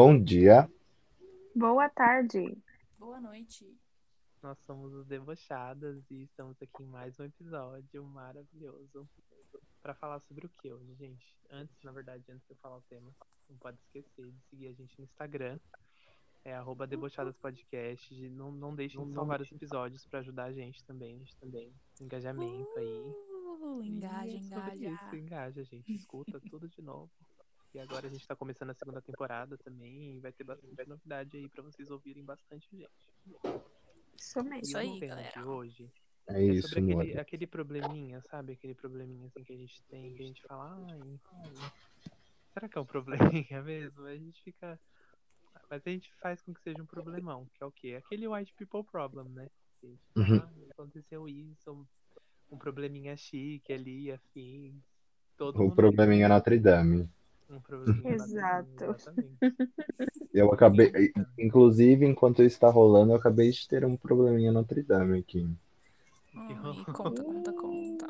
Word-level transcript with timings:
Bom 0.00 0.16
dia. 0.16 0.70
Boa 1.56 1.88
tarde. 1.88 2.56
Boa 3.00 3.20
noite. 3.20 3.66
Nós 4.40 4.56
somos 4.60 4.94
os 4.94 5.04
Debochadas 5.08 6.08
e 6.08 6.22
estamos 6.22 6.56
aqui 6.62 6.84
em 6.84 6.86
mais 6.86 7.18
um 7.18 7.24
episódio 7.24 8.04
maravilhoso 8.04 9.08
para 9.82 9.96
falar 9.96 10.20
sobre 10.20 10.46
o 10.46 10.50
que 10.50 10.72
hoje, 10.72 10.94
gente? 10.94 11.36
Antes, 11.50 11.74
na 11.82 11.90
verdade, 11.90 12.22
antes 12.30 12.46
de 12.46 12.52
eu 12.52 12.56
falar 12.62 12.76
o 12.76 12.82
tema, 12.82 13.12
não 13.50 13.56
pode 13.56 13.76
esquecer 13.78 14.30
de 14.30 14.40
seguir 14.48 14.68
a 14.68 14.72
gente 14.72 14.96
no 14.96 15.04
Instagram, 15.04 15.58
é 16.44 16.54
arroba 16.54 16.86
debochadaspodcast. 16.86 18.14
Não, 18.28 18.52
não 18.52 18.76
deixem 18.76 19.04
de 19.04 19.12
salvar 19.12 19.40
os 19.40 19.50
episódios 19.50 20.06
para 20.06 20.20
ajudar 20.20 20.44
a 20.44 20.52
gente 20.52 20.84
também, 20.84 21.16
a 21.16 21.18
gente 21.18 21.36
também, 21.38 21.74
engajamento 22.00 22.78
aí. 22.78 23.02
Uh, 23.60 23.82
engaja, 23.82 24.30
engaja. 24.30 24.90
Isso, 24.90 25.16
engaja, 25.16 25.64
gente. 25.64 25.92
Escuta 25.92 26.40
tudo 26.48 26.68
de 26.68 26.80
novo. 26.82 27.10
E 27.74 27.78
agora 27.78 28.06
a 28.06 28.10
gente 28.10 28.26
tá 28.26 28.34
começando 28.34 28.70
a 28.70 28.74
segunda 28.74 29.00
temporada 29.02 29.56
também 29.58 30.16
e 30.16 30.20
vai 30.20 30.32
ter 30.32 30.44
bastante 30.44 30.88
novidade 30.88 31.36
aí 31.36 31.48
pra 31.48 31.62
vocês 31.62 31.90
ouvirem 31.90 32.24
bastante 32.24 32.66
gente. 32.72 32.90
Isso 34.18 34.42
mesmo. 34.42 34.62
Isso 34.62 34.78
aí, 34.78 35.00
galera. 35.00 35.46
hoje 35.46 35.92
É 36.26 36.34
é 36.34 36.44
isso, 36.44 36.68
sobre 36.68 36.92
aquele, 36.92 37.18
aquele 37.18 37.46
probleminha, 37.46 38.22
sabe? 38.22 38.54
Aquele 38.54 38.74
probleminha 38.74 39.28
assim 39.28 39.44
que 39.44 39.52
a 39.52 39.56
gente 39.56 39.82
tem, 39.84 40.14
que 40.14 40.22
a 40.22 40.26
gente 40.26 40.42
fala, 40.42 40.74
ai, 40.90 41.20
será 42.52 42.68
que 42.68 42.78
é 42.78 42.80
um 42.80 42.86
probleminha 42.86 43.62
mesmo? 43.62 44.04
A 44.06 44.16
gente 44.16 44.42
fica. 44.42 44.78
Mas 45.70 45.82
a 45.86 45.90
gente 45.90 46.10
faz 46.20 46.40
com 46.42 46.54
que 46.54 46.62
seja 46.62 46.82
um 46.82 46.86
problemão, 46.86 47.46
que 47.54 47.62
é 47.62 47.66
o 47.66 47.72
quê? 47.72 47.94
Aquele 48.02 48.26
white 48.26 48.54
people 48.54 48.82
problem, 48.84 49.28
né? 49.28 49.48
Que 49.80 49.86
a 49.86 49.90
gente 49.90 50.02
fala, 50.14 50.26
Uhum. 50.26 50.38
"Ah, 50.38 50.70
aconteceu 50.72 51.28
isso, 51.28 51.70
um, 51.72 51.86
um 52.50 52.58
probleminha 52.58 53.16
chique 53.16 53.72
ali, 53.72 54.10
afim. 54.10 54.82
Todo 55.36 55.56
O 55.56 55.64
mundo 55.64 55.76
probleminha 55.76 56.28
Notre 56.28 56.58
Dame. 56.58 57.08
Um 57.50 58.08
Exato. 58.08 58.84
Exatamente. 58.84 59.38
Eu 60.32 60.52
acabei, 60.52 60.92
inclusive, 61.38 62.04
enquanto 62.06 62.42
isso 62.42 62.54
está 62.56 62.68
rolando, 62.68 63.12
eu 63.12 63.16
acabei 63.16 63.50
de 63.50 63.66
ter 63.66 63.84
um 63.84 63.96
probleminha 63.96 64.52
Notre 64.52 64.82
Dame 64.82 65.18
aqui. 65.18 65.46
Ai, 66.34 66.54
conta, 66.92 67.22
conta, 67.22 67.52
conta. 67.52 68.06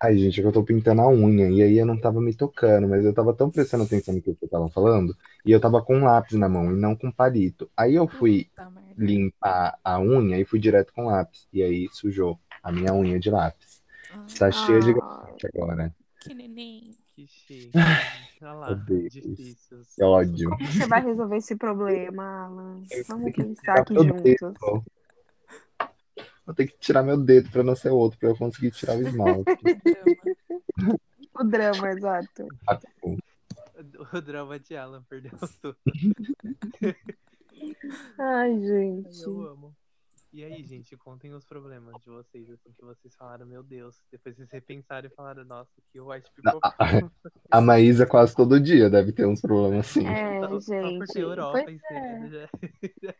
Ai, 0.00 0.18
gente, 0.18 0.38
é 0.38 0.42
que 0.42 0.48
eu 0.48 0.52
tô 0.52 0.62
pintando 0.62 1.00
a 1.00 1.08
unha 1.08 1.48
e 1.50 1.62
aí 1.62 1.78
eu 1.78 1.86
não 1.86 1.98
tava 1.98 2.20
me 2.20 2.34
tocando, 2.34 2.86
mas 2.88 3.04
eu 3.04 3.14
tava 3.14 3.32
tão 3.34 3.50
prestando 3.50 3.84
atenção 3.84 4.14
no 4.14 4.20
que 4.20 4.32
você 4.32 4.46
tava 4.46 4.68
falando 4.68 5.16
e 5.46 5.50
eu 5.50 5.60
tava 5.60 5.82
com 5.82 5.96
um 5.96 6.04
lápis 6.04 6.38
na 6.38 6.48
mão 6.48 6.70
e 6.72 6.78
não 6.78 6.94
com 6.94 7.10
palito. 7.10 7.70
Aí 7.76 7.94
eu 7.94 8.06
fui 8.06 8.48
Puta 8.50 8.70
limpar 8.98 9.78
a 9.82 9.98
unha 10.00 10.38
e 10.38 10.44
fui 10.44 10.58
direto 10.60 10.92
com 10.92 11.06
lápis. 11.06 11.48
E 11.52 11.62
aí 11.62 11.88
sujou 11.92 12.38
a 12.62 12.70
minha 12.70 12.92
unha 12.94 13.18
de 13.18 13.30
lápis. 13.30 13.82
Ah, 14.10 14.26
Tá 14.38 14.50
cheia 14.50 14.80
de 14.80 14.90
Ah, 15.00 15.26
agora. 15.54 15.94
que 16.20 16.34
neném. 16.34 17.03
Que 17.14 17.26
chique. 17.28 17.70
Olha 18.42 18.52
lá, 18.52 18.74
difícil. 18.74 19.82
Que 19.94 20.02
ódio. 20.02 20.50
como 20.50 20.66
você 20.66 20.86
vai 20.88 21.00
resolver 21.00 21.36
esse 21.36 21.56
problema, 21.56 22.44
Alan? 22.44 22.82
Vamos 23.06 23.32
pensar 23.32 23.78
aqui 23.78 23.94
juntos. 23.94 24.58
Vou 26.44 26.54
ter 26.54 26.66
que 26.66 26.76
tirar 26.78 27.02
meu 27.02 27.16
dedo 27.16 27.50
pra 27.50 27.62
não 27.62 27.76
ser 27.76 27.90
outro, 27.90 28.18
pra 28.18 28.28
eu 28.28 28.36
conseguir 28.36 28.72
tirar 28.72 28.96
o 28.96 29.02
esmalte. 29.02 29.44
Drama. 30.76 30.98
O 31.36 31.44
drama, 31.44 31.90
exato. 31.90 32.48
O 34.12 34.20
drama 34.20 34.58
de 34.58 34.76
Alan 34.76 35.02
perdeu 35.08 35.32
tudo. 35.60 35.76
Ai, 38.18 38.60
gente. 38.60 39.22
Eu 39.22 39.42
amo. 39.48 39.76
E 40.34 40.42
aí, 40.42 40.64
gente, 40.64 40.96
contem 40.96 41.32
os 41.32 41.44
problemas 41.44 41.94
de 42.02 42.10
vocês, 42.10 42.50
assim, 42.50 42.72
que 42.72 42.84
vocês 42.84 43.14
falaram, 43.14 43.46
meu 43.46 43.62
Deus. 43.62 44.02
Depois 44.10 44.34
vocês 44.34 44.50
repensaram 44.50 45.06
e 45.06 45.14
falaram, 45.14 45.44
nossa, 45.44 45.70
que 45.92 46.00
white 46.00 46.28
people. 46.34 46.58
A 47.52 47.60
Maísa 47.60 48.04
quase 48.04 48.34
todo 48.34 48.58
dia 48.58 48.90
deve 48.90 49.12
ter 49.12 49.26
uns 49.28 49.40
problemas 49.40 49.86
assim. 49.86 50.04
É, 50.04 50.40
Só- 50.40 50.60
só 50.60 50.88
gente. 50.88 51.12
ter 51.12 51.20
Europa 51.20 51.64
já. 53.00 53.14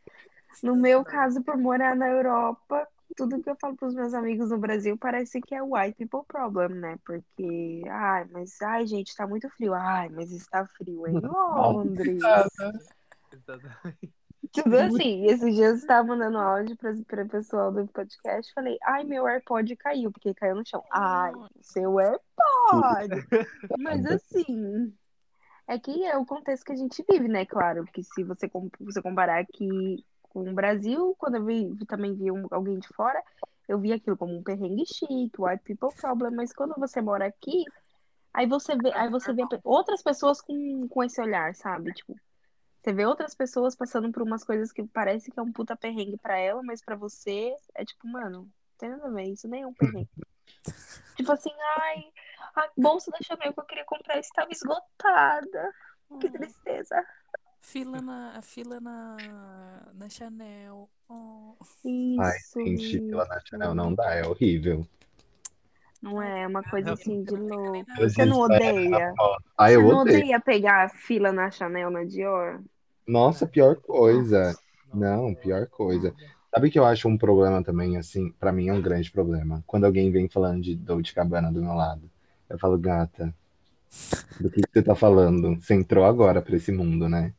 No 0.60 0.74
meu 0.74 1.04
caso, 1.04 1.40
por 1.44 1.56
morar 1.56 1.94
na 1.94 2.08
Europa, 2.08 2.84
tudo 3.16 3.40
que 3.40 3.48
eu 3.48 3.56
falo 3.60 3.76
pros 3.76 3.94
meus 3.94 4.12
amigos 4.12 4.50
no 4.50 4.58
Brasil 4.58 4.98
parece 4.98 5.40
que 5.40 5.54
é 5.54 5.62
white 5.62 5.94
people 5.96 6.26
problem, 6.26 6.80
né? 6.80 6.98
Porque, 7.06 7.84
ai, 7.88 8.26
mas, 8.32 8.60
ai, 8.60 8.88
gente, 8.88 9.14
tá 9.14 9.24
muito 9.24 9.48
frio. 9.50 9.72
Ai, 9.72 10.08
mas 10.08 10.32
está 10.32 10.66
frio 10.66 11.06
em 11.06 11.12
Londres. 11.22 12.20
Exatamente. 13.32 14.23
Tudo 14.54 14.76
assim. 14.76 15.26
Esses 15.26 15.54
dias 15.54 15.82
eu 15.82 15.88
tava 15.88 16.08
mandando 16.08 16.38
áudio 16.38 16.76
pra, 16.76 16.94
pra 17.06 17.24
pessoal 17.24 17.72
do 17.72 17.86
podcast. 17.88 18.52
Falei, 18.54 18.78
ai, 18.84 19.04
meu 19.04 19.26
AirPod 19.26 19.74
caiu, 19.76 20.12
porque 20.12 20.32
caiu 20.34 20.54
no 20.54 20.66
chão. 20.66 20.82
Ai, 20.92 21.32
seu 21.60 21.98
AirPod. 21.98 23.26
Mas 23.78 24.06
assim, 24.06 24.94
é 25.66 25.78
que 25.78 26.04
é 26.04 26.16
o 26.16 26.24
contexto 26.24 26.64
que 26.64 26.72
a 26.72 26.76
gente 26.76 27.04
vive, 27.10 27.28
né? 27.28 27.44
Claro, 27.44 27.84
que 27.92 28.02
se 28.02 28.22
você, 28.22 28.50
você 28.80 29.02
comparar 29.02 29.40
aqui 29.40 30.04
com 30.22 30.48
o 30.48 30.54
Brasil, 30.54 31.14
quando 31.18 31.36
eu 31.36 31.44
vi, 31.44 31.74
também 31.86 32.14
vi 32.14 32.30
um- 32.30 32.46
alguém 32.50 32.78
de 32.78 32.88
fora, 32.88 33.22
eu 33.68 33.78
vi 33.78 33.92
aquilo 33.92 34.16
como 34.16 34.36
um 34.36 34.42
perrengue 34.42 34.84
chique, 34.86 35.32
white 35.38 35.62
people 35.64 35.94
problem, 35.96 36.34
mas 36.34 36.52
quando 36.52 36.74
você 36.76 37.00
mora 37.00 37.26
aqui, 37.26 37.64
aí 38.32 38.46
você 38.46 38.76
vê, 38.76 38.92
aí 38.92 39.08
você 39.08 39.32
vê 39.32 39.42
outras 39.62 40.02
pessoas 40.02 40.40
com, 40.40 40.86
com 40.88 41.02
esse 41.02 41.20
olhar, 41.20 41.54
sabe? 41.54 41.92
Tipo, 41.92 42.14
você 42.84 42.92
vê 42.92 43.06
outras 43.06 43.34
pessoas 43.34 43.74
passando 43.74 44.12
por 44.12 44.22
umas 44.22 44.44
coisas 44.44 44.70
que 44.70 44.84
parece 44.84 45.30
que 45.30 45.40
é 45.40 45.42
um 45.42 45.50
puta 45.50 45.74
perrengue 45.74 46.18
pra 46.18 46.36
ela, 46.36 46.62
mas 46.62 46.84
pra 46.84 46.94
você 46.94 47.56
é 47.74 47.82
tipo, 47.82 48.06
mano, 48.06 48.42
não 48.42 48.48
tem 48.76 48.90
nada 48.90 49.06
a 49.06 49.10
ver, 49.10 49.22
isso 49.24 49.48
nem 49.48 49.62
é 49.62 49.66
um 49.66 49.72
perrengue. 49.72 50.10
tipo 51.16 51.32
assim, 51.32 51.50
ai, 51.78 52.04
a 52.54 52.68
bolsa 52.76 53.10
da 53.10 53.16
Chanel 53.22 53.54
que 53.54 53.60
eu 53.60 53.64
queria 53.64 53.86
comprar 53.86 54.18
estava 54.18 54.50
esgotada. 54.52 55.72
Que 56.20 56.28
tristeza. 56.28 57.02
fila 57.58 58.02
na, 58.02 58.42
fila 58.42 58.78
na, 58.78 59.16
na 59.94 60.08
Chanel. 60.10 60.90
Oh. 61.08 61.56
Ai, 62.20 62.36
Isso, 62.36 62.60
gente, 62.60 62.98
fila 62.98 63.24
na. 63.24 63.40
Chanel 63.46 63.74
não 63.74 63.94
dá, 63.94 64.14
é 64.14 64.26
horrível. 64.26 64.86
Não 66.02 66.20
é 66.20 66.46
uma 66.46 66.62
coisa 66.62 66.92
assim 66.92 67.24
de 67.24 67.34
louco. 67.34 67.90
Você 67.96 68.26
não 68.26 68.40
odeia? 68.40 69.14
Ah, 69.56 69.70
Você 69.70 69.76
eu 69.76 69.80
não 69.80 70.00
odeio. 70.00 70.18
odeia 70.18 70.38
pegar 70.38 70.84
a 70.84 70.88
fila 70.90 71.32
na 71.32 71.50
Chanel, 71.50 71.88
na 71.90 72.04
Dior? 72.04 72.62
Nossa, 73.06 73.46
pior 73.46 73.76
coisa. 73.76 74.54
Não, 74.92 75.34
pior 75.34 75.66
coisa. 75.66 76.14
Sabe 76.54 76.70
que 76.70 76.78
eu 76.78 76.84
acho 76.84 77.08
um 77.08 77.18
problema 77.18 77.62
também, 77.62 77.96
assim, 77.96 78.30
pra 78.38 78.52
mim 78.52 78.68
é 78.68 78.72
um 78.72 78.80
grande 78.80 79.10
problema. 79.10 79.62
Quando 79.66 79.84
alguém 79.84 80.10
vem 80.10 80.28
falando 80.28 80.62
de 80.62 80.76
Dolce 80.76 81.12
Gabbana 81.12 81.52
do 81.52 81.60
meu 81.60 81.74
lado, 81.74 82.08
eu 82.48 82.58
falo, 82.58 82.78
gata, 82.78 83.34
do 84.40 84.48
que 84.48 84.60
você 84.60 84.82
tá 84.82 84.94
falando? 84.94 85.60
Você 85.60 85.74
entrou 85.74 86.04
agora 86.04 86.40
pra 86.40 86.56
esse 86.56 86.70
mundo, 86.70 87.08
né? 87.08 87.34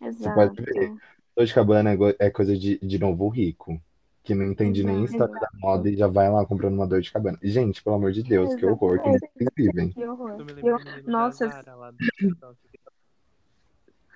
Exato. 0.00 0.34
pode 0.34 0.62
ver. 0.62 0.92
Dolce 1.34 1.54
Gabbana 1.54 1.92
é, 1.92 1.96
é 2.26 2.30
coisa 2.30 2.56
de, 2.56 2.78
de 2.78 2.98
novo 2.98 3.28
rico, 3.28 3.80
que 4.22 4.34
não 4.34 4.44
entende 4.44 4.84
nem 4.84 4.96
a 4.96 5.04
Exato. 5.04 5.12
história 5.12 5.34
da 5.40 5.48
moda 5.54 5.88
e 5.88 5.96
já 5.96 6.06
vai 6.06 6.30
lá 6.30 6.44
comprando 6.44 6.74
uma 6.74 6.86
Dolce 6.86 7.10
Gabbana. 7.12 7.38
Gente, 7.42 7.82
pelo 7.82 7.96
amor 7.96 8.12
de 8.12 8.22
Deus, 8.22 8.54
que 8.54 8.66
horror, 8.66 9.00
que 9.00 9.08
mundo 9.08 9.20
vocês 9.20 9.50
vivem. 9.56 9.88
Que 9.88 10.04
horror. 10.04 10.36
Eu 10.62 10.78
Nossa, 11.10 11.46
lá 11.74 11.90
do. 11.90 11.96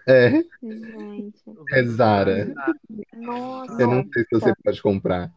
É, 0.08 0.30
gente. 0.62 1.44
é 1.72 1.84
Zara. 1.84 2.54
Nossa. 3.14 3.82
Eu 3.82 3.86
não 3.88 4.04
sei 4.12 4.24
se 4.24 4.30
você 4.32 4.54
pode 4.64 4.82
comprar. 4.82 5.30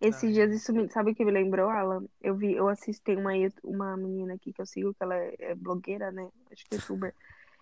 Esses 0.00 0.34
dias 0.34 0.52
isso 0.52 0.72
me, 0.72 0.88
sabe 0.90 1.12
o 1.12 1.14
que 1.14 1.24
me 1.24 1.30
lembrou, 1.30 1.70
Alan? 1.70 2.04
Eu 2.22 2.36
vi, 2.36 2.52
eu 2.54 2.68
assisti 2.68 3.14
uma, 3.16 3.30
uma 3.62 3.96
menina 3.96 4.34
aqui 4.34 4.52
que 4.52 4.60
eu 4.60 4.66
sigo, 4.66 4.92
que 4.94 5.02
ela 5.02 5.14
é 5.16 5.34
é 5.38 5.54
blogueira, 5.54 6.10
né? 6.10 6.28
Acho 6.52 6.64
que 6.66 6.74
é 6.74 6.76
youtuber. 6.76 7.14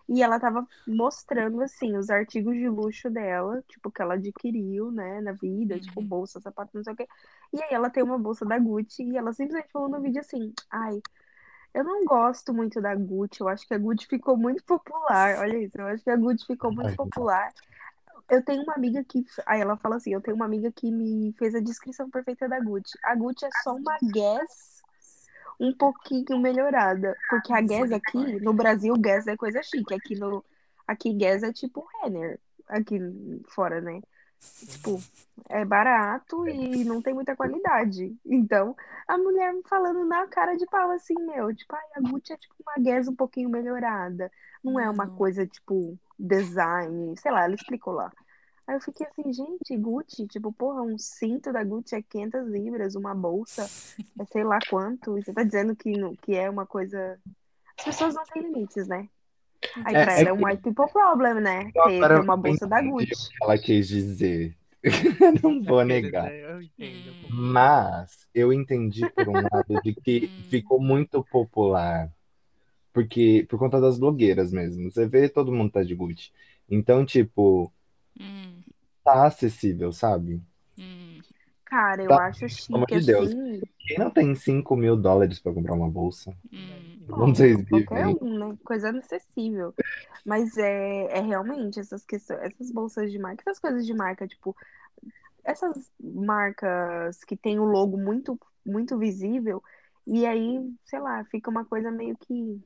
E 0.08 0.22
ela 0.22 0.40
tava 0.40 0.66
mostrando, 0.86 1.62
assim, 1.62 1.96
os 1.96 2.10
artigos 2.10 2.54
de 2.54 2.68
luxo 2.68 3.08
dela, 3.10 3.62
tipo, 3.68 3.90
que 3.90 4.02
ela 4.02 4.14
adquiriu, 4.14 4.90
né, 4.90 5.20
na 5.20 5.32
vida, 5.32 5.78
tipo, 5.80 6.00
Uhum. 6.00 6.06
bolsa, 6.06 6.40
sapato, 6.40 6.72
não 6.74 6.82
sei 6.84 6.92
o 6.92 6.96
quê. 6.96 7.06
E 7.52 7.62
aí 7.62 7.68
ela 7.72 7.88
tem 7.90 8.02
uma 8.02 8.18
bolsa 8.18 8.44
da 8.44 8.58
Gucci 8.58 9.04
e 9.04 9.16
ela 9.16 9.32
simplesmente 9.32 9.70
falou 9.72 9.88
no 9.88 10.00
vídeo 10.00 10.20
assim, 10.20 10.52
ai, 10.70 11.00
eu 11.74 11.84
não 11.84 12.04
gosto 12.04 12.52
muito 12.52 12.80
da 12.80 12.94
Gucci, 12.94 13.40
eu 13.40 13.48
acho 13.48 13.66
que 13.66 13.74
a 13.74 13.78
Gucci 13.78 14.06
ficou 14.06 14.36
muito 14.36 14.62
popular. 14.64 15.38
Olha 15.38 15.58
isso, 15.58 15.78
eu 15.78 15.86
acho 15.86 16.04
que 16.04 16.10
a 16.10 16.16
Gucci 16.16 16.46
ficou 16.46 16.72
muito 16.72 16.94
popular. 16.94 17.52
Eu 18.30 18.42
tenho 18.42 18.62
uma 18.62 18.74
amiga 18.74 19.02
que. 19.04 19.24
Aí 19.46 19.60
ela 19.60 19.76
fala 19.76 19.96
assim: 19.96 20.12
eu 20.12 20.20
tenho 20.20 20.36
uma 20.36 20.44
amiga 20.44 20.70
que 20.70 20.90
me 20.90 21.34
fez 21.38 21.54
a 21.54 21.60
descrição 21.60 22.10
perfeita 22.10 22.48
da 22.48 22.60
Gucci. 22.60 22.98
A 23.04 23.14
Gucci 23.14 23.46
é 23.46 23.50
só 23.62 23.74
uma 23.74 23.96
Guess 24.02 24.82
um 25.58 25.72
pouquinho 25.72 26.38
melhorada. 26.38 27.16
Porque 27.28 27.52
a 27.52 27.60
Guess 27.60 27.92
aqui, 27.92 28.40
no 28.40 28.52
Brasil, 28.52 28.94
Guess 28.94 29.26
é 29.26 29.36
coisa 29.36 29.62
chique. 29.62 29.94
Aqui 29.94 30.14
no. 30.18 30.44
Aqui 30.86 31.12
Guess 31.12 31.42
é 31.42 31.52
tipo 31.52 31.86
Renner. 32.02 32.38
Aqui 32.68 32.98
fora, 33.48 33.80
né? 33.80 34.00
Tipo, 34.66 35.00
é 35.48 35.64
barato 35.64 36.46
e 36.48 36.84
não 36.84 37.02
tem 37.02 37.14
muita 37.14 37.36
qualidade. 37.36 38.16
Então, 38.24 38.76
a 39.06 39.18
mulher 39.18 39.52
me 39.52 39.62
falando 39.68 40.04
na 40.04 40.26
cara 40.26 40.56
de 40.56 40.66
pau 40.66 40.90
assim, 40.90 41.14
meu, 41.14 41.54
tipo, 41.54 41.74
ai, 41.74 41.82
a 41.96 42.00
Gucci 42.00 42.32
é 42.32 42.36
tipo 42.36 42.54
uma 42.66 42.82
Guess 42.82 43.08
um 43.08 43.16
pouquinho 43.16 43.48
melhorada. 43.48 44.30
Não 44.62 44.78
é 44.78 44.88
uma 44.88 45.06
Mano. 45.06 45.16
coisa, 45.16 45.46
tipo, 45.46 45.98
design, 46.18 47.14
sei 47.18 47.32
lá, 47.32 47.44
ela 47.44 47.54
explicou 47.54 47.94
lá. 47.94 48.12
Aí 48.66 48.76
eu 48.76 48.80
fiquei 48.80 49.06
assim, 49.06 49.32
gente, 49.32 49.76
Gucci, 49.76 50.26
tipo, 50.26 50.52
porra, 50.52 50.82
um 50.82 50.96
cinto 50.96 51.52
da 51.52 51.64
Gucci 51.64 51.96
é 51.96 52.02
500 52.02 52.46
libras, 52.48 52.94
uma 52.94 53.14
bolsa 53.14 53.68
é 54.18 54.24
sei 54.26 54.44
lá 54.44 54.58
quanto. 54.68 55.18
E 55.18 55.24
você 55.24 55.32
tá 55.32 55.42
dizendo 55.42 55.74
que, 55.74 55.92
que 56.22 56.34
é 56.34 56.48
uma 56.48 56.66
coisa. 56.66 57.18
As 57.78 57.84
pessoas 57.84 58.14
não 58.14 58.24
têm 58.24 58.42
limites, 58.42 58.86
né? 58.86 59.08
Aí 59.84 59.96
É, 59.96 60.00
pra 60.00 60.14
é 60.22 60.24
ela 60.24 60.28
é 60.30 60.32
um 60.32 60.44
white 60.44 60.62
people 60.62 60.88
problem, 60.90 61.40
né? 61.40 61.72
Ter, 61.82 62.18
uma 62.20 62.36
bolsa 62.36 62.66
da 62.66 62.80
Gucci. 62.82 63.28
o 63.28 63.30
que 63.30 63.44
ela 63.44 63.58
quis 63.58 63.88
dizer. 63.88 64.56
Não 65.42 65.64
vou 65.64 65.84
negar. 65.84 66.34
Eu 66.50 66.62
entendo. 66.62 67.16
Mas 67.28 68.28
eu 68.34 68.52
entendi 68.52 69.06
por 69.06 69.28
um 69.28 69.42
lado 69.52 69.78
de 69.80 69.94
que 69.94 70.32
ficou 70.48 70.80
muito 70.82 71.24
popular. 71.24 72.12
Porque, 72.92 73.46
por 73.50 73.58
conta 73.58 73.80
das 73.80 73.98
blogueiras 73.98 74.52
mesmo. 74.52 74.90
Você 74.90 75.06
vê, 75.08 75.28
todo 75.28 75.52
mundo 75.52 75.72
tá 75.72 75.84
de 75.84 75.94
Gucci. 75.94 76.32
Então, 76.70 77.04
tipo, 77.06 77.72
Hum, 78.18 78.64
tá 79.04 79.26
acessível, 79.26 79.92
sabe? 79.92 80.42
hum. 80.76 81.22
Cara, 81.64 82.02
eu 82.02 82.14
Tá, 82.14 82.18
acho 82.18 82.48
pelo 82.70 82.78
amor 82.84 82.88
chique 82.88 82.92
de 82.92 83.00
Deus. 83.00 83.30
assim. 83.30 83.62
Quem 83.86 83.98
não 83.98 84.10
tem 84.10 84.34
5 84.36 84.76
mil 84.76 84.96
dólares 84.96 85.40
pra 85.40 85.52
comprar 85.54 85.74
uma 85.74 85.90
bolsa? 85.90 86.36
Hum, 86.52 86.91
Onde 87.10 87.38
vocês 87.38 87.58
Ó, 87.60 87.64
qualquer 87.68 88.06
vivem? 88.06 88.18
um, 88.20 88.48
né? 88.50 88.58
Coisa 88.64 88.90
acessível. 88.90 89.74
Mas 90.24 90.56
é, 90.56 91.18
é 91.18 91.20
realmente 91.20 91.80
essas 91.80 92.04
questões, 92.04 92.40
essas 92.40 92.70
bolsas 92.70 93.10
de 93.10 93.18
marca, 93.18 93.42
essas 93.46 93.58
coisas 93.58 93.84
de 93.86 93.94
marca, 93.94 94.26
tipo, 94.26 94.56
essas 95.44 95.90
marcas 96.00 97.24
que 97.24 97.36
tem 97.36 97.58
o 97.58 97.64
logo 97.64 97.96
muito, 97.96 98.38
muito 98.64 98.96
visível, 98.98 99.62
e 100.06 100.26
aí, 100.26 100.60
sei 100.84 101.00
lá, 101.00 101.24
fica 101.24 101.50
uma 101.50 101.64
coisa 101.64 101.90
meio 101.90 102.16
que, 102.16 102.60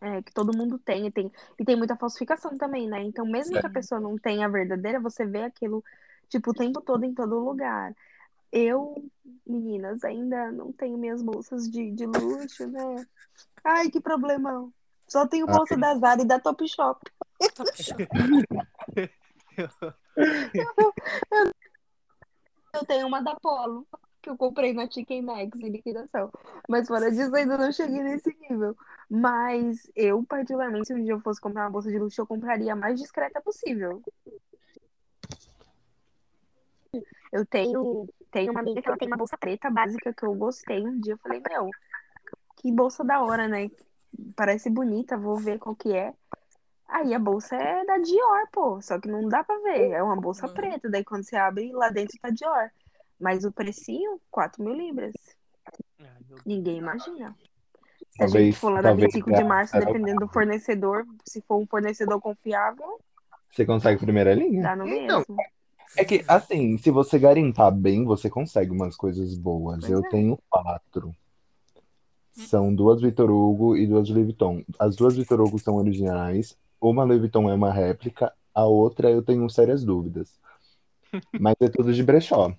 é, 0.00 0.22
que 0.22 0.32
todo 0.32 0.56
mundo 0.56 0.78
tem, 0.78 1.06
e 1.06 1.10
tem, 1.10 1.30
e 1.58 1.64
tem 1.64 1.76
muita 1.76 1.96
falsificação 1.96 2.56
também, 2.56 2.88
né? 2.88 3.02
Então, 3.02 3.24
mesmo 3.26 3.58
que 3.58 3.66
a 3.66 3.70
pessoa 3.70 4.00
não 4.00 4.16
tenha 4.16 4.46
a 4.46 4.50
verdadeira, 4.50 5.00
você 5.00 5.24
vê 5.26 5.42
aquilo, 5.42 5.82
tipo, 6.28 6.50
o 6.50 6.54
tempo 6.54 6.80
todo 6.80 7.04
em 7.04 7.14
todo 7.14 7.38
lugar. 7.38 7.94
Eu, 8.52 9.02
meninas, 9.46 10.04
ainda 10.04 10.52
não 10.52 10.72
tenho 10.72 10.98
minhas 10.98 11.22
bolsas 11.22 11.70
de, 11.70 11.90
de 11.90 12.04
luxo, 12.04 12.66
né? 12.68 13.06
Ai, 13.64 13.90
que 13.90 14.00
problema. 14.00 14.70
Só 15.08 15.26
tenho 15.26 15.46
Ah, 15.48 15.56
bolsa 15.56 15.76
da 15.76 15.94
Zara 15.96 16.22
e 16.22 16.26
da 16.26 16.38
Topshop. 16.38 17.00
Top 17.54 17.82
Shop. 17.82 18.06
Eu 22.74 22.86
tenho 22.86 23.06
uma 23.06 23.20
da 23.20 23.36
Polo, 23.36 23.86
que 24.22 24.30
eu 24.30 24.36
comprei 24.36 24.72
na 24.72 24.90
Chicken 24.90 25.22
Max 25.22 25.58
em 25.60 25.68
liquidação. 25.68 26.32
Mas 26.66 26.88
fora 26.88 27.10
disso, 27.10 27.34
ainda 27.34 27.58
não 27.58 27.70
cheguei 27.70 28.02
nesse 28.02 28.34
nível. 28.40 28.74
Mas 29.10 29.90
eu, 29.94 30.24
particularmente, 30.24 30.86
se 30.86 30.94
um 30.94 31.02
dia 31.02 31.12
eu 31.12 31.20
fosse 31.20 31.38
comprar 31.38 31.64
uma 31.64 31.70
bolsa 31.70 31.90
de 31.90 31.98
luxo, 31.98 32.20
eu 32.20 32.26
compraria 32.26 32.72
a 32.72 32.76
mais 32.76 32.98
discreta 32.98 33.42
possível. 33.42 34.02
Eu 37.30 37.44
tenho, 37.44 38.08
tenho 38.32 38.52
uma 38.52 38.60
amiga 38.60 38.82
que 38.82 38.88
ela 38.88 38.96
tem 38.98 39.08
uma 39.08 39.16
bolsa 39.16 39.36
preta 39.38 39.70
básica 39.70 40.12
que 40.12 40.24
eu 40.24 40.34
gostei. 40.34 40.84
Um 40.84 40.98
dia 41.00 41.14
eu 41.14 41.18
falei, 41.18 41.40
meu, 41.48 41.70
que 42.56 42.72
bolsa 42.72 43.04
da 43.04 43.22
hora, 43.22 43.46
né? 43.46 43.70
Parece 44.36 44.70
bonita, 44.70 45.16
vou 45.16 45.36
ver 45.36 45.58
qual 45.58 45.76
que 45.76 45.92
é. 45.94 46.12
Aí 46.88 47.14
a 47.14 47.18
bolsa 47.18 47.56
é 47.56 47.84
da 47.84 47.98
Dior, 47.98 48.48
pô. 48.52 48.80
Só 48.82 48.98
que 49.00 49.08
não 49.08 49.28
dá 49.28 49.44
pra 49.44 49.58
ver. 49.60 49.90
É 49.92 50.02
uma 50.02 50.16
bolsa 50.16 50.46
Uhum. 50.46 50.54
preta. 50.54 50.90
Daí 50.90 51.04
quando 51.04 51.24
você 51.24 51.36
abre, 51.36 51.72
lá 51.72 51.88
dentro 51.90 52.18
tá 52.20 52.30
Dior. 52.30 52.70
Mas 53.20 53.44
o 53.44 53.52
precinho, 53.52 54.20
4 54.30 54.62
mil 54.62 54.74
libras. 54.74 55.14
Ninguém 56.44 56.78
imagina. 56.78 57.34
Se 58.10 58.24
a 58.24 58.26
gente 58.26 58.52
Talvez, 58.52 58.60
for 58.60 58.70
lá 58.70 58.82
na 58.82 58.88
talvez 58.88 59.14
25 59.14 59.32
de 59.32 59.40
ela 59.40 59.48
março, 59.48 59.78
dependendo 59.78 60.20
do 60.20 60.28
fornecedor, 60.28 61.06
se 61.24 61.40
for 61.42 61.56
um 61.56 61.66
fornecedor 61.66 62.20
confiável, 62.20 63.00
Você 63.50 63.64
consegue 63.64 64.00
primeira 64.00 64.34
linha? 64.34 64.62
dá 64.62 64.76
no 64.76 64.86
Então, 64.86 65.18
mesmo. 65.18 65.36
É 65.96 66.04
que, 66.04 66.24
assim, 66.26 66.78
se 66.78 66.90
você 66.90 67.18
garimpar 67.18 67.72
bem, 67.72 68.04
você 68.04 68.30
consegue 68.30 68.70
umas 68.70 68.96
coisas 68.96 69.36
boas. 69.36 69.80
Pois 69.80 69.90
Eu 69.90 70.00
é. 70.00 70.08
tenho 70.08 70.38
quatro. 70.48 71.14
São 72.32 72.74
duas 72.74 73.00
Vitor 73.02 73.30
Hugo 73.30 73.76
e 73.76 73.86
duas 73.86 74.08
Louis 74.08 74.24
Vuitton. 74.24 74.64
As 74.78 74.96
duas 74.96 75.16
Vitor 75.16 75.40
Hugo 75.40 75.58
são 75.58 75.76
originais. 75.76 76.56
Uma 76.80 77.04
Louis 77.04 77.20
Vuitton 77.20 77.48
é 77.50 77.54
uma 77.54 77.70
réplica, 77.70 78.32
a 78.54 78.64
outra 78.64 79.10
eu 79.10 79.22
tenho 79.22 79.48
sérias 79.50 79.84
dúvidas. 79.84 80.40
Mas 81.38 81.54
é 81.60 81.68
tudo 81.68 81.92
de 81.92 82.02
brechó. 82.02 82.54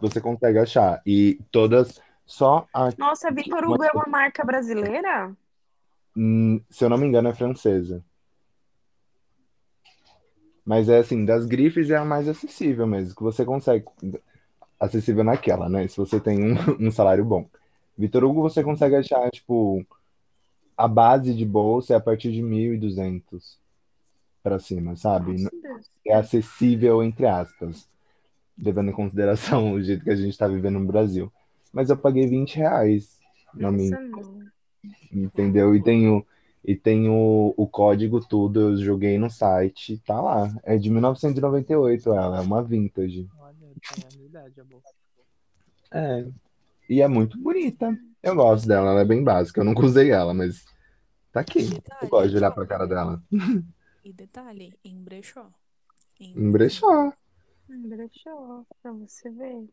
Você 0.00 0.20
consegue 0.20 0.58
achar. 0.58 1.00
E 1.06 1.40
todas, 1.50 2.00
só 2.26 2.66
a, 2.72 2.90
Nossa, 2.98 3.28
a 3.28 3.30
Vitor 3.30 3.64
Hugo 3.64 3.82
é 3.82 3.90
uma 3.92 4.06
marca 4.06 4.44
brasileira? 4.44 5.34
hum, 6.16 6.60
se 6.68 6.84
eu 6.84 6.88
não 6.88 6.98
me 6.98 7.06
engano, 7.06 7.28
é 7.28 7.34
francesa. 7.34 8.04
Mas 10.64 10.88
é 10.88 10.98
assim, 10.98 11.24
das 11.24 11.46
grifes 11.46 11.90
é 11.90 11.96
a 11.96 12.04
mais 12.04 12.28
acessível 12.28 12.86
mesmo, 12.86 13.14
que 13.14 13.22
você 13.22 13.44
consegue. 13.44 13.84
Acessível 14.78 15.24
naquela, 15.24 15.68
né? 15.68 15.86
Se 15.88 15.96
você 15.96 16.18
tem 16.18 16.42
um, 16.42 16.54
um 16.88 16.90
salário 16.90 17.24
bom. 17.24 17.46
Vitor 17.98 18.24
Hugo 18.24 18.42
você 18.42 18.62
consegue 18.62 18.96
achar, 18.96 19.30
tipo, 19.30 19.84
a 20.76 20.88
base 20.88 21.34
de 21.34 21.44
bolsa 21.44 21.92
é 21.92 21.96
a 21.96 22.00
partir 22.00 22.32
de 22.32 22.42
1.200 22.42 23.58
para 24.42 24.58
cima, 24.58 24.96
sabe? 24.96 25.32
Nossa. 25.32 25.50
É 26.06 26.14
acessível, 26.14 27.02
entre 27.02 27.26
aspas, 27.26 27.86
levando 28.58 28.88
em 28.88 28.94
consideração 28.94 29.72
o 29.72 29.82
jeito 29.82 30.02
que 30.02 30.10
a 30.10 30.16
gente 30.16 30.30
está 30.30 30.48
vivendo 30.48 30.78
no 30.78 30.86
Brasil. 30.86 31.30
Mas 31.72 31.90
eu 31.90 31.96
paguei 31.96 32.26
20 32.26 32.56
reais 32.56 33.18
na 33.54 33.70
minha, 33.70 33.98
entendeu? 35.12 35.74
E 35.74 35.82
tenho, 35.82 36.24
e 36.64 36.76
tenho 36.76 37.54
o 37.56 37.66
código 37.66 38.20
tudo, 38.20 38.60
eu 38.60 38.76
joguei 38.76 39.18
no 39.18 39.30
site, 39.30 39.98
tá 40.06 40.20
lá. 40.20 40.54
É 40.62 40.76
de 40.76 40.90
1998 40.90 42.12
ela, 42.12 42.38
é 42.38 42.40
uma 42.40 42.62
vintage. 42.62 43.28
olha, 43.38 43.54
tem 43.94 44.04
a 44.04 44.16
minha 44.16 44.26
idade. 44.26 44.54
É. 45.92 46.26
E 46.88 47.00
é 47.00 47.08
muito 47.08 47.38
bonita. 47.38 47.96
Eu 48.22 48.34
gosto 48.34 48.68
dela, 48.68 48.90
ela 48.90 49.00
é 49.00 49.04
bem 49.04 49.24
básica. 49.24 49.60
Eu 49.60 49.64
nunca 49.64 49.84
usei 49.84 50.10
ela, 50.10 50.34
mas 50.34 50.64
tá 51.32 51.40
aqui. 51.40 51.68
Eu 52.02 52.08
gosto 52.08 52.30
de 52.30 52.36
olhar 52.36 52.50
pra 52.50 52.66
cara 52.66 52.86
dela. 52.86 53.22
E 54.02 54.14
detalhe, 54.14 54.72
em 54.82 54.96
brechó. 54.96 55.50
Em 56.18 56.50
brechó. 56.50 57.12
Hum, 57.68 57.88
Brechó, 57.88 58.64
pra 58.82 58.92
você 58.92 59.30
ver. 59.30 59.68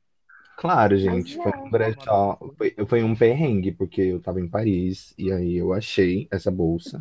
Claro, 0.57 0.97
gente, 0.97 1.35
foi 1.37 1.51
é. 1.51 1.55
um 1.55 1.69
brechó, 1.69 2.39
foi, 2.57 2.75
foi 2.87 3.03
um 3.03 3.15
perrengue, 3.15 3.71
porque 3.71 4.01
eu 4.01 4.19
tava 4.19 4.41
em 4.41 4.49
Paris 4.49 5.13
e 5.15 5.31
aí 5.31 5.55
eu 5.55 5.71
achei 5.71 6.27
essa 6.31 6.49
bolsa. 6.49 6.99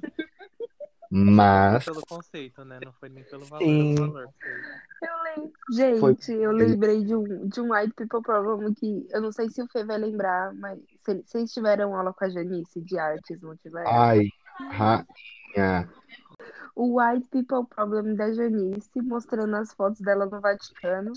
Mas 1.10 1.84
Foi 1.84 1.94
pelo 1.94 2.06
conceito, 2.06 2.64
né? 2.66 2.78
Não 2.84 2.92
foi 2.92 3.08
nem 3.08 3.24
pelo 3.24 3.46
valor. 3.46 3.64
Sim. 3.64 3.94
Valor 3.94 4.28
foi. 4.42 5.08
Eu 5.08 5.22
lembro. 5.22 5.52
Gente, 5.70 6.26
Foi- 6.26 6.34
eu 6.44 6.52
lembrei 6.52 7.02
de 7.02 7.16
um, 7.16 7.48
de 7.48 7.60
um 7.62 7.72
White 7.72 7.94
People 7.94 8.22
Problem 8.22 8.74
que 8.74 9.06
eu 9.10 9.22
não 9.22 9.32
sei 9.32 9.48
se 9.48 9.62
o 9.62 9.68
Fê 9.68 9.84
vai 9.84 9.96
lembrar, 9.96 10.52
mas 10.54 10.78
se- 11.02 11.22
vocês 11.24 11.50
tiveram 11.50 11.96
aula 11.96 12.12
com 12.12 12.24
a 12.26 12.28
Janice 12.28 12.82
de 12.82 12.98
artes, 12.98 13.40
não 13.40 13.56
tiveram? 13.56 13.90
ai, 13.90 14.28
rainha. 14.70 15.88
O 16.74 17.00
White 17.00 17.28
People 17.30 17.66
Problem 17.74 18.14
da 18.16 18.30
Janice, 18.32 18.90
mostrando 19.00 19.56
as 19.56 19.72
fotos 19.72 20.00
dela 20.00 20.26
no 20.26 20.40
Vaticano. 20.42 21.12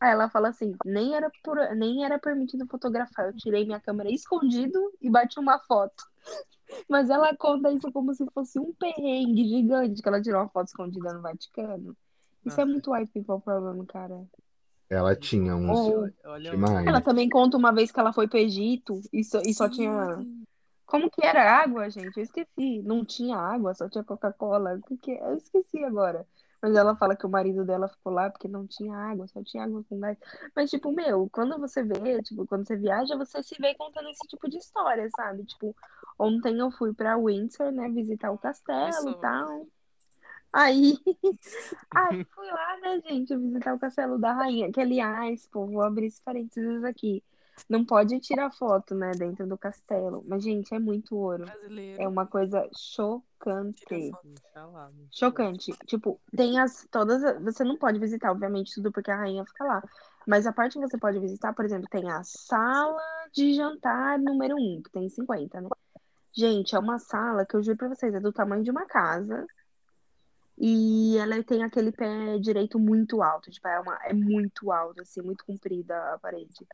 Aí 0.00 0.10
ela 0.10 0.28
fala 0.28 0.48
assim: 0.48 0.74
nem 0.84 1.14
era, 1.14 1.30
por, 1.42 1.56
nem 1.74 2.04
era 2.04 2.18
permitido 2.18 2.66
fotografar. 2.66 3.26
Eu 3.26 3.36
tirei 3.36 3.64
minha 3.64 3.80
câmera 3.80 4.10
escondido 4.10 4.78
e 5.00 5.08
bati 5.08 5.38
uma 5.38 5.58
foto. 5.60 6.04
Mas 6.88 7.10
ela 7.10 7.34
conta 7.36 7.70
isso 7.70 7.90
como 7.92 8.14
se 8.14 8.24
fosse 8.32 8.58
um 8.58 8.72
perrengue 8.72 9.48
gigante 9.48 10.02
que 10.02 10.08
ela 10.08 10.22
tirou 10.22 10.40
uma 10.40 10.48
foto 10.48 10.68
escondida 10.68 11.12
no 11.12 11.20
Vaticano. 11.20 11.96
Isso 12.44 12.60
é 12.60 12.64
Nossa. 12.64 12.66
muito 12.66 12.92
White 12.92 13.12
People 13.12 13.40
Problem, 13.40 13.84
cara. 13.86 14.26
Ela 14.88 15.16
tinha 15.16 15.56
uns 15.56 15.78
Ou 15.78 16.10
Olha, 16.24 16.50
demais. 16.50 16.86
ela 16.86 17.00
também 17.00 17.28
conta 17.28 17.56
uma 17.56 17.72
vez 17.72 17.90
que 17.90 17.98
ela 17.98 18.12
foi 18.12 18.28
pro 18.28 18.38
Egito 18.38 19.00
e 19.12 19.24
só, 19.24 19.40
e 19.40 19.54
só 19.54 19.68
tinha. 19.68 20.18
Como 20.84 21.10
que 21.10 21.24
era 21.24 21.62
água, 21.62 21.88
gente? 21.88 22.18
Eu 22.18 22.22
esqueci. 22.22 22.82
Não 22.82 23.02
tinha 23.04 23.36
água, 23.36 23.72
só 23.72 23.88
tinha 23.88 24.04
Coca-Cola. 24.04 24.78
É? 25.06 25.30
Eu 25.30 25.36
esqueci 25.36 25.82
agora. 25.82 26.26
Mas 26.62 26.76
ela 26.76 26.96
fala 26.96 27.16
que 27.16 27.26
o 27.26 27.28
marido 27.28 27.64
dela 27.64 27.88
ficou 27.88 28.12
lá 28.12 28.30
porque 28.30 28.46
não 28.46 28.66
tinha 28.66 28.96
água, 28.96 29.26
só 29.26 29.42
tinha 29.42 29.64
água 29.64 29.84
com 29.88 29.98
gás. 29.98 30.16
Mas, 30.54 30.70
tipo, 30.70 30.92
meu, 30.92 31.28
quando 31.30 31.58
você 31.58 31.82
vê, 31.82 32.22
tipo, 32.22 32.46
quando 32.46 32.66
você 32.66 32.76
viaja, 32.76 33.16
você 33.16 33.42
se 33.42 33.56
vê 33.60 33.74
contando 33.74 34.08
esse 34.10 34.26
tipo 34.28 34.48
de 34.48 34.58
história, 34.58 35.08
sabe? 35.16 35.44
Tipo, 35.44 35.74
ontem 36.18 36.58
eu 36.60 36.70
fui 36.70 36.94
pra 36.94 37.18
Windsor, 37.18 37.72
né, 37.72 37.88
visitar 37.90 38.30
o 38.30 38.38
castelo 38.38 39.10
e 39.10 39.14
tal. 39.16 39.66
Aí, 40.52 40.94
aí 41.90 42.24
fui 42.34 42.46
lá, 42.46 42.78
né, 42.80 43.00
gente, 43.08 43.36
visitar 43.36 43.74
o 43.74 43.78
castelo 43.80 44.18
da 44.18 44.32
rainha. 44.32 44.70
Que, 44.72 44.80
aliás, 44.80 45.46
pô, 45.48 45.66
vou 45.66 45.82
abrir 45.82 46.06
esse 46.06 46.22
parênteses 46.22 46.84
aqui. 46.84 47.24
Não 47.68 47.84
pode 47.84 48.18
tirar 48.20 48.50
foto, 48.50 48.94
né, 48.94 49.12
dentro 49.12 49.46
do 49.46 49.56
castelo. 49.56 50.24
Mas, 50.26 50.42
gente, 50.42 50.74
é 50.74 50.78
muito 50.78 51.16
ouro. 51.16 51.44
Brasileiro. 51.44 52.02
É 52.02 52.08
uma 52.08 52.26
coisa 52.26 52.68
chocante. 52.76 54.12
Chocante. 55.10 55.72
Tipo, 55.86 56.20
tem 56.36 56.58
as 56.58 56.86
todas. 56.90 57.22
Você 57.42 57.64
não 57.64 57.76
pode 57.76 57.98
visitar, 57.98 58.30
obviamente, 58.30 58.74
tudo 58.74 58.92
porque 58.92 59.10
a 59.10 59.16
rainha 59.16 59.44
fica 59.44 59.64
lá. 59.64 59.82
Mas 60.26 60.46
a 60.46 60.52
parte 60.52 60.78
que 60.78 60.86
você 60.86 60.98
pode 60.98 61.18
visitar, 61.18 61.52
por 61.52 61.64
exemplo, 61.64 61.88
tem 61.90 62.10
a 62.10 62.22
sala 62.22 63.02
de 63.32 63.54
jantar 63.54 64.18
número 64.18 64.56
1, 64.56 64.82
que 64.82 64.90
tem 64.90 65.08
50, 65.08 65.60
né? 65.60 65.68
Gente, 66.32 66.74
é 66.74 66.78
uma 66.78 66.98
sala 66.98 67.44
que 67.44 67.54
eu 67.54 67.62
juro 67.62 67.76
pra 67.76 67.88
vocês, 67.88 68.14
é 68.14 68.20
do 68.20 68.32
tamanho 68.32 68.62
de 68.62 68.70
uma 68.70 68.86
casa. 68.86 69.46
E 70.56 71.16
ela 71.18 71.42
tem 71.42 71.62
aquele 71.62 71.90
pé 71.90 72.38
direito 72.38 72.78
muito 72.78 73.22
alto. 73.22 73.50
Tipo, 73.50 73.68
é, 73.68 73.80
uma, 73.80 73.98
é 74.04 74.12
muito 74.12 74.70
alto, 74.70 75.00
assim, 75.02 75.20
muito 75.20 75.44
comprida 75.44 76.14
a 76.14 76.18
parede. 76.18 76.66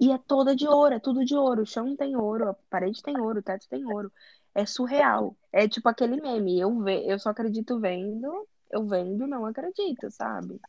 E 0.00 0.10
é 0.10 0.18
toda 0.18 0.54
de 0.56 0.66
ouro, 0.66 0.94
é 0.94 0.98
tudo 0.98 1.24
de 1.24 1.34
ouro. 1.36 1.62
O 1.62 1.66
chão 1.66 1.94
tem 1.96 2.16
ouro, 2.16 2.48
a 2.50 2.54
parede 2.68 3.02
tem 3.02 3.18
ouro, 3.20 3.38
o 3.38 3.42
teto 3.42 3.68
tem 3.68 3.84
ouro. 3.84 4.10
É 4.54 4.66
surreal. 4.66 5.36
É 5.52 5.68
tipo 5.68 5.88
aquele 5.88 6.20
meme. 6.20 6.58
Eu, 6.58 6.80
ve... 6.80 7.06
eu 7.06 7.18
só 7.18 7.30
acredito 7.30 7.78
vendo, 7.78 8.46
eu 8.70 8.86
vendo, 8.86 9.26
não 9.26 9.46
acredito, 9.46 10.10
sabe? 10.10 10.60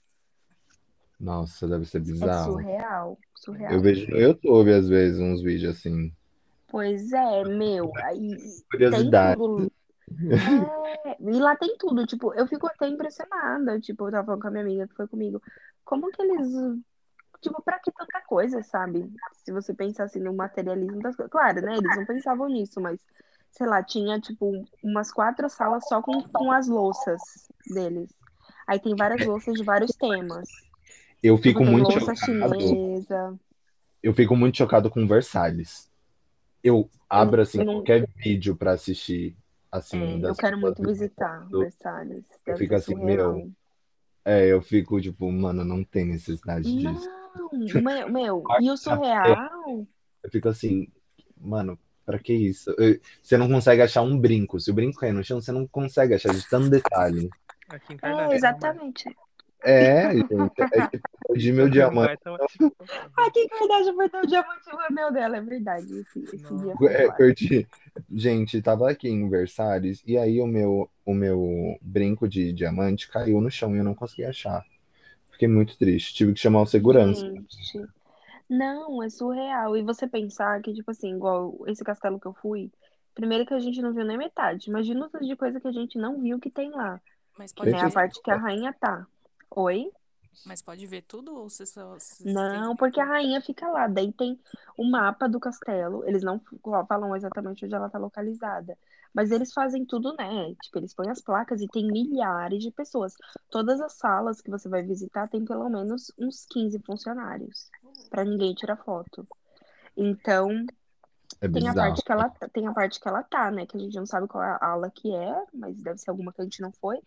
Nossa, 1.19 1.67
deve 1.67 1.85
ser 1.85 1.97
É 1.97 2.01
bizarro. 2.01 2.51
surreal, 2.53 3.17
surreal. 3.35 3.73
Eu 3.73 3.81
vejo 3.81 4.09
no 4.11 4.17
YouTube, 4.17 4.73
às 4.73 4.87
vezes, 4.87 5.19
uns 5.19 5.41
vídeos 5.41 5.77
assim. 5.77 6.13
Pois 6.67 7.11
é, 7.11 7.43
meu. 7.45 7.91
Aí 7.97 8.35
tem 8.35 8.63
Curiosidade. 8.71 9.37
tudo. 9.39 9.71
É, 11.05 11.17
e 11.19 11.39
lá 11.39 11.55
tem 11.55 11.75
tudo, 11.77 12.05
tipo, 12.05 12.33
eu 12.33 12.47
fico 12.47 12.67
até 12.67 12.87
impressionada. 12.87 13.79
Tipo, 13.79 14.07
eu 14.07 14.11
tava 14.11 14.25
falando 14.25 14.41
com 14.41 14.47
a 14.47 14.51
minha 14.51 14.63
amiga 14.63 14.87
que 14.87 14.95
foi 14.95 15.07
comigo. 15.07 15.41
Como 15.85 16.11
que 16.11 16.21
eles. 16.21 16.47
Tipo, 17.43 17.61
pra 17.63 17.79
que 17.79 17.91
tanta 17.91 18.21
coisa, 18.21 18.63
sabe? 18.63 19.09
Se 19.45 19.51
você 19.51 19.73
pensar 19.73 20.05
assim 20.05 20.19
no 20.19 20.33
materialismo 20.33 21.01
das 21.01 21.15
coisas. 21.15 21.31
Claro, 21.31 21.61
né? 21.61 21.77
Eles 21.77 21.95
não 21.95 22.05
pensavam 22.05 22.47
nisso, 22.49 22.81
mas, 22.81 22.99
sei 23.51 23.67
lá, 23.67 23.83
tinha, 23.83 24.19
tipo, 24.19 24.65
umas 24.83 25.11
quatro 25.11 25.49
salas 25.49 25.87
só 25.87 26.01
com, 26.01 26.23
com 26.23 26.51
as 26.51 26.67
louças 26.67 27.21
deles. 27.65 28.09
Aí 28.67 28.79
tem 28.79 28.95
várias 28.95 29.21
louças 29.21 29.57
de 29.57 29.63
vários 29.63 29.95
temas. 29.95 30.49
Eu 31.21 31.37
Tipo, 31.37 31.43
fico 31.43 31.63
tem 31.63 31.71
muito 31.71 31.91
louça 31.91 32.15
chocado. 32.15 32.15
chinesa. 32.15 33.39
Eu 34.01 34.13
fico 34.13 34.35
muito 34.35 34.57
chocado 34.57 34.89
com 34.89 35.07
Versalhes. 35.07 35.89
Eu 36.63 36.89
abro 37.09 37.41
assim 37.41 37.63
não- 37.63 37.75
qualquer 37.75 38.07
vídeo 38.17 38.55
pra 38.55 38.73
assistir 38.73 39.37
assim 39.71 40.21
É, 40.21 40.29
eu 40.29 40.35
quero 40.35 40.57
muito 40.57 40.83
visitar 40.83 41.45
do- 41.49 41.59
Versalhes. 41.59 42.25
Deve 42.45 42.59
fico 42.59 42.75
assim, 42.75 42.95
surreal. 42.95 43.33
meu, 43.35 43.51
É, 44.25 44.47
eu 44.47 44.61
fico 44.61 45.01
tipo, 45.01 45.29
mano, 45.31 45.65
não 45.65 45.83
tem 45.83 46.05
necessidade 46.05 46.63
disso. 46.77 47.09
Não, 47.35 47.81
meu, 47.81 48.09
meu, 48.09 48.43
e 48.61 48.71
o 48.71 48.77
surreal? 48.77 49.85
Eu 50.23 50.31
fico 50.31 50.47
assim, 50.47 50.87
mano, 51.37 51.77
pra 52.05 52.17
que 52.19 52.33
isso? 52.33 52.73
Eu- 52.77 52.99
Você 53.21 53.37
não 53.37 53.49
consegue 53.49 53.81
achar 53.81 54.01
um 54.01 54.17
brinco. 54.17 54.59
Se 54.59 54.71
o 54.71 54.73
brinco 54.73 54.99
cair 54.99 55.13
no 55.13 55.23
chão, 55.23 55.41
você 55.41 55.51
não 55.51 55.67
consegue 55.67 56.13
achar 56.13 56.31
de 56.31 56.47
tanto 56.49 56.69
detalhe. 56.69 57.29
Aqui 57.69 57.93
em 57.93 57.97
É, 57.97 57.97
Kardashian. 57.97 58.35
exatamente. 58.35 59.15
É, 59.63 60.11
gente, 60.11 60.33
é 60.73 60.87
tipo, 60.87 61.37
de 61.37 61.53
meu 61.53 61.69
diamante. 61.69 62.19
Ah, 63.17 63.31
que 63.31 63.47
verdade, 63.47 63.93
foi 64.11 64.21
o 64.21 64.27
diamante 64.27 64.71
no 64.71 64.79
anel 64.79 65.11
dela, 65.11 65.37
é 65.37 65.41
verdade. 65.41 65.99
Esse, 65.99 66.23
esse 66.23 66.55
dia 66.55 66.75
foi 66.75 66.93
É, 66.93 67.11
perdi. 67.11 67.67
Gente, 68.11 68.61
tava 68.61 68.89
aqui 68.89 69.07
em 69.09 69.29
Versalhes 69.29 70.03
e 70.05 70.17
aí 70.17 70.41
o 70.41 70.47
meu, 70.47 70.89
o 71.05 71.13
meu 71.13 71.77
brinco 71.81 72.27
de 72.27 72.51
diamante 72.51 73.09
caiu 73.09 73.39
no 73.39 73.49
chão 73.49 73.75
e 73.75 73.79
eu 73.79 73.83
não 73.83 73.95
consegui 73.95 74.25
achar. 74.25 74.63
Fiquei 75.31 75.47
muito 75.47 75.77
triste. 75.77 76.13
Tive 76.13 76.33
que 76.33 76.39
chamar 76.39 76.61
o 76.61 76.65
segurança. 76.65 77.21
Gente, 77.21 77.87
não, 78.49 79.01
é 79.01 79.09
surreal. 79.09 79.75
E 79.75 79.81
você 79.81 80.07
pensar 80.07 80.61
que, 80.61 80.73
tipo 80.73 80.91
assim, 80.91 81.15
igual 81.15 81.57
esse 81.67 81.83
castelo 81.83 82.19
que 82.19 82.27
eu 82.27 82.33
fui, 82.33 82.71
primeiro 83.15 83.45
que 83.45 83.53
a 83.53 83.59
gente 83.59 83.81
não 83.81 83.93
viu 83.93 84.05
nem 84.05 84.17
metade. 84.17 84.69
Imagina 84.69 85.05
o 85.05 85.09
tanto 85.09 85.25
de 85.25 85.35
coisa 85.35 85.59
que 85.59 85.67
a 85.67 85.71
gente 85.71 85.97
não 85.97 86.21
viu 86.21 86.39
que 86.39 86.49
tem 86.49 86.69
lá. 86.71 87.01
Mas 87.37 87.51
Que 87.51 87.57
pode 87.57 87.71
nem 87.71 87.81
a 87.81 87.89
parte 87.89 88.21
que 88.21 88.31
a 88.31 88.37
rainha 88.37 88.73
tá. 88.79 89.07
Oi? 89.55 89.91
mas 90.45 90.61
pode 90.61 90.85
ver 90.87 91.03
tudo 91.03 91.35
ou 91.35 91.49
você 91.49 91.65
só. 91.65 91.93
você 91.97 92.23
tem 92.23 92.33
Não, 92.33 92.71
que- 92.71 92.77
porque 92.79 92.99
a 92.99 93.05
rainha 93.05 93.39
fica 93.41 93.67
lá. 93.69 93.87
Daí 93.87 94.11
tem 94.11 94.39
o 94.77 94.83
mapa 94.89 95.27
do 95.29 95.39
castelo. 95.39 96.03
Eles 96.07 96.23
não 96.23 96.41
falam 96.87 97.15
exatamente 97.15 97.65
onde 97.65 97.73
ela 97.75 97.89
tá 97.89 97.97
localizada. 97.97 98.77
Mas 99.13 99.29
eles 99.31 99.53
fazem 99.53 99.85
tudo, 99.85 100.15
né? 100.15 100.55
Tipo, 100.61 100.79
eles 100.79 100.93
põem 100.93 101.09
as 101.09 101.21
placas 101.21 101.61
e 101.61 101.67
tem 101.67 101.85
milhares 101.87 102.63
de 102.63 102.71
pessoas. 102.71 103.13
Todas 103.49 103.79
as 103.79 103.93
salas 103.93 104.41
que 104.41 104.49
você 104.49 104.67
vai 104.67 104.81
visitar 104.83 105.27
tem 105.29 105.45
pelo 105.45 105.69
menos 105.69 106.11
uns 106.17 106.45
15 106.49 106.79
funcionários. 106.79 107.69
Pra 108.09 108.25
ninguém 108.25 108.53
tirar 108.55 108.77
foto. 108.77 109.27
Então, 109.95 110.65
É 111.43 111.49
tem 111.49 111.67
a 111.67 111.73
parte 111.73 112.01
que 112.01 112.11
ela 112.11 112.29
tem 112.29 112.67
a 112.67 112.73
parte 112.73 112.99
que 113.01 113.07
ela 113.07 113.21
tá, 113.21 113.51
né? 113.51 113.65
Que 113.65 113.75
a 113.75 113.79
gente 113.79 113.97
não 113.97 114.05
sabe 114.05 114.29
qual 114.29 114.41
é 114.41 114.57
a 114.61 114.65
ala 114.65 114.89
que 114.89 115.13
é, 115.13 115.45
mas 115.53 115.75
deve 115.75 115.97
ser 115.97 116.09
alguma 116.09 116.31
que 116.31 116.39
a 116.39 116.43
gente 116.45 116.61
não 116.61 116.71
foi. 116.71 117.01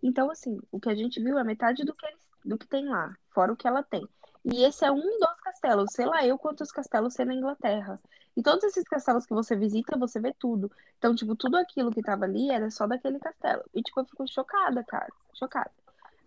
Então, 0.00 0.30
assim, 0.30 0.60
o 0.70 0.78
que 0.78 0.88
a 0.88 0.94
gente 0.94 1.20
viu 1.20 1.36
é 1.36 1.42
metade 1.42 1.84
do 1.84 1.92
que, 1.92 2.06
do 2.44 2.56
que 2.56 2.68
tem 2.68 2.88
lá, 2.88 3.12
fora 3.34 3.52
o 3.52 3.56
que 3.56 3.66
ela 3.66 3.82
tem. 3.82 4.08
E 4.44 4.62
esse 4.62 4.84
é 4.84 4.92
um 4.92 5.18
dos 5.18 5.40
castelos, 5.42 5.92
sei 5.92 6.06
lá 6.06 6.24
eu 6.24 6.38
quantos 6.38 6.70
castelos 6.70 7.14
tem 7.14 7.26
na 7.26 7.34
Inglaterra. 7.34 8.00
E 8.36 8.42
todos 8.42 8.62
esses 8.62 8.84
castelos 8.84 9.26
que 9.26 9.34
você 9.34 9.56
visita, 9.56 9.98
você 9.98 10.20
vê 10.20 10.32
tudo. 10.38 10.70
Então, 10.96 11.12
tipo, 11.12 11.34
tudo 11.34 11.56
aquilo 11.56 11.90
que 11.90 12.00
tava 12.00 12.26
ali 12.26 12.48
era 12.48 12.70
só 12.70 12.86
daquele 12.86 13.18
castelo. 13.18 13.64
E, 13.74 13.82
tipo, 13.82 13.98
eu 14.00 14.04
fico 14.04 14.24
chocada, 14.28 14.84
cara. 14.84 15.12
Chocada. 15.34 15.70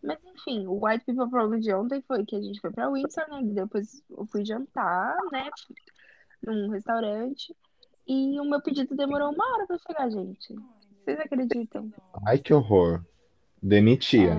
Mas, 0.03 0.19
enfim, 0.25 0.67
o 0.67 0.85
White 0.85 1.05
People 1.05 1.29
Problem 1.29 1.61
de 1.61 1.73
ontem 1.73 2.03
foi 2.05 2.25
que 2.25 2.35
a 2.35 2.41
gente 2.41 2.59
foi 2.59 2.71
pra 2.71 2.89
Windsor, 2.89 3.25
né? 3.29 3.39
Depois 3.41 4.03
eu 4.09 4.25
fui 4.25 4.43
jantar, 4.43 5.15
né? 5.31 5.49
Num 6.45 6.69
restaurante. 6.69 7.55
E 8.07 8.39
o 8.39 8.45
meu 8.45 8.61
pedido 8.61 8.95
demorou 8.95 9.31
uma 9.31 9.53
hora 9.53 9.65
pra 9.65 9.77
chegar, 9.77 10.09
gente. 10.09 10.53
Vocês 11.03 11.19
acreditam? 11.19 11.91
Ai, 12.25 12.37
que 12.37 12.53
horror. 12.53 13.03
Demitia. 13.61 14.37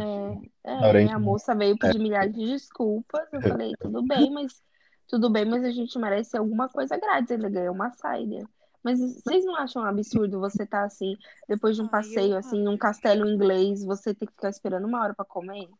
É, 0.64 0.72
é, 0.72 1.12
a 1.12 1.18
moça 1.18 1.54
veio 1.54 1.78
pedir 1.78 1.98
milhares 1.98 2.34
de 2.34 2.46
desculpas. 2.46 3.26
Eu 3.32 3.40
falei, 3.40 3.72
tudo 3.80 4.02
bem, 4.02 4.30
mas 4.30 4.62
tudo 5.08 5.30
bem, 5.30 5.46
mas 5.46 5.64
a 5.64 5.70
gente 5.70 5.98
merece 5.98 6.36
alguma 6.36 6.68
coisa 6.68 6.98
grátis. 6.98 7.30
Ainda 7.30 7.48
ganhou 7.48 7.74
uma 7.74 7.90
saída. 7.92 8.46
Mas 8.82 9.00
vocês 9.00 9.46
não 9.46 9.56
acham 9.56 9.82
um 9.82 9.86
absurdo 9.86 10.40
você 10.40 10.64
estar 10.64 10.84
assim, 10.84 11.16
depois 11.48 11.74
de 11.74 11.80
um 11.80 11.88
passeio, 11.88 12.36
assim, 12.36 12.62
num 12.62 12.76
castelo 12.76 13.26
inglês, 13.26 13.82
você 13.82 14.14
ter 14.14 14.26
que 14.26 14.32
ficar 14.32 14.50
esperando 14.50 14.86
uma 14.86 15.02
hora 15.02 15.14
pra 15.14 15.24
comer? 15.24 15.70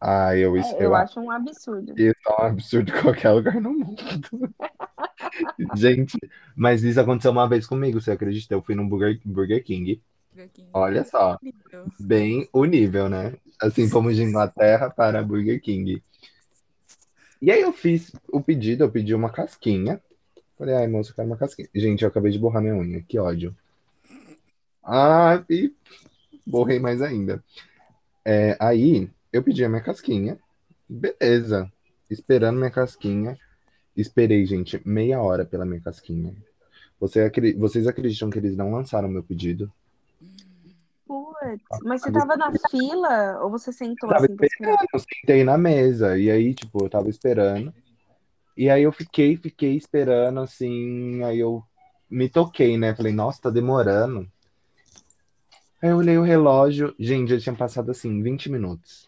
Ah, 0.00 0.36
eu, 0.36 0.56
É, 0.56 0.60
isso, 0.60 0.74
eu 0.74 0.80
eu 0.82 0.94
acho 0.94 1.20
um 1.20 1.30
absurdo. 1.30 1.94
Isso 1.96 2.14
é 2.26 2.42
um 2.42 2.46
absurdo 2.46 2.90
em 2.90 3.02
qualquer 3.02 3.30
lugar 3.30 3.60
no 3.60 3.72
mundo. 3.72 4.54
Gente, 5.74 6.18
mas 6.54 6.82
isso 6.82 7.00
aconteceu 7.00 7.30
uma 7.30 7.48
vez 7.48 7.66
comigo, 7.66 8.00
você 8.00 8.12
acredita? 8.12 8.54
Eu 8.54 8.62
fui 8.62 8.74
no 8.74 8.86
Burger, 8.86 9.20
Burger 9.24 9.62
King. 9.64 10.00
Burger 10.32 10.50
King. 10.52 10.68
Olha 10.72 11.04
só, 11.04 11.38
bem 11.98 12.48
o 12.52 12.64
nível, 12.64 13.08
né? 13.08 13.34
Assim, 13.60 13.88
fomos 13.88 14.16
de 14.16 14.22
Inglaterra 14.22 14.90
para 14.90 15.22
Burger 15.22 15.60
King. 15.60 16.02
E 17.40 17.50
aí 17.50 17.60
eu 17.60 17.72
fiz 17.72 18.12
o 18.28 18.40
pedido, 18.40 18.84
eu 18.84 18.90
pedi 18.90 19.14
uma 19.14 19.30
casquinha. 19.30 20.00
Falei, 20.58 20.74
ai, 20.74 20.86
moço, 20.88 21.10
eu 21.10 21.14
quero 21.16 21.28
uma 21.28 21.36
casquinha. 21.36 21.68
Gente, 21.74 22.02
eu 22.02 22.08
acabei 22.08 22.32
de 22.32 22.38
borrar 22.38 22.62
minha 22.62 22.74
unha, 22.74 23.02
que 23.02 23.18
ódio. 23.18 23.54
Ah, 24.82 25.44
e 25.48 25.72
borrei 26.46 26.78
mais 26.78 27.02
ainda. 27.02 27.42
É, 28.24 28.56
aí 28.60 29.10
eu 29.36 29.42
pedi 29.42 29.64
a 29.64 29.68
minha 29.68 29.82
casquinha, 29.82 30.38
beleza. 30.88 31.70
Esperando 32.10 32.58
minha 32.58 32.70
casquinha. 32.70 33.36
Esperei, 33.96 34.44
gente, 34.46 34.80
meia 34.84 35.20
hora 35.20 35.44
pela 35.44 35.64
minha 35.64 35.80
casquinha. 35.80 36.34
Você 37.00 37.30
Vocês 37.56 37.86
acreditam 37.86 38.30
que 38.30 38.38
eles 38.38 38.56
não 38.56 38.72
lançaram 38.72 39.08
meu 39.08 39.22
pedido? 39.22 39.72
Putz, 41.06 41.62
mas 41.84 42.02
você 42.02 42.10
tava 42.10 42.36
na 42.36 42.50
fila 42.70 43.40
ou 43.42 43.50
você 43.50 43.72
sentou 43.72 44.08
Tava 44.08 44.24
assim 44.24 44.36
esperar? 44.42 44.84
Eu 44.92 44.98
sentei 44.98 45.44
na 45.44 45.56
mesa, 45.56 46.18
e 46.18 46.30
aí, 46.30 46.54
tipo, 46.54 46.84
eu 46.84 46.90
tava 46.90 47.08
esperando. 47.08 47.72
E 48.56 48.68
aí 48.70 48.82
eu 48.82 48.92
fiquei, 48.92 49.36
fiquei 49.36 49.76
esperando, 49.76 50.40
assim, 50.40 51.22
aí 51.22 51.38
eu 51.38 51.62
me 52.10 52.28
toquei, 52.28 52.76
né? 52.76 52.94
Falei, 52.94 53.12
nossa, 53.12 53.42
tá 53.42 53.50
demorando. 53.50 54.26
Aí 55.82 55.90
eu 55.90 55.98
olhei 55.98 56.16
o 56.16 56.22
relógio, 56.22 56.94
gente, 56.98 57.30
já 57.30 57.38
tinha 57.38 57.54
passado, 57.54 57.90
assim, 57.90 58.22
20 58.22 58.50
minutos. 58.50 59.05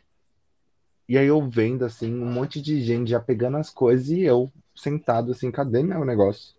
E 1.09 1.17
aí 1.17 1.27
eu 1.27 1.41
vendo, 1.49 1.85
assim, 1.85 2.13
um 2.15 2.31
monte 2.31 2.61
de 2.61 2.83
gente 2.83 3.11
já 3.11 3.19
pegando 3.19 3.57
as 3.57 3.71
coisas 3.71 4.11
e 4.11 4.21
eu 4.21 4.53
sentado, 4.75 5.33
assim, 5.33 5.51
cadê 5.51 5.83
meu 5.83 6.05
negócio? 6.05 6.55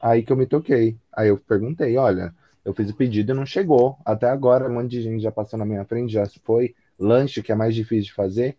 Aí 0.00 0.22
que 0.22 0.30
eu 0.30 0.36
me 0.36 0.46
toquei. 0.46 0.98
Aí 1.10 1.28
eu 1.28 1.38
perguntei, 1.38 1.96
olha, 1.96 2.34
eu 2.62 2.74
fiz 2.74 2.90
o 2.90 2.94
pedido 2.94 3.32
e 3.32 3.34
não 3.34 3.46
chegou. 3.46 3.96
Até 4.04 4.28
agora, 4.28 4.68
um 4.68 4.74
monte 4.74 4.90
de 4.90 5.02
gente 5.02 5.22
já 5.22 5.32
passou 5.32 5.58
na 5.58 5.64
minha 5.64 5.84
frente, 5.84 6.12
já 6.12 6.26
foi. 6.44 6.74
Lanche, 6.98 7.42
que 7.42 7.52
é 7.52 7.54
mais 7.54 7.74
difícil 7.74 8.04
de 8.04 8.12
fazer. 8.12 8.56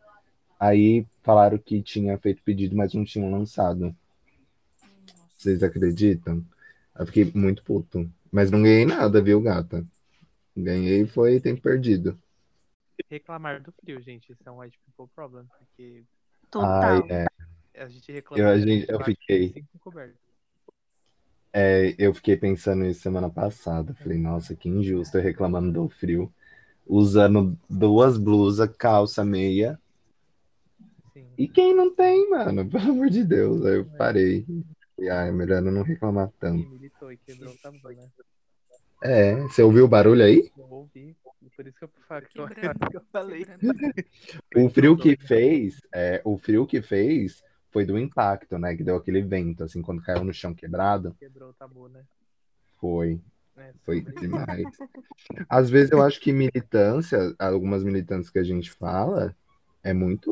Aí 0.60 1.06
falaram 1.22 1.58
que 1.60 1.84
tinha 1.84 2.18
feito 2.18 2.42
pedido, 2.44 2.76
mas 2.76 2.94
não 2.94 3.06
tinham 3.06 3.32
lançado. 3.32 3.96
Vocês 5.38 5.62
acreditam? 5.62 6.44
Eu 6.98 7.06
fiquei 7.06 7.32
muito 7.36 7.64
puto. 7.64 8.10
Mas 8.32 8.50
não 8.50 8.64
ganhei 8.64 8.86
nada, 8.86 9.22
viu, 9.22 9.40
gata? 9.40 9.86
Ganhei 10.58 11.06
foi 11.06 11.40
tempo 11.40 11.62
perdido. 11.62 12.18
Reclamar 13.10 13.62
do 13.62 13.72
frio, 13.72 14.02
gente. 14.02 14.32
Isso 14.32 14.42
é 14.46 14.52
um 14.52 14.60
white 14.60 14.80
people 14.86 15.12
problem. 15.14 15.46
Porque 15.58 16.04
Total. 16.50 17.06
Ai, 17.10 17.28
é, 17.74 17.84
a 17.84 17.88
gente 17.88 18.12
reclama. 18.12 18.44
Eu- 18.44 18.50
a 18.50 18.58
do 18.58 18.62
gente- 18.68 18.86
frio 18.86 18.96
eu 19.00 19.06
fiquei. 19.06 19.66
é, 21.54 21.96
eu 21.98 22.14
fiquei 22.14 22.36
pensando 22.38 22.84
nisso 22.84 23.02
semana 23.02 23.30
passada. 23.30 23.94
Falei, 23.96 24.18
nossa, 24.18 24.56
que 24.56 24.68
injusto 24.70 25.18
eu 25.18 25.24
reclamando 25.24 25.72
do 25.72 25.90
frio. 25.90 26.34
Usando 26.88 27.58
duas 27.70 28.18
blusas, 28.18 28.70
calça, 28.78 29.24
meia. 29.24 29.80
Sim. 31.14 31.28
E 31.38 31.48
quem 31.48 31.74
não 31.74 31.94
tem, 31.94 32.30
mano? 32.30 32.68
Pelo 32.70 32.92
amor 32.92 33.10
de 33.10 33.24
Deus. 33.24 33.66
Aí 33.66 33.76
eu 33.78 33.86
parei. 33.86 34.46
E 34.98 35.10
ai, 35.10 35.32
melhor 35.32 35.64
eu 35.66 35.72
não 35.72 35.82
reclamar 35.84 36.30
E 36.30 36.40
tanto. 36.40 36.70
militou 36.70 37.12
e 37.12 37.18
quebrou 37.18 37.54
o 37.54 37.58
tabu, 37.58 37.90
né? 37.90 38.10
É, 39.04 39.36
você 39.44 39.62
ouviu 39.62 39.86
o 39.86 39.88
barulho 39.88 40.24
aí? 40.24 40.52
Eu 40.58 40.70
ouvi. 40.70 41.16
Por 41.56 41.68
isso 41.68 41.78
que 41.78 41.86
eu, 41.86 41.90
fa- 42.08 42.22
que 42.22 42.40
eu, 42.40 42.48
Quebrando, 42.48 42.90
que 42.92 42.98
eu 42.98 43.02
falei. 43.12 43.46
O 44.56 44.70
frio 44.70 44.98
que 44.98 45.18
fez, 45.18 45.82
é, 45.94 46.22
o 46.26 46.38
frio 46.38 46.66
que 46.66 46.82
fez 46.82 47.44
foi 47.72 47.86
do 47.86 47.98
impacto, 47.98 48.58
né? 48.58 48.76
Que 48.76 48.84
deu 48.84 48.96
aquele 48.96 49.22
vento, 49.22 49.64
assim, 49.64 49.82
quando 49.82 50.02
caiu 50.02 50.24
no 50.24 50.34
chão 50.34 50.54
quebrado. 50.54 51.16
Quebrou 51.20 51.50
o 51.50 51.54
tabu, 51.54 51.88
né? 51.90 52.06
Foi, 52.80 53.20
É, 53.58 53.74
foi 53.86 54.02
demais. 54.02 54.68
Às 55.50 55.70
vezes 55.70 55.92
eu 55.92 56.02
acho 56.02 56.20
que 56.22 56.32
militância, 56.34 57.36
algumas 57.40 57.84
militâncias 57.84 58.30
que 58.30 58.40
a 58.40 58.44
gente 58.44 58.72
fala, 58.72 59.36
é 59.84 59.94
muito 59.94 60.32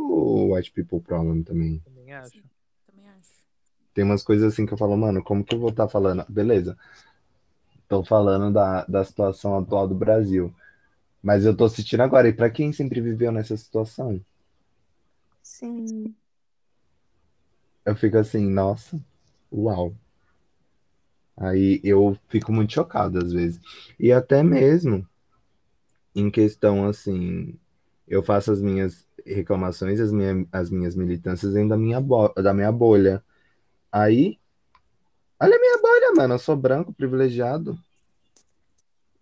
white 0.53 0.71
people 0.71 1.01
problem 1.01 1.43
também. 1.43 1.81
Também 1.83 2.13
acho. 2.13 2.31
Sim, 2.31 2.43
também 2.85 3.07
acho. 3.09 3.43
Tem 3.93 4.03
umas 4.03 4.21
coisas 4.23 4.53
assim 4.53 4.65
que 4.67 4.73
eu 4.73 4.77
falo, 4.77 4.95
mano, 4.97 5.23
como 5.23 5.43
que 5.43 5.55
eu 5.55 5.59
vou 5.59 5.69
estar 5.69 5.87
falando? 5.87 6.25
Beleza, 6.29 6.77
tô 7.87 8.03
falando 8.03 8.51
da, 8.53 8.83
da 8.85 9.03
situação 9.05 9.57
atual 9.57 9.87
do 9.87 9.95
Brasil. 9.95 10.53
Mas 11.23 11.45
eu 11.45 11.55
tô 11.55 11.65
assistindo 11.65 12.01
agora, 12.01 12.27
e 12.27 12.33
pra 12.33 12.49
quem 12.51 12.73
sempre 12.73 13.01
viveu 13.01 13.31
nessa 13.31 13.57
situação? 13.57 14.21
Sim. 15.41 16.15
Eu 17.85 17.95
fico 17.95 18.17
assim, 18.17 18.45
nossa, 18.49 18.99
uau. 19.51 19.95
Aí 21.37 21.79
eu 21.83 22.17
fico 22.29 22.51
muito 22.51 22.73
chocado 22.73 23.17
às 23.19 23.31
vezes. 23.31 23.59
E 23.99 24.11
até 24.11 24.43
mesmo 24.43 25.07
em 26.15 26.29
questão 26.29 26.87
assim, 26.87 27.57
eu 28.07 28.23
faço 28.23 28.51
as 28.51 28.61
minhas 28.61 29.07
reclamações, 29.25 29.99
as, 29.99 30.11
minha, 30.11 30.45
as 30.51 30.69
minhas 30.69 30.95
militâncias 30.95 31.53
dentro 31.53 31.69
da 31.69 31.77
minha, 31.77 31.99
da 32.41 32.53
minha 32.53 32.71
bolha. 32.71 33.23
Aí, 33.91 34.39
olha 35.39 35.55
a 35.55 35.59
minha 35.59 35.77
bolha, 35.81 36.13
mano, 36.15 36.33
eu 36.35 36.39
sou 36.39 36.55
branco, 36.55 36.93
privilegiado. 36.93 37.77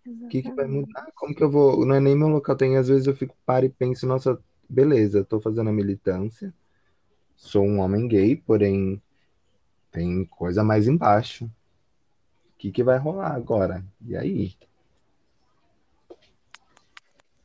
O 0.04 0.28
que 0.28 0.42
que 0.42 0.52
vai 0.52 0.66
mudar? 0.66 1.06
Como 1.14 1.34
que 1.34 1.42
eu 1.42 1.50
vou? 1.50 1.84
Não 1.86 1.94
é 1.94 2.00
nem 2.00 2.16
meu 2.16 2.28
local. 2.28 2.56
Tem, 2.56 2.76
às 2.76 2.88
vezes 2.88 3.06
eu 3.06 3.14
fico, 3.14 3.36
paro 3.46 3.66
e 3.66 3.68
penso, 3.68 4.06
nossa, 4.06 4.42
beleza, 4.68 5.24
tô 5.24 5.40
fazendo 5.40 5.70
a 5.70 5.72
militância, 5.72 6.52
sou 7.36 7.64
um 7.64 7.78
homem 7.80 8.08
gay, 8.08 8.36
porém 8.36 9.00
tem 9.90 10.24
coisa 10.24 10.64
mais 10.64 10.88
embaixo. 10.88 11.44
O 11.44 11.50
que 12.58 12.72
que 12.72 12.82
vai 12.82 12.98
rolar 12.98 13.34
agora? 13.34 13.84
E 14.00 14.16
aí? 14.16 14.56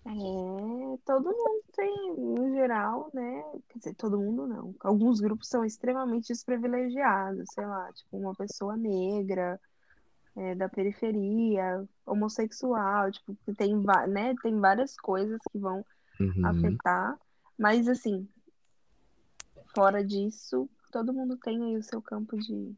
É, 0.06 0.98
todo 1.06 1.26
mundo 1.26 1.64
tem, 1.76 2.16
no 2.16 2.50
geral, 2.56 3.12
né? 3.14 3.44
Quer 3.68 3.80
dizer, 3.80 3.96
todo 3.96 4.18
mundo 4.18 4.48
não. 4.48 4.74
Alguns 4.80 5.20
grupos 5.20 5.50
são 5.50 5.66
extremamente 5.66 6.30
desprivilegiados, 6.30 7.50
sei 7.54 7.66
lá, 7.66 7.92
tipo 7.92 8.18
uma 8.18 8.34
pessoa 8.34 8.78
negra, 8.78 9.60
é, 10.38 10.56
da 10.56 10.70
periferia, 10.70 11.84
homossexual, 12.06 13.12
tipo, 13.12 13.36
tem, 13.58 13.75
né? 14.08 14.36
Tem 14.41 14.58
várias 14.60 14.96
coisas 14.96 15.39
que 15.51 15.58
vão 15.58 15.84
Uhum. 16.20 16.46
afetar, 16.46 17.15
mas 17.58 17.88
assim, 17.88 18.27
fora 19.74 20.03
disso, 20.03 20.67
todo 20.91 21.13
mundo 21.13 21.38
tem 21.38 21.63
aí 21.63 21.77
o 21.77 21.84
seu 21.84 22.01
campo 22.01 22.38
de 22.38 22.74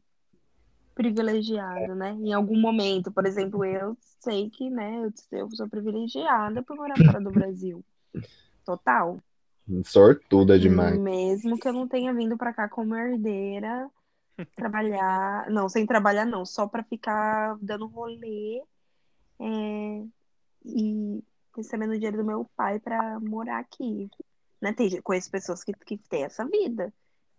privilegiado, 0.94 1.94
né? 1.94 2.10
Em 2.12 2.32
algum 2.32 2.60
momento, 2.60 3.10
por 3.10 3.24
exemplo, 3.26 3.64
eu 3.64 3.96
sei 4.20 4.50
que, 4.50 4.68
né, 4.68 5.10
eu, 5.32 5.50
sou 5.50 5.68
privilegiada 5.68 6.62
por 6.62 6.76
morar 6.76 6.98
fora 6.98 7.20
do 7.20 7.30
Brasil. 7.30 7.82
Total. 8.64 9.18
Sortuda 9.84 10.58
demais. 10.58 10.98
Mesmo 10.98 11.58
que 11.58 11.68
eu 11.68 11.72
não 11.72 11.88
tenha 11.88 12.12
vindo 12.12 12.36
pra 12.36 12.52
cá 12.52 12.68
como 12.68 12.94
herdeira, 12.94 13.88
trabalhar, 14.56 15.50
não, 15.50 15.68
sem 15.68 15.86
trabalhar 15.86 16.24
não, 16.24 16.44
só 16.44 16.66
pra 16.66 16.82
ficar 16.82 17.56
dando 17.60 17.86
rolê, 17.86 18.62
é, 19.40 20.04
e 20.64 21.24
recebendo 21.56 21.90
o 21.90 21.94
dinheiro 21.94 22.18
do 22.18 22.24
meu 22.24 22.44
pai 22.56 22.78
pra 22.78 23.18
morar 23.20 23.58
aqui. 23.58 24.10
Né? 24.60 24.72
Tem, 24.72 25.00
conheço 25.02 25.30
pessoas 25.30 25.64
que, 25.64 25.72
que 25.72 25.96
têm 25.96 26.24
essa 26.24 26.44
vida. 26.44 26.92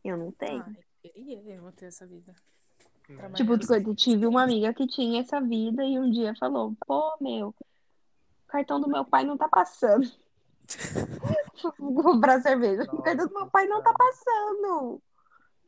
Eu 0.04 0.18
não 0.18 0.32
tenho. 0.32 0.64
Ah, 0.64 0.74
eu 1.04 1.12
queria 1.12 1.56
eu 1.56 1.62
não 1.62 1.72
ter 1.72 1.86
essa 1.86 2.06
vida. 2.06 2.34
Trabalhar 3.06 3.36
Tipo, 3.36 3.74
eu 3.74 3.96
tive 3.96 4.26
uma 4.26 4.44
amiga 4.44 4.74
que 4.74 4.88
tinha 4.88 5.22
essa 5.22 5.40
vida 5.40 5.84
e 5.84 6.00
um 6.00 6.10
dia 6.10 6.34
falou: 6.36 6.76
pô, 6.88 7.16
meu, 7.22 7.50
o 7.50 8.48
cartão 8.48 8.80
do 8.80 8.88
meu 8.88 9.06
pai 9.06 9.24
não 9.24 9.38
tá 9.38 9.48
passando. 9.48 10.10
Vou 11.78 12.04
comprar 12.04 12.42
cerveja. 12.42 12.84
O 12.84 13.02
cartão 13.02 13.28
do 13.28 13.34
meu 13.34 13.48
pai 13.48 13.68
não 13.68 13.84
tá 13.84 13.94
passando. 13.94 15.02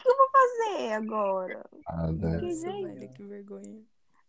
O 0.04 0.06
que 0.06 0.10
eu 0.10 0.18
vou 0.18 0.30
fazer 0.32 0.94
agora? 0.94 1.66
Nada. 1.90 2.40
Que 2.40 2.54
velho, 2.56 3.10
que 3.14 3.24
vergonha. 3.24 3.82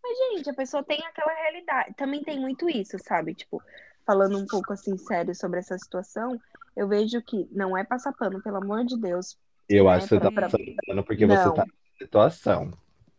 Mas, 0.02 0.18
gente, 0.18 0.50
a 0.50 0.54
pessoa 0.54 0.84
tem 0.84 1.04
aquela 1.04 1.32
realidade. 1.32 1.94
Também 1.96 2.22
tem 2.22 2.38
muito 2.38 2.68
isso, 2.68 2.96
sabe? 3.00 3.34
Tipo, 3.34 3.60
falando 4.06 4.38
um 4.38 4.46
pouco 4.46 4.72
assim 4.72 4.96
sério 4.96 5.34
sobre 5.34 5.58
essa 5.58 5.76
situação, 5.76 6.38
eu 6.76 6.86
vejo 6.86 7.20
que 7.22 7.48
não 7.50 7.76
é 7.76 7.82
passar 7.82 8.12
pano, 8.12 8.40
pelo 8.40 8.58
amor 8.58 8.84
de 8.84 9.00
Deus. 9.00 9.36
Eu 9.68 9.86
né, 9.86 9.90
acho 9.92 10.06
que 10.06 10.14
você 10.14 10.20
tá 10.20 10.30
pra- 10.30 10.42
passando 10.48 10.76
pano 10.86 11.04
porque 11.04 11.26
você 11.26 11.44
Não. 11.44 11.54
tá 11.54 11.64
nessa 11.64 12.04
situação. 12.04 12.70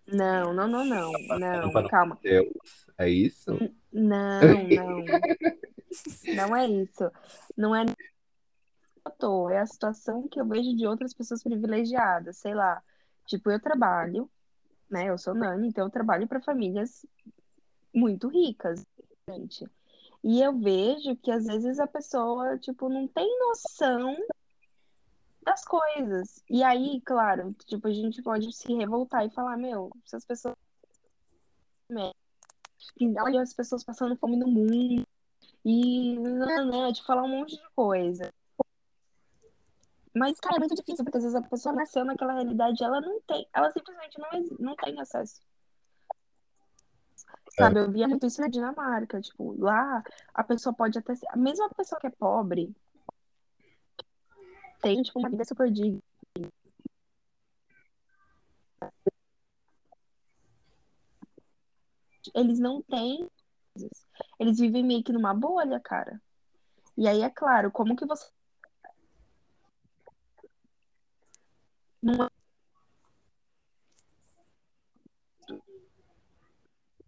Não, 0.07 0.53
não, 0.53 0.67
não, 0.67 0.85
não. 0.85 1.11
Passando 1.27 1.73
Não, 1.73 1.87
calma. 1.89 2.17
Deus. 2.21 2.87
É 2.97 3.09
isso? 3.09 3.57
Não, 3.91 4.41
não. 4.41 5.05
Não 6.35 6.55
é 6.55 6.67
isso. 6.67 7.11
Não 7.55 7.75
é 7.75 7.85
é 9.51 9.59
a 9.59 9.65
situação 9.65 10.27
que 10.27 10.39
eu 10.39 10.45
vejo 10.45 10.75
de 10.75 10.85
outras 10.87 11.13
pessoas 11.13 11.43
privilegiadas, 11.43 12.37
sei 12.37 12.53
lá. 12.53 12.81
Tipo, 13.25 13.51
eu 13.51 13.59
trabalho, 13.59 14.29
né? 14.89 15.09
Eu 15.09 15.17
sou 15.17 15.33
nani, 15.33 15.67
então 15.67 15.85
eu 15.85 15.91
trabalho 15.91 16.27
para 16.27 16.41
famílias 16.41 17.05
muito 17.93 18.27
ricas, 18.27 18.85
gente. 19.29 19.67
E 20.23 20.41
eu 20.41 20.57
vejo 20.57 21.15
que 21.17 21.31
às 21.31 21.45
vezes 21.45 21.79
a 21.79 21.87
pessoa, 21.87 22.57
tipo, 22.57 22.89
não 22.89 23.07
tem 23.07 23.27
noção 23.39 24.15
das 25.43 25.63
coisas. 25.63 26.43
E 26.49 26.63
aí, 26.63 26.99
claro, 27.01 27.53
tipo, 27.65 27.87
a 27.87 27.91
gente 27.91 28.21
pode 28.21 28.51
se 28.51 28.73
revoltar 28.73 29.25
e 29.25 29.29
falar, 29.29 29.57
meu, 29.57 29.91
essas 30.05 30.25
pessoas 30.25 30.55
olha 33.19 33.41
as 33.41 33.53
pessoas 33.53 33.83
passando 33.83 34.15
fome 34.17 34.37
no 34.37 34.47
mundo 34.47 35.05
e 35.63 36.15
de 36.93 37.03
falar 37.03 37.23
um 37.23 37.29
monte 37.29 37.55
de 37.55 37.69
coisa. 37.75 38.31
Mas, 40.15 40.39
cara, 40.39 40.55
é 40.55 40.59
muito 40.59 40.75
difícil, 40.75 41.03
porque 41.03 41.17
às 41.17 41.23
vezes 41.23 41.35
a 41.35 41.41
pessoa 41.41 41.75
nasceu 41.75 42.05
naquela 42.05 42.33
realidade, 42.33 42.81
ela 42.81 43.01
não 43.01 43.19
tem, 43.21 43.45
ela 43.53 43.69
simplesmente 43.71 44.17
não, 44.17 44.57
não 44.59 44.75
tem 44.77 44.97
acesso. 44.99 45.41
Sabe, 47.57 47.79
eu 47.79 47.91
via 47.91 48.07
muito 48.07 48.25
isso 48.25 48.39
na 48.41 48.47
Dinamarca, 48.47 49.19
tipo, 49.19 49.55
lá 49.61 50.03
a 50.33 50.43
pessoa 50.43 50.73
pode 50.73 50.97
até 50.97 51.15
ser, 51.15 51.27
mesmo 51.35 51.65
a 51.65 51.69
pessoa 51.69 51.99
que 51.99 52.07
é 52.07 52.09
pobre, 52.09 52.73
tem, 54.81 55.01
tipo, 55.01 55.19
uma 55.19 55.29
vida 55.29 55.43
super 55.43 55.69
digna. 55.69 55.99
Eles 62.33 62.59
não 62.59 62.81
têm. 62.83 63.29
Eles 64.39 64.59
vivem 64.59 64.83
meio 64.83 65.03
que 65.03 65.11
numa 65.11 65.33
bolha, 65.33 65.79
cara. 65.79 66.21
E 66.97 67.07
aí, 67.07 67.21
é 67.21 67.29
claro, 67.29 67.71
como 67.71 67.95
que 67.95 68.05
você. 68.05 68.34
Não 72.05 72.25
é- 72.25 72.29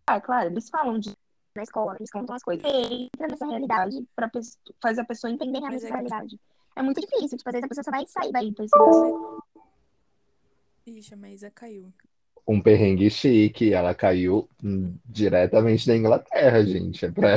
Ah, 0.08 0.22
claro, 0.22 0.50
eles 0.50 0.70
falam 0.70 0.98
de 1.00 1.14
na 1.56 1.64
escola, 1.64 1.96
eles 2.00 2.12
contam 2.12 2.36
as 2.36 2.44
coisas. 2.44 2.64
Você 2.64 2.94
entra 2.94 3.28
nessa 3.28 3.46
realidade 3.48 4.08
pra 4.16 4.30
pessoa, 4.30 4.58
faz 4.82 4.98
a 5.00 5.04
pessoa 5.04 5.32
entender 5.32 5.58
é 5.60 5.76
essa 5.76 5.88
que- 5.88 5.92
realidade. 5.92 6.40
É 6.76 6.82
muito 6.84 7.02
difícil, 7.02 7.38
tipo, 7.38 7.50
às 7.50 7.54
vezes 7.54 7.66
a 7.66 7.68
pessoa 7.68 7.84
só 7.84 7.92
vai 7.92 8.06
sair 8.08 8.32
daí 8.32 8.54
pra 8.54 8.64
esse 8.66 8.78
negócio. 8.78 9.44
Ixi, 10.86 11.14
a 11.14 11.18
Maísa 11.18 11.50
caiu. 11.52 11.92
Um 12.48 12.62
perrengue 12.62 13.10
chique. 13.10 13.74
Ela 13.74 13.94
caiu 13.96 14.48
diretamente 15.06 15.86
da 15.88 15.98
Inglaterra, 15.98 16.64
gente. 16.64 17.06
É 17.06 17.12
pra, 17.12 17.30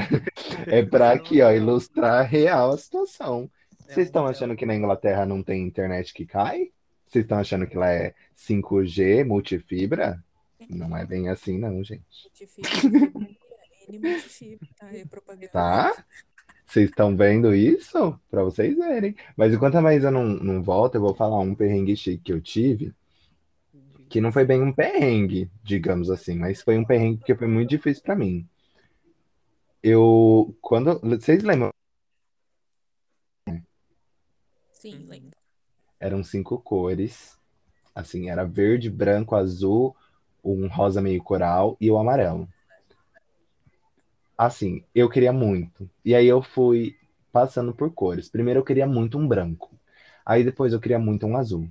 é 0.68 0.84
pra 0.84 1.12
aqui, 1.12 1.40
ó, 1.42 1.50
ilustrar 1.50 2.24
real 2.26 2.70
a 2.72 2.76
situação. 2.78 3.50
É 3.88 3.94
Vocês 3.94 4.06
estão 4.06 4.26
achando 4.26 4.54
que 4.54 4.66
na 4.66 4.74
Inglaterra 4.76 5.24
não 5.26 5.42
tem 5.42 5.66
internet 5.66 6.12
que 6.14 6.24
cai? 6.26 6.70
Vocês 7.10 7.24
estão 7.24 7.38
achando 7.38 7.66
que 7.66 7.76
lá 7.76 7.90
é 7.90 8.14
5G, 8.36 9.24
multifibra? 9.24 10.22
Não 10.68 10.96
é 10.96 11.04
bem 11.04 11.28
assim, 11.28 11.58
não, 11.58 11.82
gente. 11.82 12.04
Multifibra. 12.22 12.70
N 13.88 13.98
multifibra. 13.98 14.68
Ah, 14.80 14.96
é 14.96 15.04
propaganda. 15.04 15.48
Tá? 15.48 16.04
Vocês 16.64 16.88
estão 16.88 17.16
vendo 17.16 17.52
isso? 17.52 18.16
Pra 18.30 18.44
vocês 18.44 18.76
verem. 18.76 19.16
Mas 19.36 19.52
enquanto 19.52 19.74
a 19.74 19.82
Maísa 19.82 20.08
não, 20.08 20.24
não 20.24 20.62
volta, 20.62 20.98
eu 20.98 21.02
vou 21.02 21.12
falar 21.12 21.40
um 21.40 21.52
perrengue 21.52 21.96
chique 21.96 22.22
que 22.22 22.32
eu 22.32 22.40
tive, 22.40 22.94
que 24.08 24.20
não 24.20 24.30
foi 24.30 24.44
bem 24.44 24.62
um 24.62 24.72
perrengue, 24.72 25.50
digamos 25.64 26.10
assim, 26.10 26.36
mas 26.36 26.62
foi 26.62 26.78
um 26.78 26.84
perrengue 26.84 27.18
porque 27.18 27.34
foi 27.34 27.48
muito 27.48 27.70
difícil 27.70 28.04
pra 28.04 28.14
mim. 28.14 28.48
Eu, 29.82 30.56
quando, 30.60 31.00
vocês 31.00 31.42
lembram? 31.42 31.72
Sim, 34.70 35.06
lembro. 35.08 35.29
Eram 36.00 36.24
cinco 36.24 36.58
cores, 36.58 37.38
assim, 37.94 38.30
era 38.30 38.42
verde, 38.44 38.88
branco, 38.90 39.36
azul, 39.36 39.94
um 40.42 40.66
rosa 40.66 41.02
meio 41.02 41.22
coral 41.22 41.76
e 41.78 41.90
o 41.90 41.98
amarelo. 41.98 42.48
Assim, 44.36 44.82
eu 44.94 45.08
queria 45.10 45.32
muito. 45.32 45.88
E 46.02 46.14
aí 46.14 46.26
eu 46.26 46.40
fui 46.42 46.96
passando 47.30 47.74
por 47.74 47.92
cores. 47.92 48.28
Primeiro 48.28 48.60
eu 48.60 48.64
queria 48.64 48.86
muito 48.86 49.18
um 49.18 49.28
branco. 49.28 49.70
Aí 50.24 50.42
depois 50.42 50.72
eu 50.72 50.80
queria 50.80 50.98
muito 50.98 51.26
um 51.26 51.36
azul. 51.36 51.68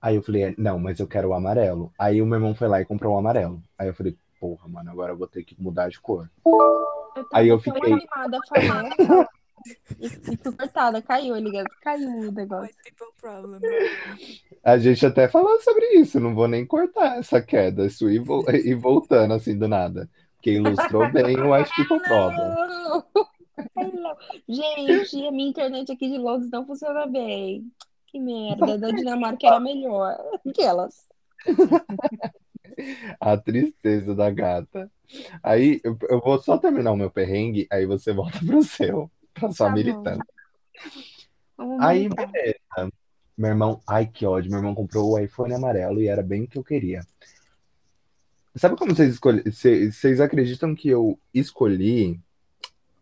Aí 0.00 0.14
eu 0.16 0.22
falei, 0.22 0.54
não, 0.56 0.78
mas 0.78 1.00
eu 1.00 1.06
quero 1.06 1.28
o 1.28 1.34
amarelo. 1.34 1.92
Aí 1.98 2.22
o 2.22 2.26
meu 2.26 2.36
irmão 2.36 2.54
foi 2.54 2.68
lá 2.68 2.80
e 2.80 2.84
comprou 2.84 3.14
o 3.14 3.18
amarelo. 3.18 3.62
Aí 3.76 3.88
eu 3.88 3.94
falei, 3.94 4.16
porra, 4.38 4.68
mano, 4.68 4.90
agora 4.90 5.12
eu 5.12 5.16
vou 5.16 5.26
ter 5.26 5.42
que 5.42 5.60
mudar 5.60 5.88
de 5.88 6.00
cor. 6.00 6.30
Eu 6.46 7.26
Aí 7.32 7.48
eu 7.48 7.58
fiquei- 7.58 7.92
animada 7.92 8.38
cortada, 10.56 11.00
caiu, 11.02 11.36
ligado? 11.36 11.66
Caiu 11.82 12.08
o 12.08 12.32
negócio. 12.32 12.74
A 14.64 14.78
gente 14.78 15.04
até 15.06 15.28
falou 15.28 15.60
sobre 15.60 15.86
isso, 15.94 16.20
não 16.20 16.34
vou 16.34 16.48
nem 16.48 16.64
cortar 16.66 17.18
essa 17.18 17.40
queda, 17.40 17.86
isso 17.86 18.08
e, 18.10 18.18
vo- 18.18 18.44
e 18.50 18.74
voltando 18.74 19.34
assim 19.34 19.56
do 19.58 19.68
nada. 19.68 20.08
Porque 20.36 20.52
ilustrou 20.52 21.10
bem 21.12 21.38
o 21.38 21.52
White 21.54 21.70
People 21.76 22.00
Problem. 22.00 22.52
Gente, 24.48 25.26
a 25.26 25.30
minha 25.32 25.48
internet 25.50 25.92
aqui 25.92 26.08
de 26.10 26.18
Londres 26.18 26.50
não 26.50 26.66
funciona 26.66 27.06
bem. 27.06 27.70
Que 28.08 28.18
merda, 28.18 28.76
da 28.76 28.90
Dinamarca 28.90 29.46
era 29.46 29.60
melhor. 29.60 30.16
Aquelas. 30.46 31.06
A 33.20 33.36
tristeza 33.36 34.14
da 34.14 34.30
gata. 34.30 34.90
Aí 35.42 35.80
eu, 35.84 35.96
eu 36.08 36.20
vou 36.20 36.38
só 36.40 36.56
terminar 36.56 36.92
o 36.92 36.96
meu 36.96 37.10
perrengue, 37.10 37.66
aí 37.70 37.84
você 37.84 38.12
volta 38.12 38.38
pro 38.44 38.62
seu, 38.62 39.10
pra 39.34 39.50
sua 39.52 39.72
Tá. 40.02 40.18
Vamos 41.56 41.80
Aí, 41.80 42.08
beleza. 42.08 42.92
Meu 43.36 43.50
irmão, 43.50 43.80
ai 43.86 44.06
que 44.06 44.26
ódio, 44.26 44.50
meu 44.50 44.58
irmão 44.58 44.74
comprou 44.74 45.12
o 45.12 45.18
iPhone 45.18 45.54
amarelo 45.54 46.00
e 46.00 46.06
era 46.06 46.22
bem 46.22 46.44
o 46.44 46.48
que 46.48 46.58
eu 46.58 46.64
queria. 46.64 47.00
Sabe 48.54 48.76
como 48.76 48.94
vocês 48.94 49.14
escolhem? 49.14 49.42
Vocês 49.44 50.20
acreditam 50.20 50.74
que 50.74 50.88
eu 50.88 51.18
escolhi 51.32 52.20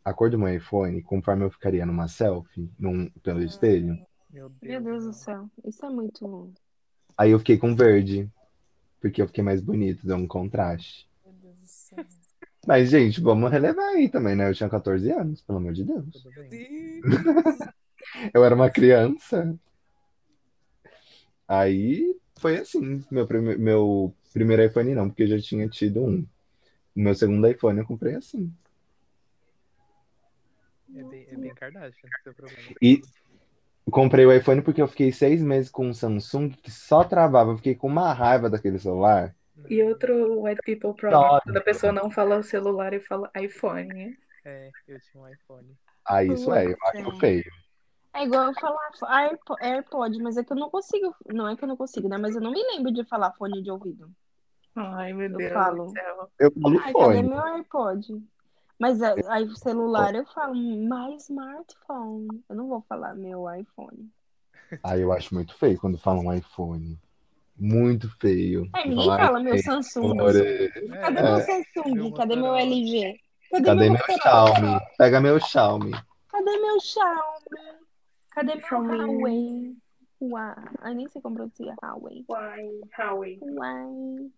a 0.05 0.15
cor 0.15 0.31
do 0.31 0.39
meu 0.39 0.55
iPhone 0.55 1.03
conforme 1.03 1.45
eu 1.45 1.51
ficaria 1.51 1.85
numa 1.85 2.07
selfie, 2.07 2.71
num, 2.79 3.11
pelo 3.23 3.43
espelho? 3.43 3.99
Meu 4.31 4.49
Deus. 4.49 4.61
Meu 4.63 4.81
Deus 4.81 5.05
do 5.05 5.13
céu. 5.13 5.51
Isso 5.65 5.85
é 5.85 5.91
muito. 5.91 6.53
Aí 7.19 7.33
eu 7.33 7.39
fiquei 7.41 7.59
com 7.59 7.75
verde, 7.75 8.31
porque 9.01 9.21
eu 9.21 9.27
fiquei 9.27 9.43
mais 9.43 9.61
bonito, 9.61 10.07
deu 10.07 10.17
um 10.17 10.29
contraste. 10.29 11.09
Meu 11.25 11.35
Deus 11.35 11.57
do 11.57 11.67
céu. 11.67 12.05
Mas, 12.71 12.89
gente, 12.89 13.21
vamos 13.21 13.51
relevar 13.51 13.83
aí 13.89 14.09
também, 14.09 14.37
né? 14.37 14.49
Eu 14.49 14.55
tinha 14.55 14.69
14 14.69 15.11
anos, 15.11 15.43
pelo 15.43 15.59
amor 15.59 15.73
de 15.73 15.83
Deus. 15.83 16.25
Meu. 16.37 17.03
Eu 18.33 18.45
era 18.45 18.55
uma 18.55 18.71
criança. 18.71 19.59
Aí 21.49 22.15
foi 22.39 22.59
assim, 22.59 23.05
meu, 23.11 23.27
prime- 23.27 23.57
meu 23.57 24.15
primeiro 24.33 24.63
iPhone 24.63 24.95
não, 24.95 25.09
porque 25.09 25.25
eu 25.25 25.27
já 25.27 25.41
tinha 25.41 25.69
tido 25.69 26.01
um. 26.01 26.21
O 26.95 27.01
meu 27.01 27.13
segundo 27.13 27.49
iPhone 27.49 27.81
eu 27.81 27.85
comprei 27.85 28.15
assim. 28.15 28.53
É 30.95 31.03
bem, 31.03 31.27
é 31.29 31.37
bem 31.37 31.53
Kardashian 31.53 32.09
seu 32.23 32.33
problema. 32.35 32.63
E 32.81 33.03
comprei 33.91 34.25
o 34.27 34.33
iPhone 34.33 34.63
porque 34.63 34.81
eu 34.81 34.87
fiquei 34.87 35.11
seis 35.13 35.43
meses 35.43 35.69
com 35.73 35.89
um 35.89 35.95
Samsung 35.95 36.51
que 36.51 36.71
só 36.71 37.03
travava. 37.03 37.51
Eu 37.51 37.57
fiquei 37.57 37.75
com 37.75 37.89
uma 37.89 38.13
raiva 38.13 38.49
daquele 38.49 38.79
celular. 38.79 39.35
E 39.69 39.83
outro 39.83 40.43
white 40.43 40.61
people 40.65 40.95
problem, 40.95 41.41
quando 41.45 41.57
a 41.57 41.61
pessoa 41.63 41.93
não 41.93 42.11
fala 42.11 42.43
celular 42.43 42.93
e 42.95 43.01
fala 43.01 43.31
iPhone, 43.37 43.85
né? 43.93 44.17
É, 44.45 44.71
eu 44.89 44.99
tinha 45.01 45.23
um 45.23 45.29
iPhone. 45.29 45.77
Ah, 46.05 46.25
isso 46.25 46.53
é, 46.53 46.67
eu 46.67 46.77
acho 46.83 47.19
feio. 47.19 47.45
É 48.13 48.25
igual 48.25 48.47
eu 48.47 48.55
falar 48.55 48.91
Airpo- 49.03 49.57
AirPod, 49.61 50.19
mas 50.21 50.37
é 50.37 50.43
que 50.43 50.53
eu 50.53 50.57
não 50.57 50.71
consigo. 50.71 51.15
Não 51.27 51.47
é 51.49 51.57
que 51.57 51.63
eu 51.63 51.69
não 51.69 51.77
consigo, 51.77 52.09
né? 52.09 52.19
Mas 52.19 52.35
eu 52.35 52.41
não 52.41 52.51
me 52.51 52.63
lembro 52.63 52.93
de 52.93 53.05
falar 53.05 53.33
fone 53.35 53.63
de 53.63 53.71
ouvido. 53.71 54.11
Ai, 54.75 55.13
meu 55.13 55.31
Eu 55.31 55.37
Deus 55.37 55.53
falo. 55.53 55.87
do 55.87 55.91
céu. 55.93 56.31
Eu 56.39 56.53
falo 56.61 56.79
Ai, 56.81 56.93
cadê 56.93 57.05
fone. 57.05 57.29
meu 57.29 57.45
AirPod? 57.45 58.23
Mas 58.79 59.03
a- 59.03 59.15
aí 59.29 59.45
o 59.45 59.55
celular 59.55 60.15
eu 60.15 60.25
falo 60.27 60.55
my 60.55 61.15
smartphone. 61.17 62.43
Eu 62.49 62.57
não 62.57 62.67
vou 62.69 62.81
falar 62.89 63.15
meu 63.15 63.45
iPhone. 63.55 64.11
Ah, 64.83 64.97
eu 64.99 65.13
acho 65.13 65.35
muito 65.35 65.55
feio 65.55 65.79
quando 65.79 65.99
falam 65.99 66.35
iPhone. 66.35 66.99
Muito 67.61 68.09
feio. 68.19 68.69
É, 68.75 68.89
ninguém 68.89 69.05
Falar 69.05 69.19
fala 69.27 69.41
meu 69.41 69.59
Samsung. 69.59 70.17
Cadê 70.17 70.41
É, 70.97 71.11
meu 71.11 71.41
Samsung? 71.41 71.95
Meu 71.95 72.13
Cadê 72.13 72.37
meu. 72.37 72.57
LG? 72.57 73.21
Cadê, 73.51 73.65
Cadê 73.67 73.91
meu 73.91 73.93
meu? 73.93 74.19
Xiaomi? 74.23 74.81
Pega 74.97 75.21
meu 75.21 75.39
Xiaomi. 75.41 75.91
Cadê 76.29 76.57
meu 76.59 76.81
Xiaomi? 76.81 77.79
Cadê 78.31 78.55
meu 78.55 78.67
Xiaomi. 78.69 78.97
Huawei? 78.99 79.77
Uau. 80.23 80.55
Ai, 80.81 80.95
nem 80.95 81.09
sei 81.09 81.21
como 81.21 81.37
pronuncia 81.37 81.75
Huawei. 81.83 82.25
Howie? 82.29 83.41
Huawei. 83.43 84.31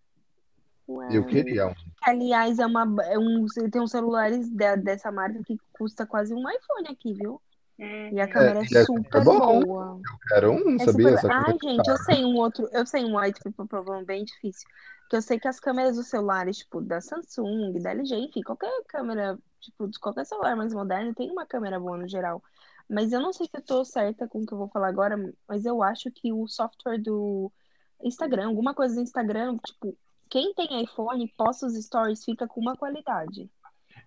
Eu 1.17 1.25
queria 1.25 1.67
um. 1.67 1.73
Aliás, 2.01 2.59
é 2.59 2.65
uma, 2.65 2.83
é 3.05 3.17
um, 3.17 3.45
tem 3.71 3.81
uns 3.81 3.91
celulares 3.91 4.49
de- 4.49 4.77
dessa 4.77 5.11
marca 5.11 5.41
que 5.45 5.57
custa 5.71 6.05
quase 6.05 6.33
um 6.33 6.39
iPhone 6.49 6.87
aqui, 6.89 7.13
viu? 7.13 7.41
E 7.79 8.19
a 8.19 8.27
câmera 8.27 8.59
é, 8.59 8.63
é 8.63 8.85
super 8.85 9.23
bom. 9.23 9.61
boa. 9.63 9.99
Quero 10.27 10.51
um, 10.51 10.75
É 10.75 10.85
sabia? 10.85 11.17
super... 11.17 11.57
Gente, 11.61 11.87
eu 11.87 11.97
sei 11.97 12.25
um 12.25 12.35
outro, 12.35 12.69
eu 12.71 12.85
sei 12.85 13.03
um 13.03 13.17
white 13.17 13.39
people 13.41 13.67
problem 13.67 14.05
bem 14.05 14.23
difícil. 14.23 14.67
Que 15.09 15.15
eu 15.17 15.21
sei 15.21 15.39
que 15.39 15.47
as 15.47 15.59
câmeras 15.59 15.95
dos 15.95 16.07
celulares, 16.07 16.57
tipo, 16.57 16.81
da 16.81 17.01
Samsung, 17.01 17.73
da 17.81 17.91
LG, 17.91 18.15
enfim, 18.15 18.41
qualquer 18.41 18.71
câmera, 18.87 19.37
tipo, 19.59 19.87
de 19.87 19.99
qualquer 19.99 20.25
celular 20.25 20.55
mais 20.55 20.73
moderno, 20.73 21.13
tem 21.13 21.29
uma 21.31 21.45
câmera 21.45 21.79
boa 21.79 21.97
no 21.97 22.07
geral. 22.07 22.41
Mas 22.89 23.11
eu 23.11 23.19
não 23.21 23.33
sei 23.33 23.47
se 23.47 23.51
eu 23.55 23.61
tô 23.61 23.85
certa 23.85 24.27
com 24.27 24.39
o 24.41 24.45
que 24.45 24.53
eu 24.53 24.57
vou 24.57 24.69
falar 24.69 24.87
agora, 24.89 25.17
mas 25.47 25.65
eu 25.65 25.81
acho 25.81 26.11
que 26.11 26.31
o 26.31 26.47
software 26.47 27.01
do 27.01 27.51
Instagram, 28.03 28.47
alguma 28.47 28.73
coisa 28.73 28.95
do 28.95 29.01
Instagram, 29.01 29.57
tipo, 29.65 29.97
quem 30.29 30.53
tem 30.53 30.83
iPhone, 30.83 31.31
posta 31.37 31.65
os 31.65 31.75
stories, 31.75 32.23
fica 32.23 32.47
com 32.47 32.59
uma 32.59 32.75
qualidade. 32.75 33.49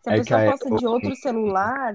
Se 0.03 0.11
a 0.11 0.15
É 0.15 0.19
pessoa 0.19 0.45
posta 0.51 0.71
de 0.77 0.87
outro 0.87 1.15
celular, 1.17 1.95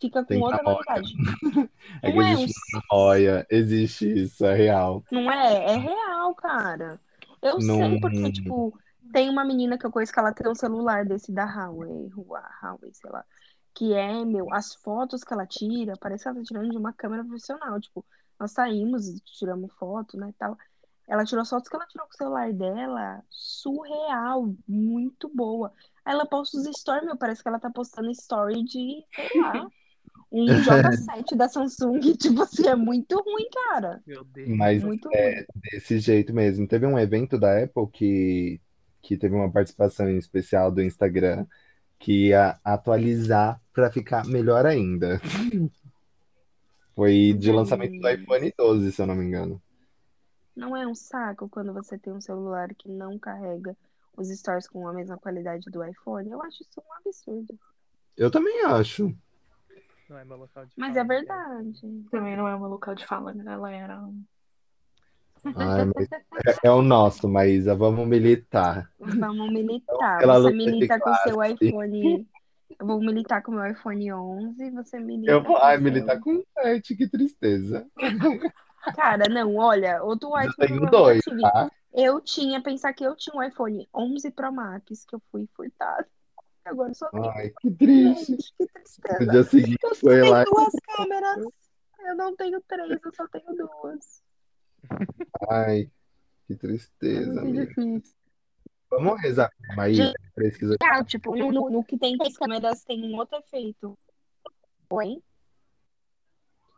fica 0.00 0.24
com 0.24 0.38
outra 0.40 0.58
qualidade. 0.62 1.12
É 2.02 2.10
que 2.10 2.16
Não 2.16 2.22
é 2.22 2.32
existe 2.32 2.60
um- 2.74 2.78
uma 2.78 2.82
noia, 2.92 3.46
existe 3.50 4.06
isso, 4.22 4.44
é 4.44 4.54
real. 4.54 5.02
Não 5.10 5.30
é? 5.30 5.72
É 5.72 5.76
real, 5.76 6.34
cara. 6.34 7.00
Eu 7.42 7.58
Não- 7.60 7.60
sei 7.78 8.00
porque, 8.00 8.32
tipo, 8.32 8.78
tem 9.12 9.28
uma 9.30 9.44
menina 9.44 9.78
que 9.78 9.86
eu 9.86 9.90
conheço 9.92 10.12
que 10.12 10.18
ela 10.18 10.32
tem 10.32 10.50
um 10.50 10.54
celular 10.54 11.04
desse 11.04 11.30
da 11.32 11.44
Huawei, 11.44 12.10
Hua- 12.16 12.48
Huawei, 12.62 12.92
sei 12.94 13.10
lá. 13.10 13.24
Que 13.74 13.92
é, 13.92 14.24
meu, 14.24 14.52
as 14.52 14.74
fotos 14.76 15.22
que 15.24 15.32
ela 15.32 15.46
tira, 15.46 15.94
parece 16.00 16.22
que 16.24 16.28
ela 16.28 16.38
tá 16.38 16.44
tirando 16.44 16.70
de 16.70 16.76
uma 16.78 16.92
câmera 16.92 17.24
profissional. 17.24 17.78
Tipo, 17.80 18.04
nós 18.40 18.52
saímos, 18.52 19.04
tiramos 19.38 19.72
foto, 19.74 20.16
né, 20.16 20.32
tal. 20.38 20.56
Ela 21.06 21.24
tirou 21.24 21.42
as 21.42 21.50
fotos 21.50 21.68
que 21.68 21.76
ela 21.76 21.86
tirou 21.86 22.06
com 22.06 22.14
o 22.14 22.16
celular 22.16 22.52
dela, 22.52 23.22
surreal, 23.28 24.54
muito 24.66 25.28
boa. 25.34 25.72
Aí 26.04 26.12
ela 26.14 26.26
posta 26.26 26.56
os 26.56 26.64
stories, 26.78 27.04
meu, 27.04 27.16
parece 27.16 27.42
que 27.42 27.48
ela 27.48 27.60
tá 27.60 27.70
postando 27.70 28.10
story 28.10 28.62
de, 28.64 29.04
sei 29.14 29.30
lá, 29.40 29.66
um 30.34 30.46
J7 30.46 31.36
da 31.36 31.48
Samsung. 31.48 32.00
Tipo 32.18 32.42
assim, 32.42 32.66
é 32.66 32.74
muito 32.74 33.14
ruim, 33.22 33.48
cara. 33.68 34.02
Meu 34.04 34.24
Deus. 34.24 34.48
Mas 34.48 34.82
Muito 34.82 35.08
é 35.12 35.36
ruim. 35.36 35.44
desse 35.70 36.00
jeito 36.00 36.34
mesmo. 36.34 36.66
Teve 36.66 36.86
um 36.86 36.98
evento 36.98 37.38
da 37.38 37.62
Apple 37.62 37.86
que, 37.92 38.60
que 39.00 39.16
teve 39.16 39.34
uma 39.34 39.50
participação 39.50 40.10
em 40.10 40.18
especial 40.18 40.72
do 40.72 40.82
Instagram 40.82 41.46
que 42.00 42.28
ia 42.28 42.58
atualizar 42.64 43.60
para 43.72 43.92
ficar 43.92 44.26
melhor 44.26 44.66
ainda. 44.66 45.20
Foi 46.96 47.32
de 47.32 47.50
lançamento 47.50 47.98
do 48.00 48.08
iPhone 48.08 48.52
12, 48.56 48.92
se 48.92 49.02
eu 49.02 49.06
não 49.06 49.14
me 49.14 49.24
engano. 49.24 49.62
Não 50.54 50.76
é 50.76 50.86
um 50.86 50.94
saco 50.94 51.48
quando 51.48 51.72
você 51.72 51.98
tem 51.98 52.12
um 52.12 52.20
celular 52.20 52.72
que 52.74 52.88
não 52.88 53.18
carrega 53.18 53.76
os 54.16 54.28
stories 54.28 54.68
com 54.68 54.86
a 54.86 54.92
mesma 54.92 55.16
qualidade 55.16 55.68
do 55.70 55.84
iPhone? 55.84 56.30
Eu 56.30 56.40
acho 56.42 56.62
isso 56.62 56.80
um 56.80 56.92
absurdo. 56.94 57.58
Eu 58.16 58.30
também 58.30 58.64
acho. 58.64 59.12
Não 60.08 60.18
é 60.18 60.24
meu 60.24 60.36
local 60.36 60.66
de 60.66 60.72
Mas 60.76 60.94
fala, 60.94 61.00
é 61.00 61.04
né? 61.04 61.14
verdade. 61.14 62.04
Também 62.10 62.36
não 62.36 62.46
é 62.48 62.54
um 62.56 62.66
local 62.66 62.94
de 62.94 63.06
fala, 63.06 63.32
né, 63.32 63.42
galera? 63.44 64.00
Ai, 65.56 65.84
mas 65.94 66.12
é, 66.12 66.68
é 66.68 66.70
o 66.70 66.82
nosso, 66.82 67.28
Maísa. 67.28 67.74
Vamos 67.74 68.06
militar. 68.06 68.90
Vamos 68.98 69.52
militar. 69.52 70.16
Aquela 70.16 70.40
Você 70.40 70.52
milita 70.52 70.98
com 70.98 71.10
o 71.10 71.14
seu 71.16 71.34
classe. 71.36 71.54
iPhone. 71.66 72.26
Eu 72.80 72.86
vou 72.86 72.98
militar 73.00 73.42
com 73.42 73.52
o 73.52 73.54
meu 73.54 73.66
iPhone 73.70 74.12
11. 74.12 74.70
Você 74.70 74.98
milita. 74.98 75.32
Eu 75.32 75.42
vou. 75.42 75.56
com 75.56 75.62
Ai, 75.62 75.76
seu- 75.76 75.84
militar 75.84 76.20
com 76.20 76.42
7, 76.60 76.96
que 76.96 77.08
tristeza. 77.08 77.86
Cara, 78.96 79.28
não, 79.28 79.54
olha, 79.56 80.02
outro 80.02 80.28
Eu 80.38 80.48
iPhone 80.50 80.68
tenho 80.68 80.84
eu 80.84 80.90
dois, 80.90 81.22
tive. 81.22 81.40
tá? 81.40 81.70
Eu 81.92 82.20
tinha, 82.20 82.60
pensar 82.62 82.92
que 82.92 83.04
eu 83.04 83.14
tinha 83.14 83.36
um 83.36 83.42
iPhone 83.42 83.88
11 83.94 84.30
Pro 84.30 84.52
Max, 84.52 85.04
que 85.04 85.14
eu 85.14 85.22
fui 85.30 85.48
furtado. 85.54 86.06
Agora 86.64 86.94
só. 86.94 87.08
Ai, 87.36 87.50
que 87.60 87.70
triste. 87.70 88.32
Gente, 88.32 88.54
que 88.56 88.66
tristeza. 88.66 89.18
No 89.24 89.30
dia 89.30 89.44
seguinte 89.44 89.78
Eu 89.82 89.94
só 89.94 90.00
foi 90.00 90.20
tenho 90.20 90.30
lá. 90.30 90.44
duas 90.44 90.72
câmeras. 90.96 91.44
Eu 92.00 92.16
não 92.16 92.36
tenho 92.36 92.60
três, 92.62 93.00
eu 93.04 93.14
só 93.14 93.26
tenho 93.28 93.54
duas. 93.54 94.22
Ai, 95.50 95.90
que 96.46 96.52
É 96.52 96.56
tristeza, 96.56 97.26
muito 97.42 97.60
amiga. 97.60 97.66
difícil. 97.66 98.14
Vamos 98.90 99.20
rezar 99.22 99.50
Maísa. 99.76 100.12
Pesquisa. 100.34 100.76
Ah, 100.82 101.02
tipo, 101.04 101.34
no, 101.36 101.50
no- 101.50 101.70
no 101.70 101.84
que 101.84 101.98
tem 101.98 102.16
três 102.16 102.36
câmeras 102.36 102.84
tem 102.84 103.02
um 103.04 103.16
outro 103.16 103.38
efeito. 103.38 103.98
Oi? 104.90 105.22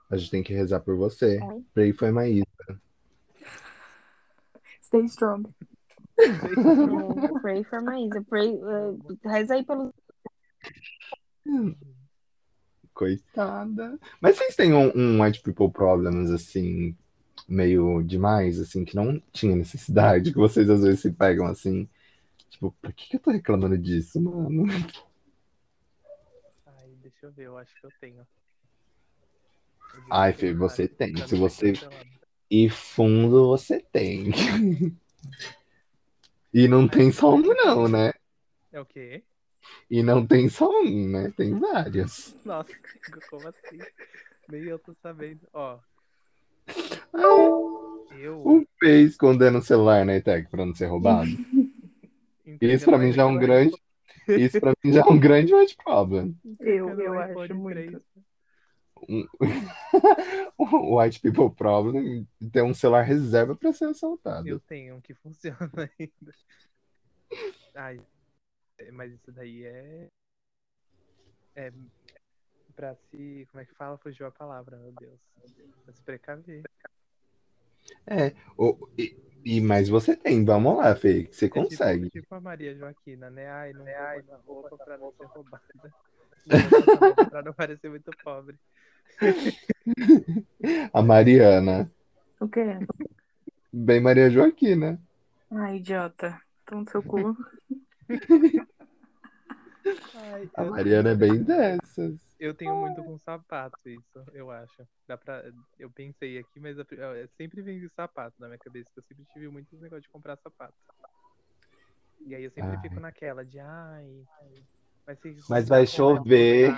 A 0.09 0.17
gente 0.17 0.31
tem 0.31 0.43
que 0.43 0.53
rezar 0.55 0.81
por 0.81 0.97
você. 0.97 1.41
Oi? 1.43 1.65
Pray 1.75 1.93
foi 1.93 2.11
Maísa. 2.11 2.47
Stay 4.83 5.05
strong. 5.07 5.49
Pray 7.43 7.65
for 7.65 7.83
Maísa. 7.83 8.23
Pray, 8.29 8.55
eh, 8.55 9.29
reza 9.29 9.55
aí 9.55 9.65
pelos. 9.65 9.93
Coitada. 12.95 13.99
Mas 14.21 14.37
vocês 14.37 14.57
têm 14.57 14.73
um, 14.73 14.91
um 14.97 15.23
White 15.23 15.43
People 15.43 15.71
Problems, 15.71 16.31
assim, 16.31 16.97
meio 17.47 18.03
demais, 18.03 18.59
assim, 18.59 18.85
que 18.85 18.97
não 18.97 19.21
tinha 19.33 19.55
necessidade, 19.55 20.33
que 20.33 20.39
vocês 20.39 20.69
às 20.71 20.83
vezes 20.83 21.01
se 21.01 21.13
pegam 21.13 21.47
assim, 21.47 21.87
tipo, 22.49 22.75
por 22.81 22.93
que 22.95 23.09
que 23.09 23.17
eu 23.17 23.21
tô 23.21 23.31
reclamando 23.31 23.77
disso, 23.77 24.21
mano? 24.21 24.65
Ai, 26.67 26.89
deixa 27.03 27.27
eu 27.27 27.33
ver, 27.33 27.47
eu 27.47 27.59
acho 27.59 27.79
que 27.79 27.87
eu 27.87 27.91
tenho. 28.01 28.27
Eu 29.95 30.03
Ai, 30.11 30.33
Fê, 30.33 30.55
você 30.55 30.89
tem. 30.89 31.13
pra 31.13 31.25
Se 31.25 31.31
ser 31.31 31.37
você 31.37 31.73
ir 32.51 32.71
fundo, 32.71 33.49
você 33.49 33.79
tem. 33.81 34.31
E 36.57 36.67
não 36.67 36.89
tem 36.89 37.13
só 37.13 37.35
um, 37.35 37.43
não, 37.43 37.87
né? 37.87 38.15
É 38.73 38.81
o 38.81 38.87
quê? 38.87 39.23
E 39.91 40.03
não 40.03 40.27
tem 40.27 40.49
só 40.49 40.67
um, 40.71 41.11
né? 41.11 41.31
Tem 41.37 41.53
vários. 41.53 42.35
Nossa, 42.47 42.73
como 43.29 43.47
assim? 43.47 43.79
Nem 44.49 44.63
eu 44.63 44.79
tô 44.79 44.95
sabendo. 45.03 45.47
Ó, 45.53 45.79
eu 48.11 48.43
Um 48.43 48.65
Fê 48.81 49.03
escondendo 49.03 49.59
o 49.59 49.63
celular 49.63 50.07
na 50.07 50.17
ETEC 50.17 50.49
pra 50.49 50.65
não 50.65 50.75
ser 50.75 50.87
roubado. 50.87 51.29
Isso 52.63 52.87
pra 52.87 52.97
mim 52.97 53.13
já 53.13 53.21
é 53.21 53.27
um 53.27 53.37
grande. 53.37 53.77
Isso 54.27 54.59
pra 54.59 54.73
mim 54.83 54.95
já 54.95 55.03
é 55.03 55.13
um 55.13 55.21
grande 55.21 55.55
white 55.55 55.77
problem. 55.77 56.35
Eu, 56.59 56.99
eu 56.99 57.13
o 57.13 57.19
acho 57.19 57.55
muito. 57.55 58.03
3. 59.07 59.27
O 60.59 60.65
white 61.01 61.21
people 61.21 61.51
problem 61.55 62.27
ter 62.53 62.63
um 62.63 62.73
celular 62.75 63.03
reserva 63.03 63.55
pra 63.55 63.73
ser 63.73 63.87
assaltado. 63.87 64.49
Eu 64.49 64.59
tenho 64.61 64.97
um 64.97 65.01
que 65.01 65.15
funciona 65.15 65.59
ainda. 65.99 66.33
Ai, 67.75 68.01
é, 68.79 68.91
mas 68.91 69.13
isso 69.13 69.31
daí 69.33 69.65
é. 69.65 70.09
É. 71.55 71.73
Pra 72.75 72.95
se. 72.95 73.47
Como 73.51 73.61
é 73.63 73.65
que 73.65 73.75
fala? 73.75 73.97
Fugiu 73.99 74.27
a 74.27 74.31
palavra, 74.31 74.77
meu 74.77 74.93
Deus. 74.93 75.19
Pra 75.85 75.93
se 75.95 76.03
precaver. 76.03 76.63
É, 78.07 78.35
o- 78.59 78.89
e, 78.99 79.17
e- 79.45 79.61
mas 79.61 79.89
você 79.89 80.17
tem, 80.17 80.45
vamos 80.45 80.77
lá, 80.77 80.95
Fê, 80.97 81.25
que 81.25 81.35
você 81.37 81.47
É 81.47 81.49
tipo- 81.49 81.63
consegue. 81.63 82.11
Tipo, 82.11 82.35
a 82.35 82.41
Maria 82.41 82.75
Joaquina, 82.75 83.31
né? 83.31 83.47
Ai, 83.49 83.73
não 83.73 83.87
ai, 83.87 84.23
na 84.23 84.37
roupa 84.39 84.77
pra 84.77 84.99
não 84.99 85.13
ser 85.13 85.25
roubada. 85.27 85.65
Roupa 87.01 87.27
pra 87.31 87.43
não 87.43 87.53
parecer 87.53 87.89
muito 87.89 88.11
pobre. 88.23 88.57
A 90.93 91.03
Mariana, 91.03 91.91
O 92.41 92.49
quê? 92.49 92.79
bem 93.73 94.01
Maria 94.01 94.31
Joaquina. 94.31 95.01
Ai, 95.51 95.77
idiota. 95.77 96.41
Toma 96.67 96.83
no 96.83 96.91
seu 96.91 97.03
cu. 97.03 97.37
Ai, 100.15 100.51
A 100.55 100.65
eu 100.65 100.71
Mariana 100.71 101.11
é 101.11 101.17
tenho- 101.17 101.33
bem 101.35 101.43
dessas. 101.43 102.27
Eu 102.39 102.53
tenho 102.53 102.77
muito 102.77 103.03
com 103.03 103.17
sapato, 103.19 103.79
isso, 103.89 104.23
eu 104.35 104.51
acho. 104.51 104.87
Dá 105.09 105.17
pra... 105.17 105.43
Eu 105.79 105.91
pensei 105.91 106.37
aqui, 106.39 106.61
mas 106.61 106.77
eu, 106.77 106.85
eu 106.91 107.29
sempre 107.37 107.63
vem 107.63 107.79
de 107.81 107.89
sapato 107.89 108.35
na 108.39 108.47
minha 108.49 108.59
cabeça, 108.59 108.91
que 108.93 108.99
eu 108.99 109.05
sempre 109.05 109.25
tive 109.33 109.49
muitos 109.49 109.81
negócios 109.81 110.03
de 110.03 110.11
comprar 110.11 110.37
sapato. 110.37 110.75
E 112.27 112.35
aí 112.35 112.45
eu 112.45 112.51
sempre 112.51 112.77
Ai. 112.77 112.81
fico 112.83 113.01
naquela 113.01 113.43
de, 113.45 113.59
ai, 113.59 114.23
vai 115.07 115.17
ser 115.17 115.37
Mas 115.49 115.67
vai 115.69 115.87
chover. 115.87 116.75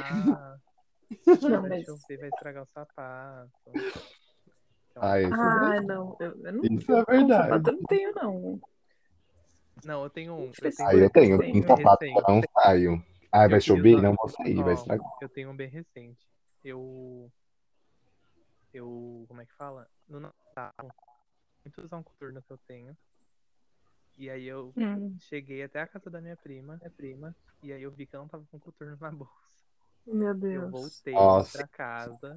Não, 1.43 1.61
Vai 1.63 1.71
mas... 1.71 1.87
chover, 1.87 2.19
vai 2.19 2.29
estragar 2.29 2.63
o 2.63 2.67
sapato. 2.67 3.51
Então, 4.91 5.03
Ai, 5.03 5.25
isso, 5.25 5.35
Ah, 5.35 5.81
não. 5.83 6.17
Eu, 6.21 6.45
eu 6.45 6.53
não 6.53 6.65
isso 6.65 6.93
é 6.93 7.05
verdade. 7.05 7.49
sapato 7.51 7.71
eu 7.71 7.75
não 7.75 7.87
tenho, 7.87 8.15
não. 8.15 8.61
Não, 9.85 10.03
eu 10.05 10.11
tenho 10.11 10.35
um. 10.35 10.53
Eu 10.63 10.75
tenho, 10.75 10.89
Aí 10.89 11.01
eu 11.01 11.11
tenho, 11.11 11.37
um 11.37 11.63
sapato 11.63 12.05
eu 12.05 12.23
não 12.29 12.43
saio. 12.53 13.05
Ai, 13.33 13.49
vai 13.49 13.61
chover? 13.61 14.03
Não 14.03 14.15
vou 14.15 14.29
sair, 14.29 14.63
vai 14.63 14.75
estragar. 14.75 15.07
Eu 15.21 15.29
tenho 15.29 15.51
um 15.51 15.57
bem 15.57 15.69
recente. 15.69 16.27
Eu. 16.65 17.31
Eu. 18.73 19.25
Como 19.29 19.41
é 19.41 19.47
que 19.47 19.55
fala? 19.55 19.87
No 20.09 20.21
Natal. 20.21 20.73
Muito 21.65 21.83
usar 21.83 21.99
um 21.99 22.03
coturno 22.03 22.43
que 22.43 22.53
eu 22.53 22.59
tenho. 22.67 22.97
E 24.17 24.29
aí 24.29 24.47
eu 24.47 24.75
Hum, 24.77 25.17
cheguei 25.21 25.63
até 25.63 25.81
a 25.81 25.87
casa 25.87 26.11
da 26.11 26.21
minha 26.21 26.37
prima, 26.37 26.77
minha 26.77 26.91
prima, 26.91 27.37
e 27.63 27.73
aí 27.73 27.83
eu 27.83 27.91
vi 27.93 28.05
que 28.05 28.17
eu 28.17 28.21
não 28.21 28.29
tava 28.29 28.45
com 28.51 28.59
coturno 28.59 28.97
na 29.01 29.11
bolsa. 29.13 29.58
Meu 30.15 30.29
Eu 30.29 30.35
Deus. 30.35 30.71
voltei 30.71 31.15
Nossa. 31.15 31.59
pra 31.59 31.67
casa 31.69 32.37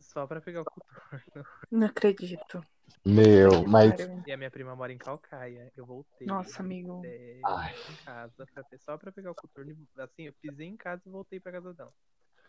só 0.00 0.26
pra 0.26 0.40
pegar 0.40 0.62
o 0.62 0.64
coturno. 0.64 1.46
Não 1.70 1.86
acredito. 1.86 2.64
Meu, 3.04 3.66
mas. 3.66 3.92
E 4.26 4.32
a 4.32 4.36
minha 4.36 4.50
prima 4.50 4.74
mora 4.74 4.92
em 4.92 4.98
Calcaia. 4.98 5.70
Eu 5.76 5.84
voltei 5.84 6.26
Nossa, 6.26 6.62
amigo. 6.62 7.02
Ai. 7.44 7.74
em 7.90 8.04
casa 8.04 8.46
pra, 8.54 8.64
só 8.78 8.96
pra 8.96 9.12
pegar 9.12 9.30
o 9.30 9.34
coturno. 9.34 9.76
Assim, 9.98 10.24
eu 10.24 10.32
pisei 10.40 10.66
em 10.66 10.76
casa 10.76 11.02
e 11.06 11.10
voltei 11.10 11.38
pra 11.38 11.52
casa 11.52 11.72
dela. 11.74 11.92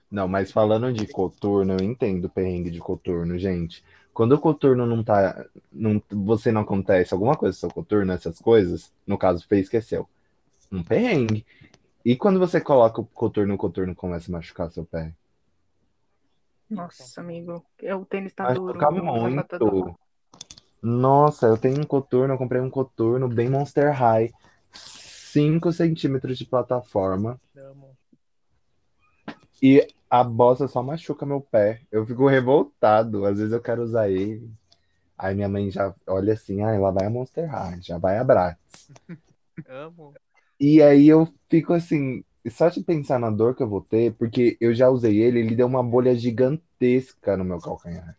Não, 0.10 0.28
mas 0.28 0.52
falando 0.52 0.92
de 0.92 1.06
coturno, 1.06 1.74
eu 1.80 1.86
entendo 1.86 2.26
o 2.26 2.30
perrengue 2.30 2.72
de 2.72 2.80
coturno, 2.80 3.38
gente. 3.38 3.84
Quando 4.14 4.34
o 4.34 4.40
coturno 4.40 4.86
não 4.86 5.04
tá. 5.04 5.46
Não, 5.72 6.02
você 6.10 6.52
não 6.52 6.62
acontece 6.62 7.14
alguma 7.14 7.36
coisa 7.38 7.54
com 7.56 7.58
o 7.58 7.60
seu 7.60 7.70
coturno, 7.70 8.12
essas 8.12 8.40
coisas, 8.40 8.92
no 9.06 9.18
caso, 9.18 9.48
fez 9.48 9.64
esqueceu. 9.66 10.10
Um 10.72 10.84
perrengue. 10.84 11.46
E 12.04 12.16
quando 12.16 12.40
você 12.40 12.62
coloca 12.62 13.02
o 13.02 13.06
coturno, 13.06 13.54
o 13.54 13.58
coturno 13.58 13.94
começa 13.94 14.32
a 14.32 14.34
machucar 14.34 14.72
seu 14.72 14.86
pé? 14.86 15.14
Nossa, 16.70 17.22
amigo. 17.22 17.66
É, 17.82 17.96
O 17.96 18.06
tênis 18.06 18.34
tá 18.34 18.54
duro. 18.54 18.80
Machuca 18.80 19.60
duro. 19.60 19.86
muito. 19.86 20.00
Nossa, 20.82 21.48
eu 21.48 21.58
tenho 21.58 21.82
um 21.82 21.86
coturno, 21.86 22.34
eu 22.34 22.38
comprei 22.38 22.62
um 22.62 22.70
coturno 22.70 23.28
bem 23.28 23.50
Monster 23.50 23.92
High. 23.92 24.32
5 24.72 25.72
centímetros 25.72 26.38
de 26.38 26.46
plataforma. 26.46 27.40
Amo. 27.56 27.96
E 29.62 29.86
a 30.10 30.24
bosta 30.24 30.68
só 30.68 30.82
machuca 30.82 31.26
meu 31.26 31.42
pé. 31.42 31.82
Eu 31.92 32.06
fico 32.06 32.28
revoltado. 32.28 33.26
Às 33.26 33.38
vezes 33.38 33.54
eu 33.54 33.62
quero 33.62 33.84
usar 33.84 34.10
ele. 34.10 34.50
Aí 35.18 35.36
minha 35.36 35.50
mãe 35.50 35.70
já 35.70 35.94
olha 36.08 36.34
assim, 36.34 36.62
ah, 36.62 36.80
lá 36.80 36.92
vai 36.92 37.06
a 37.06 37.10
Monster 37.10 37.50
High, 37.50 37.82
já 37.82 37.98
vai 37.98 38.18
a 38.18 38.24
Bratz. 38.24 38.90
Amo. 39.68 40.14
E 40.60 40.82
aí 40.82 41.08
eu 41.08 41.28
fico 41.50 41.74
assim, 41.74 42.24
só 42.50 42.70
de 42.70 42.82
pensar 42.82 43.20
na 43.20 43.30
dor 43.30 43.56
que 43.56 43.64
eu 43.64 43.70
vou 43.70 43.82
ter, 43.82 44.14
porque 44.14 44.58
eu 44.60 44.74
já 44.74 44.90
usei 44.90 45.18
ele, 45.18 45.40
ele 45.40 45.56
deu 45.56 45.68
uma 45.68 45.84
bolha 45.84 46.16
gigantesca 46.16 47.38
no 47.38 47.46
meu 47.46 47.60
calcanhar. 47.60 48.18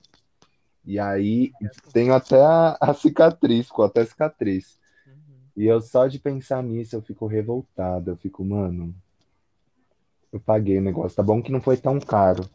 E 0.84 0.98
aí 0.98 1.52
tenho 1.92 2.14
até 2.14 2.40
a, 2.40 2.76
a 2.80 2.94
cicatriz, 2.94 3.66
ficou 3.66 3.84
até 3.84 4.04
cicatriz. 4.04 4.78
Uhum. 5.06 5.12
E 5.56 5.66
eu 5.66 5.80
só 5.80 6.06
de 6.06 6.18
pensar 6.18 6.62
nisso, 6.62 6.96
eu 6.96 7.02
fico 7.02 7.26
revoltado. 7.26 8.10
Eu 8.10 8.16
fico, 8.16 8.44
mano, 8.44 8.94
eu 10.32 10.40
paguei 10.40 10.78
o 10.78 10.82
negócio. 10.82 11.16
Tá 11.16 11.22
bom 11.22 11.42
que 11.42 11.52
não 11.52 11.60
foi 11.60 11.76
tão 11.76 12.00
caro. 12.00 12.48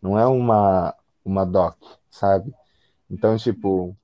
Não 0.00 0.18
é 0.18 0.26
uma, 0.26 0.94
uma 1.24 1.44
doc, 1.44 1.76
sabe? 2.10 2.52
Então, 3.10 3.36
tipo, 3.36 3.96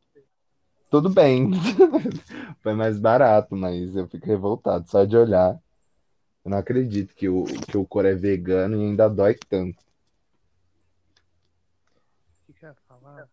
tudo 0.90 1.08
bem. 1.10 1.50
Foi 2.62 2.74
mais 2.74 2.98
barato, 2.98 3.56
mas 3.56 3.94
eu 3.94 4.06
fico 4.08 4.26
revoltado 4.26 4.88
só 4.88 5.04
de 5.04 5.16
olhar. 5.16 5.60
Eu 6.44 6.50
não 6.50 6.58
acredito 6.58 7.14
que 7.14 7.28
o, 7.28 7.44
que 7.44 7.76
o 7.76 7.86
couro 7.86 8.08
é 8.08 8.14
vegano 8.14 8.76
e 8.76 8.84
ainda 8.84 9.08
dói 9.08 9.34
tanto. 9.34 9.82
O 12.48 12.52
que 12.52 12.64
eu 12.64 12.68
ia 12.70 12.74
falar? 12.86 13.28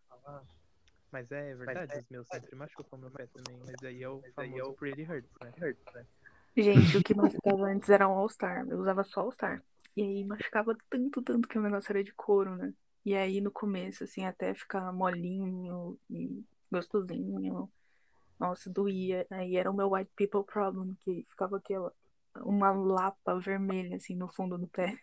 Mas 1.12 1.32
é 1.32 1.56
verdade, 1.56 1.98
os 1.98 2.10
meus 2.10 2.28
sempre 2.28 2.56
machucam 2.56 3.00
meu 3.00 3.10
pé 3.10 3.28
também. 3.28 3.58
Mas 3.65 3.76
aí 3.84 4.04
é 4.04 4.10
o 4.10 4.22
famoso 4.36 4.74
Pretty 4.74 5.04
Hurts, 5.04 5.32
né? 5.41 6.06
Gente, 6.58 6.98
o 6.98 7.04
que 7.04 7.13
machucava 7.13 7.63
antes 7.68 7.89
era 7.89 8.08
um 8.08 8.12
All-Star. 8.12 8.68
Eu 8.68 8.80
usava 8.80 9.04
só 9.06 9.22
All-Star. 9.22 9.63
E 9.96 10.02
aí 10.02 10.26
machucava 10.26 10.76
tanto, 10.89 11.22
tanto 11.22 11.48
que 11.48 11.58
o 11.58 11.62
negócio 11.62 11.89
era 11.89 12.04
de 12.04 12.12
couro, 12.13 12.58
né? 12.58 12.74
E 13.06 13.15
aí 13.15 13.39
no 13.39 13.50
começo, 13.50 14.04
assim, 14.04 14.26
até 14.26 14.54
ficar 14.54 14.91
molinho 14.91 15.98
e 16.10 16.44
gostosinho. 16.75 17.69
Nossa, 18.39 18.69
doía. 18.69 19.25
Aí 19.29 19.55
era 19.55 19.71
o 19.71 19.73
meu 19.73 19.91
white 19.91 20.11
people 20.15 20.43
problem, 20.43 20.95
que 21.03 21.25
ficava 21.29 21.57
aquela 21.57 21.91
uma 22.43 22.71
lapa 22.71 23.39
vermelha, 23.39 23.95
assim, 23.95 24.15
no 24.15 24.27
fundo 24.27 24.57
do 24.57 24.67
pé. 24.67 24.97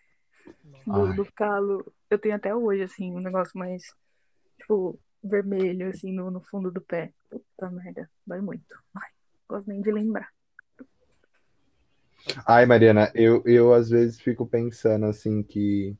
Do, 0.87 1.14
do 1.14 1.32
calo. 1.32 1.92
Eu 2.11 2.18
tenho 2.18 2.35
até 2.35 2.54
hoje, 2.54 2.82
assim, 2.82 3.12
um 3.12 3.20
negócio 3.20 3.56
mais, 3.58 3.82
tipo, 4.58 4.98
vermelho, 5.22 5.88
assim, 5.88 6.12
no, 6.12 6.30
no 6.30 6.40
fundo 6.40 6.70
do 6.70 6.80
pé. 6.80 7.12
Puta 7.30 7.70
merda, 7.70 8.11
dói 8.26 8.40
muito. 8.40 8.76
Ai, 8.94 9.11
gosto 9.48 9.68
nem 9.68 9.80
de 9.80 9.92
lembrar. 9.92 10.28
Ai, 12.46 12.66
Mariana, 12.66 13.11
eu, 13.14 13.42
eu 13.46 13.72
às 13.72 13.90
vezes 13.90 14.20
fico 14.20 14.46
pensando 14.46 15.06
assim 15.06 15.42
que, 15.42 15.96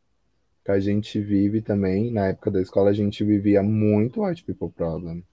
que 0.64 0.70
a 0.70 0.78
gente 0.78 1.20
vive 1.20 1.62
também, 1.62 2.12
na 2.12 2.28
época 2.28 2.50
da 2.50 2.61
escola, 2.61 2.90
a 2.90 2.94
gente 2.94 3.24
vivia 3.24 3.62
muito 3.62 4.22
white 4.22 4.44
people 4.44 4.70
problem. 4.70 5.24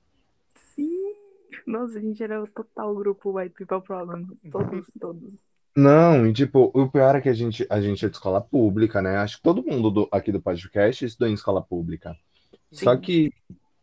Nossa, 1.73 1.97
a 1.99 2.01
gente 2.01 2.21
era 2.23 2.43
o 2.43 2.47
total 2.47 2.93
grupo 2.95 3.31
White 3.37 3.55
People 3.55 3.81
Problem. 3.81 4.27
Todos, 4.51 4.85
todos. 4.99 5.33
Não, 5.75 6.27
e 6.27 6.33
tipo, 6.33 6.71
o 6.73 6.89
pior 6.89 7.15
é 7.15 7.21
que 7.21 7.29
a 7.29 7.33
gente, 7.33 7.65
a 7.69 7.79
gente 7.81 8.05
é 8.05 8.09
de 8.09 8.15
escola 8.15 8.41
pública, 8.41 9.01
né? 9.01 9.17
Acho 9.17 9.37
que 9.37 9.43
todo 9.43 9.63
mundo 9.63 9.89
do- 9.89 10.09
aqui 10.11 10.31
do 10.31 10.41
podcast 10.41 11.05
estudou 11.05 11.29
em 11.29 11.33
escola 11.33 11.61
pública. 11.61 12.15
Só 12.71 12.95
Sim. 12.95 13.01
que 13.01 13.33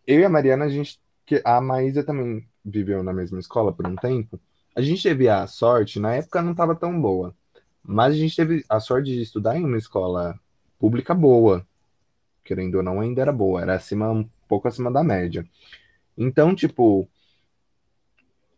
eu 0.07 0.21
e 0.21 0.25
a 0.25 0.29
Mariana, 0.31 0.67
a 0.67 0.69
gente, 0.71 1.01
que 1.27 1.43
a 1.45 1.61
Maísa 1.61 2.05
também 2.05 2.49
viveu 2.65 3.03
na 3.03 3.13
mesma 3.13 3.41
escola 3.41 3.73
por 3.73 3.87
um 3.87 3.97
tempo. 3.97 4.41
A 4.77 4.83
gente 4.83 5.03
teve 5.03 5.29
a 5.29 5.47
sorte, 5.47 6.01
na 6.01 6.15
época 6.17 6.43
não 6.43 6.53
estava 6.53 6.77
tão 6.77 7.01
boa, 7.01 7.35
mas 7.83 8.15
a 8.15 8.19
gente 8.19 8.37
teve 8.37 8.65
a 8.69 8.81
sorte 8.81 9.13
de 9.13 9.23
estudar 9.23 9.57
em 9.59 9.65
uma 9.65 9.79
escola 9.79 10.39
pública 10.79 11.15
boa. 11.15 11.67
querendo 12.45 12.77
ou 12.77 12.83
não, 12.83 13.01
ainda 13.01 13.23
era 13.23 13.33
boa, 13.33 13.63
era 13.63 13.75
acima, 13.75 14.11
um 14.11 14.29
pouco 14.49 14.69
acima 14.69 14.91
da 14.91 15.03
média. 15.05 15.47
Então, 16.17 16.55
tipo, 16.55 17.09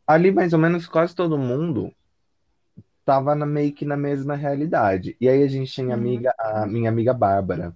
ali 0.08 0.32
mais 0.32 0.52
ou 0.52 0.58
menos 0.58 0.88
quase 0.88 1.14
todo 1.14 1.38
mundo 1.38 1.94
tava 3.04 3.34
na, 3.34 3.46
meio 3.46 3.72
que 3.72 3.84
na 3.84 3.96
mesma 3.96 4.36
realidade. 4.36 5.16
E 5.20 5.28
aí 5.28 5.42
a 5.42 5.48
gente 5.48 5.72
tinha 5.72 5.94
Uhum. 5.94 5.94
amiga, 5.94 6.32
a 6.38 6.66
minha 6.66 6.90
amiga 6.90 7.12
Bárbara. 7.14 7.74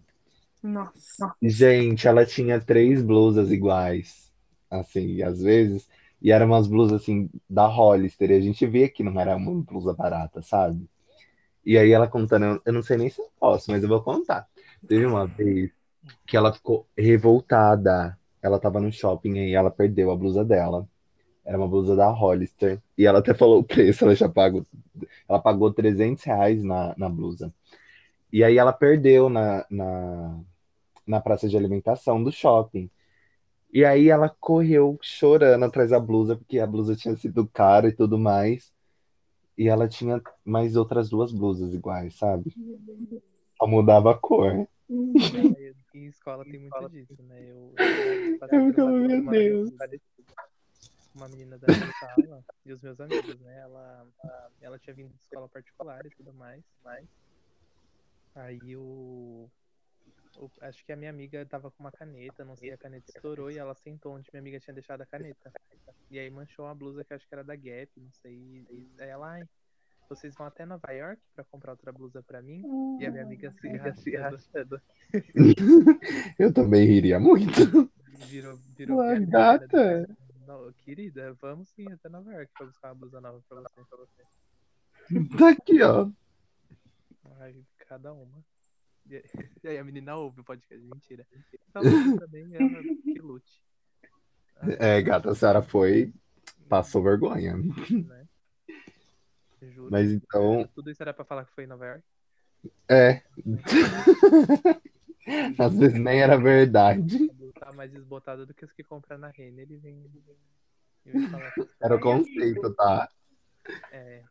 Nossa. 0.62 1.36
Gente, 1.42 2.06
ela 2.06 2.24
tinha 2.24 2.60
três 2.60 3.02
blusas 3.02 3.50
iguais, 3.50 4.32
assim, 4.70 5.22
às 5.22 5.40
vezes, 5.42 5.88
e 6.20 6.30
eram 6.30 6.46
umas 6.46 6.68
blusas 6.68 7.02
assim 7.02 7.28
da 7.50 7.66
Hollister, 7.66 8.30
e 8.30 8.34
a 8.34 8.40
gente 8.40 8.64
via 8.66 8.88
que 8.88 9.02
não 9.02 9.20
era 9.20 9.36
uma 9.36 9.60
blusa 9.62 9.92
barata, 9.92 10.40
sabe? 10.42 10.88
E 11.64 11.78
aí 11.78 11.92
ela 11.92 12.08
contando, 12.08 12.46
eu- 12.46 12.62
eu 12.66 12.72
não 12.74 12.82
sei 12.82 12.96
nem 12.98 13.10
se 13.10 13.20
eu 13.20 13.30
posso, 13.40 13.70
mas 13.70 13.82
eu 13.82 13.88
vou 13.90 14.02
contar. 14.02 14.48
Teve 14.88 15.06
uma 15.06 15.26
vez 15.28 15.72
que 16.26 16.36
ela 16.36 16.52
ficou 16.52 16.88
revoltada. 16.98 18.18
Ela 18.42 18.60
tava 18.60 18.80
no 18.80 18.92
shopping 18.92 19.34
e 19.36 19.54
ela 19.54 19.70
perdeu 19.70 20.10
a 20.12 20.16
blusa 20.16 20.44
dela. 20.44 20.88
Era 21.44 21.58
uma 21.58 21.68
blusa 21.68 21.96
da 21.96 22.08
Hollister. 22.08 22.80
E 22.96 23.04
ela 23.06 23.18
até 23.18 23.34
falou 23.34 23.60
o 23.60 23.64
preço, 23.64 24.04
ela 24.04 24.14
já 24.14 24.28
pagou. 24.28 24.64
Ela 25.28 25.40
pagou 25.40 25.72
300 25.72 26.22
reais 26.24 26.62
na, 26.62 26.94
na 26.96 27.08
blusa. 27.08 27.52
E 28.32 28.42
aí 28.44 28.56
ela 28.58 28.72
perdeu 28.72 29.28
na, 29.28 29.66
na, 29.68 30.40
na 31.06 31.20
praça 31.20 31.48
de 31.48 31.56
alimentação 31.56 32.22
do 32.22 32.30
shopping. 32.32 32.88
E 33.72 33.84
aí 33.84 34.08
ela 34.08 34.28
correu 34.28 34.98
chorando 35.02 35.64
atrás 35.64 35.90
da 35.90 35.98
blusa, 35.98 36.36
porque 36.36 36.58
a 36.58 36.66
blusa 36.66 36.94
tinha 36.94 37.16
sido 37.16 37.46
cara 37.48 37.88
e 37.88 37.92
tudo 37.92 38.18
mais. 38.18 38.72
E 39.56 39.68
ela 39.68 39.88
tinha 39.88 40.20
mais 40.44 40.76
outras 40.76 41.10
duas 41.10 41.32
blusas 41.32 41.74
iguais, 41.74 42.14
sabe? 42.16 42.54
Só 43.58 43.66
mudava 43.66 44.12
a 44.12 44.14
cor. 44.14 44.46
É, 44.52 44.66
Em 45.94 46.06
escola 46.06 46.44
tem 46.44 46.58
muito 46.58 46.88
disso, 46.90 47.22
né? 47.22 47.36
Eu, 47.50 47.72
eu 47.76 48.58
Eu 48.58 48.64
por 48.64 48.70
ficava, 48.70 48.90
uma- 48.90 49.00
meu 49.08 49.20
uma- 49.20 49.30
Deus. 49.32 49.70
Uma 51.14 51.28
menina 51.28 51.58
da 51.58 51.66
minha 51.66 51.92
sala 52.00 52.44
e 52.64 52.72
os 52.72 52.80
meus 52.80 52.98
amigos, 53.00 53.38
né? 53.40 53.58
Ela, 53.60 54.06
ela 54.60 54.78
tinha 54.78 54.94
vindo 54.94 55.10
de 55.12 55.20
escola 55.20 55.48
particular 55.48 56.04
e 56.06 56.10
tudo 56.10 56.32
mais, 56.32 56.62
mas 56.82 57.06
aí 58.34 58.76
o, 58.76 59.50
o- 60.36 60.50
acho 60.62 60.84
que 60.84 60.92
a 60.92 60.96
minha 60.96 61.10
amiga 61.10 61.44
tava 61.46 61.70
com 61.70 61.82
uma 61.82 61.92
caneta, 61.92 62.44
não 62.44 62.56
sei, 62.56 62.72
a 62.72 62.78
caneta 62.78 63.10
estourou 63.14 63.50
e 63.50 63.58
ela 63.58 63.74
sentou 63.74 64.14
onde 64.14 64.28
minha 64.32 64.40
amiga 64.40 64.58
tinha 64.60 64.72
deixado 64.74 65.02
a 65.02 65.06
caneta. 65.06 65.52
E 66.10 66.18
aí 66.18 66.30
manchou 66.30 66.64
uma 66.64 66.74
blusa 66.74 67.04
que 67.04 67.12
eu 67.12 67.16
acho 67.16 67.28
que 67.28 67.34
era 67.34 67.44
da 67.44 67.54
Gap, 67.56 67.90
não 67.96 68.12
sei. 68.12 68.66
E 68.70 68.94
aí 69.02 69.08
ela, 69.10 69.32
ai, 69.32 69.42
vocês 70.08 70.34
vão 70.34 70.46
até 70.46 70.64
Nova 70.64 70.90
York 70.92 71.20
pra 71.34 71.44
comprar 71.44 71.72
outra 71.72 71.92
blusa 71.92 72.22
pra 72.22 72.40
mim? 72.42 72.62
E 72.98 73.06
a 73.06 73.10
minha 73.10 73.22
amiga 73.24 73.52
se 73.52 74.16
rachando. 74.16 74.80
Eu 76.38 76.52
também 76.52 76.86
riria 76.86 77.18
muito. 77.20 77.90
Virou, 78.28 78.56
virou 78.76 78.98
Ué, 78.98 79.20
piada, 79.20 79.66
gata. 79.66 80.16
Querida, 80.78 81.34
vamos 81.40 81.68
sim 81.70 81.90
até 81.92 82.08
Nova 82.08 82.32
York 82.32 82.52
pra 82.56 82.66
buscar 82.66 82.88
uma 82.88 82.94
blusa 82.94 83.20
nova 83.20 83.42
pra 83.48 83.60
você. 83.60 83.84
Pra 83.88 83.98
você. 83.98 85.36
Tá 85.36 85.48
aqui, 85.50 85.82
ó. 85.82 86.08
Ai, 87.40 87.64
cada 87.88 88.12
uma. 88.12 88.44
E 89.06 89.22
aí 89.68 89.78
a 89.78 89.84
menina 89.84 90.16
ouve 90.16 90.40
o 90.40 90.44
podcast, 90.44 90.84
mentira. 90.84 91.26
Também, 92.20 92.54
ela 92.54 92.82
que 93.02 93.18
lute. 93.20 93.62
É, 94.78 95.02
gata, 95.02 95.30
a 95.30 95.34
senhora 95.34 95.62
foi, 95.62 96.12
passou 96.68 97.02
vergonha. 97.02 97.56
Né? 97.56 98.28
Juro. 99.60 99.90
Mas 99.90 100.10
então, 100.10 100.68
Tudo 100.74 100.90
isso 100.90 101.02
era 101.02 101.12
pra 101.12 101.24
falar 101.24 101.44
que 101.44 101.54
foi 101.54 101.64
em 101.64 101.68
Nova 101.68 101.86
York? 101.86 102.04
é. 102.88 103.22
Às 105.56 105.78
vezes 105.78 105.98
nem 105.98 106.20
era 106.20 106.36
verdade. 106.36 107.30
Tá 107.62 107.72
mais 107.72 107.92
desbotada 107.92 108.44
do 108.44 108.52
que 108.52 108.64
as 108.64 108.72
que 108.72 108.82
compra 108.82 109.16
na 109.16 109.28
Renner 109.28 109.70
e 109.70 109.76
vem. 109.76 110.04
e 111.06 111.10
vem 111.12 111.30
falar 111.30 111.52
que 111.54 111.68
Era 111.80 111.94
o 111.94 112.00
conceito, 112.00 112.74
tá? 112.74 113.08
É. 113.92 114.24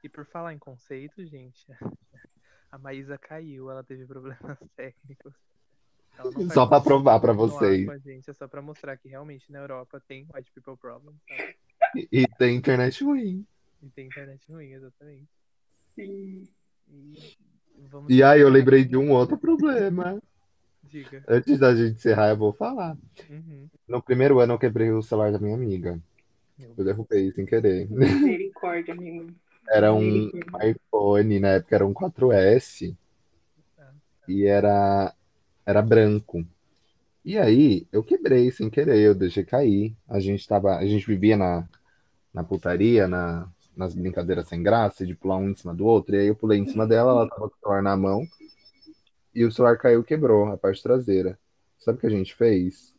E 0.00 0.08
por 0.08 0.24
falar 0.24 0.54
em 0.54 0.58
conceito, 0.58 1.26
gente, 1.26 1.66
a 2.70 2.78
Maísa 2.78 3.18
caiu, 3.18 3.68
ela 3.68 3.82
teve 3.82 4.06
problemas 4.06 4.58
técnicos. 4.76 5.34
Só 6.52 6.68
pra 6.68 6.80
provar 6.80 7.18
pra 7.18 7.32
vocês. 7.32 7.84
com 7.84 7.90
a 7.90 7.98
gente, 7.98 8.30
é 8.30 8.32
só 8.32 8.46
pra 8.46 8.62
mostrar 8.62 8.96
que 8.96 9.08
realmente 9.08 9.50
na 9.50 9.58
Europa 9.58 10.00
tem 10.06 10.28
white 10.32 10.52
people 10.52 10.76
problem, 10.76 11.16
sabe? 11.26 11.56
E 12.12 12.28
tem 12.38 12.54
internet 12.54 13.02
ruim. 13.02 13.44
E 13.82 13.90
tem 13.90 14.06
internet 14.06 14.40
ruim, 14.48 14.70
exatamente. 14.70 15.28
Sim. 15.96 16.44
E 16.86 17.34
vamos 17.88 18.14
E 18.14 18.22
aí 18.22 18.40
eu 18.40 18.48
lembrei 18.48 18.84
de 18.84 18.96
um 18.96 19.10
outro 19.10 19.36
problema. 19.36 20.22
Diga. 20.94 21.24
Antes 21.26 21.58
da 21.58 21.74
gente 21.74 21.96
encerrar, 21.96 22.28
eu 22.28 22.36
vou 22.36 22.52
falar. 22.52 22.96
Uhum. 23.28 23.68
No 23.88 24.00
primeiro 24.00 24.38
ano 24.38 24.54
eu 24.54 24.58
quebrei 24.60 24.92
o 24.92 25.02
celular 25.02 25.32
da 25.32 25.40
minha 25.40 25.56
amiga. 25.56 26.00
Eu 26.78 26.84
derrubei 26.84 27.32
sem 27.32 27.44
querer. 27.44 27.90
Misericórdia, 27.90 28.94
amigo. 28.94 29.34
Era 29.68 29.92
um 29.92 30.30
iPhone, 30.62 31.40
na 31.40 31.48
época 31.48 31.74
era 31.74 31.84
um 31.84 31.92
4S. 31.92 32.96
E 34.28 34.46
era, 34.46 35.12
era 35.66 35.82
branco. 35.82 36.46
E 37.24 37.38
aí, 37.38 37.88
eu 37.90 38.04
quebrei 38.04 38.52
sem 38.52 38.70
querer, 38.70 39.00
eu 39.00 39.16
deixei 39.16 39.44
cair. 39.44 39.96
A 40.08 40.20
gente 40.20 40.46
tava, 40.46 40.76
a 40.76 40.86
gente 40.86 41.04
vivia 41.04 41.36
na, 41.36 41.68
na 42.32 42.44
putaria, 42.44 43.08
na, 43.08 43.48
nas 43.76 43.96
brincadeiras 43.96 44.46
sem 44.46 44.62
graça, 44.62 45.04
de 45.04 45.16
pular 45.16 45.38
um 45.38 45.50
em 45.50 45.56
cima 45.56 45.74
do 45.74 45.86
outro. 45.86 46.14
E 46.14 46.20
aí 46.20 46.26
eu 46.28 46.36
pulei 46.36 46.60
em 46.60 46.68
cima 46.68 46.86
dela, 46.86 47.10
ela 47.10 47.28
tava 47.28 47.50
com 47.50 47.56
o 47.56 47.58
celular 47.58 47.82
na 47.82 47.96
mão. 47.96 48.24
E 49.34 49.44
o 49.44 49.50
celular 49.50 49.76
caiu 49.76 50.00
e 50.00 50.04
quebrou 50.04 50.46
a 50.46 50.56
parte 50.56 50.82
traseira. 50.82 51.38
Sabe 51.78 51.98
o 51.98 52.00
que 52.00 52.06
a 52.06 52.10
gente 52.10 52.34
fez? 52.34 52.94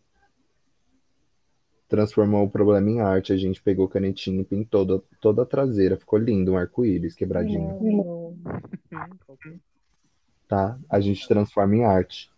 Transformou 1.87 2.45
o 2.45 2.49
problema 2.49 2.89
em 2.89 2.99
arte. 2.99 3.31
A 3.31 3.37
gente 3.37 3.61
pegou 3.61 3.87
canetinha 3.87 4.41
e 4.41 4.45
pintou 4.45 4.85
toda, 4.85 5.03
toda 5.21 5.41
a 5.43 5.45
traseira. 5.45 5.97
Ficou 5.97 6.19
lindo, 6.19 6.53
um 6.53 6.57
arco-íris 6.57 7.15
quebradinho 7.15 8.35
tá? 10.47 10.77
A 10.89 10.99
gente 10.99 11.27
transforma 11.27 11.75
em 11.75 11.85
arte. 11.85 12.31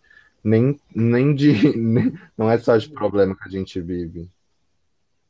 Nem, 0.43 0.79
nem 0.93 1.35
de. 1.35 1.51
nem- 1.77 2.13
não 2.37 2.49
é 2.49 2.57
só 2.57 2.77
de 2.77 2.89
problema 2.89 3.35
que 3.35 3.47
a 3.47 3.51
gente 3.51 3.79
vive. 3.81 4.29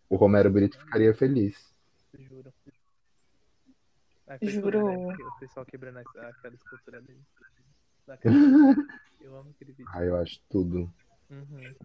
O 0.10 0.15
Romero 0.15 0.49
Brito 0.49 0.77
ficaria 0.80 1.13
feliz. 1.13 1.73
Juro. 2.17 2.53
Ai, 4.27 4.39
foi 4.39 4.49
Juro. 4.49 4.86
né? 4.86 4.95
O 5.08 5.39
pessoal 5.39 5.65
quebrando 5.65 5.97
aquela 5.97 6.56
escultura 6.56 7.01
dele. 7.01 7.21
Eu 9.21 9.35
amo 9.35 9.49
aquele 9.49 9.73
vídeo. 9.73 9.91
Ah, 9.93 10.05
eu 10.05 10.15
acho 10.15 10.39
tudo. 10.49 10.89
Uhum. 11.29 11.75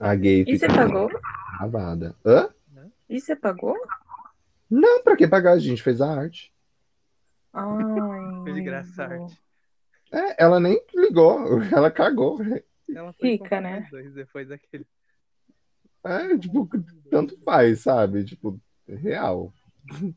A 0.00 0.14
gay 0.14 0.42
E 0.46 0.58
você 0.58 0.68
fica 0.68 0.74
pagou? 0.74 1.10
gravada. 1.58 2.16
Hã? 2.24 2.48
E 3.08 3.20
você 3.20 3.36
pagou? 3.36 3.76
Não, 4.70 5.02
pra 5.02 5.16
que 5.16 5.28
pagar? 5.28 5.52
A 5.52 5.58
gente 5.58 5.82
fez 5.82 6.00
a 6.00 6.10
arte. 6.10 6.52
Ai. 7.52 8.42
Foi 8.42 8.52
de 8.54 8.62
graça 8.62 9.04
a 9.04 9.06
arte. 9.06 9.42
É, 10.12 10.42
ela 10.42 10.58
nem 10.58 10.80
ligou, 10.94 11.60
ela 11.72 11.90
cagou. 11.90 12.38
Ela 12.88 13.12
comprar 13.38 13.60
né? 13.60 13.88
dois 13.90 14.14
depois 14.14 14.48
daquele. 14.48 14.86
É, 16.04 16.38
tipo, 16.38 16.68
tanto 17.10 17.38
faz, 17.40 17.80
sabe? 17.80 18.24
Tipo, 18.24 18.58
real. 18.88 19.52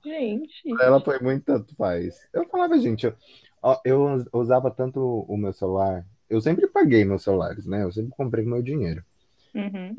Gente. 0.04 0.64
Ela 0.82 1.02
foi 1.02 1.20
muito 1.20 1.44
tanto 1.44 1.76
faz. 1.76 2.28
Eu 2.32 2.48
falava, 2.48 2.78
gente, 2.80 3.06
eu, 3.06 3.16
eu 3.86 4.06
us- 4.14 4.28
usava 4.34 4.72
tanto 4.72 5.00
o 5.02 5.38
meu 5.38 5.54
celular. 5.54 6.06
Eu 6.30 6.42
sempre 6.42 6.68
paguei 6.68 7.06
meus 7.06 7.24
celulares, 7.24 7.66
né? 7.66 7.84
Eu 7.84 7.92
sempre 7.92 8.12
comprei 8.16 8.44
com 8.44 8.52
meu 8.52 8.62
dinheiro. 8.64 9.04
Uhum. 9.54 9.96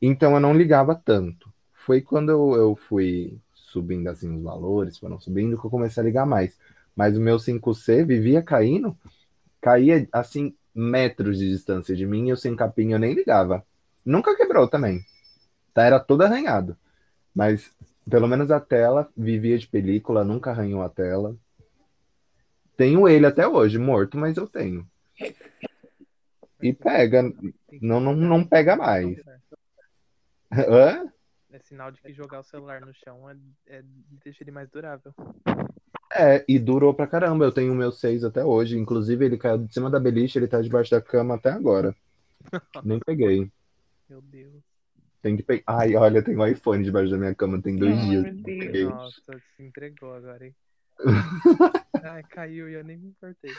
Então 0.00 0.34
eu 0.34 0.40
não 0.40 0.54
ligava 0.54 0.94
tanto. 0.94 1.52
Foi 1.72 2.00
quando 2.00 2.30
eu, 2.30 2.54
eu 2.54 2.76
fui 2.76 3.38
subindo 3.54 4.08
assim 4.08 4.34
os 4.36 4.42
valores, 4.42 4.98
foram 4.98 5.20
subindo, 5.20 5.58
que 5.58 5.66
eu 5.66 5.70
comecei 5.70 6.02
a 6.02 6.06
ligar 6.06 6.26
mais. 6.26 6.58
Mas 6.94 7.16
o 7.16 7.20
meu 7.20 7.38
5C 7.38 8.04
vivia 8.04 8.42
caindo, 8.42 8.96
caía 9.60 10.08
assim 10.12 10.56
metros 10.74 11.38
de 11.38 11.48
distância 11.50 11.96
de 11.96 12.06
mim 12.06 12.26
e 12.26 12.30
eu 12.30 12.38
sem 12.38 12.56
capinha 12.56 12.96
eu 12.96 13.00
nem 13.00 13.14
ligava. 13.14 13.64
Nunca 14.04 14.36
quebrou 14.36 14.68
também. 14.68 15.04
Tá, 15.74 15.84
era 15.84 16.00
todo 16.00 16.22
arranhado. 16.22 16.76
Mas 17.34 17.72
pelo 18.10 18.28
menos 18.28 18.50
a 18.50 18.60
tela 18.60 19.08
vivia 19.16 19.58
de 19.58 19.68
película, 19.68 20.24
nunca 20.24 20.50
arranhou 20.50 20.82
a 20.82 20.88
tela. 20.90 21.36
Tenho 22.78 23.08
ele 23.08 23.26
até 23.26 23.44
hoje, 23.46 23.76
morto, 23.76 24.16
mas 24.16 24.36
eu 24.36 24.46
tenho. 24.46 24.88
E 26.62 26.72
pega, 26.72 27.24
não, 27.82 27.98
não, 27.98 28.14
não 28.14 28.44
pega 28.46 28.76
mais. 28.76 29.18
Hã? 30.52 31.12
É 31.50 31.58
sinal 31.58 31.90
de 31.90 32.00
que 32.00 32.12
jogar 32.12 32.38
o 32.38 32.44
celular 32.44 32.80
no 32.80 32.94
chão 32.94 33.28
é, 33.28 33.36
é 33.66 33.82
deixa 34.24 34.44
ele 34.44 34.52
mais 34.52 34.70
durável. 34.70 35.12
É, 36.14 36.44
e 36.46 36.56
durou 36.56 36.94
pra 36.94 37.08
caramba. 37.08 37.44
Eu 37.44 37.52
tenho 37.52 37.72
o 37.72 37.76
meu 37.76 37.90
6 37.90 38.22
até 38.22 38.44
hoje. 38.44 38.78
Inclusive, 38.78 39.24
ele 39.24 39.36
caiu 39.36 39.58
de 39.58 39.74
cima 39.74 39.90
da 39.90 39.98
beliche, 39.98 40.38
ele 40.38 40.46
tá 40.46 40.60
debaixo 40.62 40.92
da 40.92 41.02
cama 41.02 41.34
até 41.34 41.50
agora. 41.50 41.92
Nem 42.84 43.00
peguei. 43.00 43.50
Meu 44.08 44.22
Deus. 44.22 44.62
Tem 45.20 45.36
que 45.36 45.42
pegar. 45.42 45.64
Ai, 45.66 45.96
olha, 45.96 46.22
tem 46.22 46.36
um 46.36 46.46
iPhone 46.46 46.84
debaixo 46.84 47.10
da 47.10 47.18
minha 47.18 47.34
cama, 47.34 47.60
tem 47.60 47.76
dois 47.76 47.98
Ai, 47.98 48.06
dias. 48.06 48.22
meu 48.36 48.72
Deus. 48.72 48.94
Nossa, 48.94 49.42
se 49.56 49.64
entregou 49.64 50.14
agora, 50.14 50.46
hein? 50.46 50.54
Ai, 52.02 52.22
caiu 52.24 52.68
e 52.68 52.74
eu 52.74 52.84
nem 52.84 52.96
me 52.96 53.08
importei. 53.08 53.50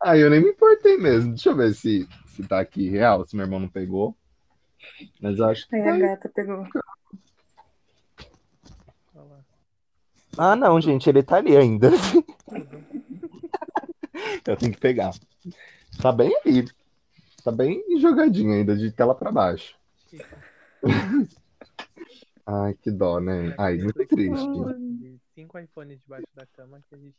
Ah, 0.00 0.16
eu 0.16 0.30
nem 0.30 0.40
me 0.40 0.50
importei 0.50 0.96
mesmo. 0.96 1.30
Deixa 1.30 1.50
eu 1.50 1.56
ver 1.56 1.74
se, 1.74 2.08
se 2.26 2.46
tá 2.46 2.60
aqui 2.60 2.88
real, 2.88 3.26
se 3.26 3.34
meu 3.34 3.44
irmão 3.44 3.60
não 3.60 3.68
pegou. 3.68 4.16
Mas 5.20 5.38
eu 5.38 5.46
acho 5.46 5.66
que 5.68 5.74
Aí 5.76 5.82
a 5.82 5.92
aí. 5.92 6.00
gata 6.00 6.28
pegou. 6.28 6.66
Ah, 10.38 10.54
não, 10.54 10.78
gente, 10.80 11.08
ele 11.08 11.22
tá 11.22 11.36
ali 11.36 11.56
ainda. 11.56 11.90
Eu 14.46 14.56
tenho 14.56 14.72
que 14.72 14.78
pegar. 14.78 15.12
Tá 16.00 16.12
bem 16.12 16.30
ali. 16.44 16.68
Tá 17.42 17.50
bem 17.50 17.82
jogadinho 17.98 18.52
ainda, 18.52 18.76
de 18.76 18.90
tela 18.92 19.14
pra 19.14 19.32
baixo. 19.32 19.76
Ai, 22.46 22.74
que 22.74 22.90
dó, 22.90 23.18
né? 23.18 23.54
Ai, 23.58 23.76
muito 23.76 24.06
triste. 24.06 24.48
Cinco 25.36 25.58
iPhones 25.58 26.00
debaixo 26.00 26.26
da 26.34 26.46
cama 26.46 26.82
que 26.88 26.94
a 26.94 26.98
gente. 26.98 27.14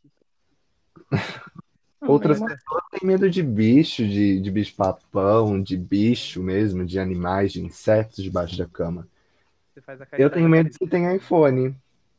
Outras 2.02 2.40
pessoas 2.40 2.84
têm 2.90 3.08
medo 3.08 3.30
de 3.30 3.44
bicho, 3.44 4.08
de, 4.08 4.40
de 4.40 4.50
bicho-papão, 4.50 5.62
de 5.62 5.78
bicho 5.78 6.42
mesmo, 6.42 6.84
de 6.84 6.98
animais, 6.98 7.52
de 7.52 7.64
insetos 7.64 8.24
debaixo 8.24 8.58
da 8.58 8.66
cama. 8.66 9.08
Você 9.72 9.82
faz 9.82 10.02
a 10.02 10.08
Eu 10.18 10.32
tenho 10.32 10.50
medo 10.50 10.74
se 10.74 10.88
tem 10.88 11.16
iPhone. 11.16 11.76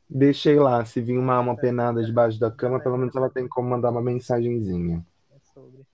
Deixei 0.09 0.55
lá. 0.55 0.85
Se 0.85 1.01
vir 1.01 1.19
uma 1.19 1.35
alma 1.35 1.57
penada 1.57 2.01
debaixo 2.05 2.39
da 2.39 2.51
cama, 2.51 2.79
pelo 2.79 2.97
menos 2.97 3.17
ela 3.17 3.29
tem 3.29 3.49
como 3.49 3.69
mandar 3.69 3.91
uma 3.91 4.01
mensagenzinha. 4.01 5.05
É 5.33 5.39
sobre. 5.53 5.85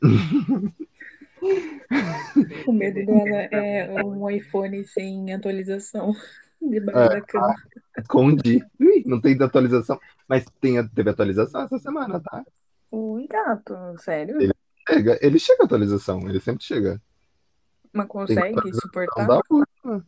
O 2.66 2.72
medo 2.72 3.06
dela 3.06 3.42
é 3.52 4.04
um 4.04 4.28
iPhone 4.28 4.84
sem 4.84 5.32
atualização 5.32 6.12
debaixo 6.70 6.98
É. 6.98 7.08
da 7.08 7.20
cama. 7.22 7.54
Escondi. 7.98 8.64
Ih, 8.80 9.02
não 9.06 9.20
tem 9.20 9.40
atualização. 9.42 10.00
Mas 10.28 10.44
tem, 10.60 10.86
teve 10.88 11.10
atualização 11.10 11.62
essa 11.62 11.78
semana, 11.78 12.20
tá? 12.20 12.44
Ui, 12.90 13.26
gato, 13.26 13.74
sério? 13.98 14.40
Ele- 14.40 14.54
Chega, 14.88 15.18
ele 15.20 15.38
chega 15.38 15.64
a 15.64 15.66
atualização, 15.66 16.26
ele 16.30 16.40
sempre 16.40 16.64
chega. 16.64 16.98
Mas 17.92 18.06
consegue 18.06 18.54
Não 18.54 18.72
suportar? 18.72 19.26
da 19.26 19.40
última. 19.50 20.06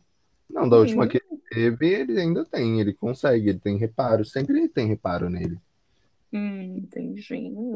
Não, 0.49 0.67
da 0.67 0.77
última 0.77 1.05
Hum. 1.05 1.07
que 1.07 1.17
ele 1.17 1.41
teve, 1.51 1.87
ele 1.87 2.19
ainda 2.19 2.43
tem, 2.45 2.81
ele 2.81 2.91
consegue, 2.91 3.49
ele 3.49 3.59
tem 3.59 3.77
reparo, 3.77 4.25
sempre 4.25 4.67
tem 4.67 4.87
reparo 4.87 5.29
nele. 5.29 5.59
Hum, 6.33 6.77
entendi, 6.77 7.21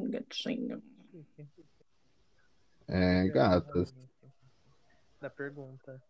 gatinho. 0.09 0.81
É, 2.87 3.27
gatas. 3.29 3.93
Da 5.21 5.29
pergunta. 5.29 6.01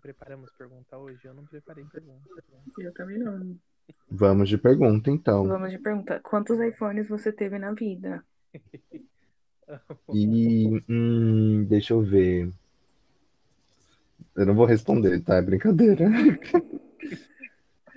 Preparamos 0.00 0.50
pergunta 0.56 0.96
hoje? 0.96 1.20
Eu 1.26 1.34
não 1.34 1.44
preparei 1.44 1.84
pergunta. 1.84 2.42
Eu 2.78 2.92
também 2.94 3.18
não. 3.18 3.54
Vamos 4.10 4.48
de 4.48 4.56
pergunta, 4.56 5.10
então. 5.10 5.46
Vamos 5.46 5.70
de 5.70 5.78
pergunta. 5.78 6.20
Quantos 6.20 6.58
iPhones 6.58 7.08
você 7.08 7.30
teve 7.30 7.58
na 7.58 7.72
vida? 7.72 8.24
E, 10.12 10.82
hum, 10.88 11.64
deixa 11.64 11.92
eu 11.92 12.00
ver. 12.00 12.52
Eu 14.36 14.46
não 14.46 14.54
vou 14.54 14.66
responder, 14.66 15.20
tá? 15.20 15.36
É 15.36 15.42
brincadeira. 15.42 16.06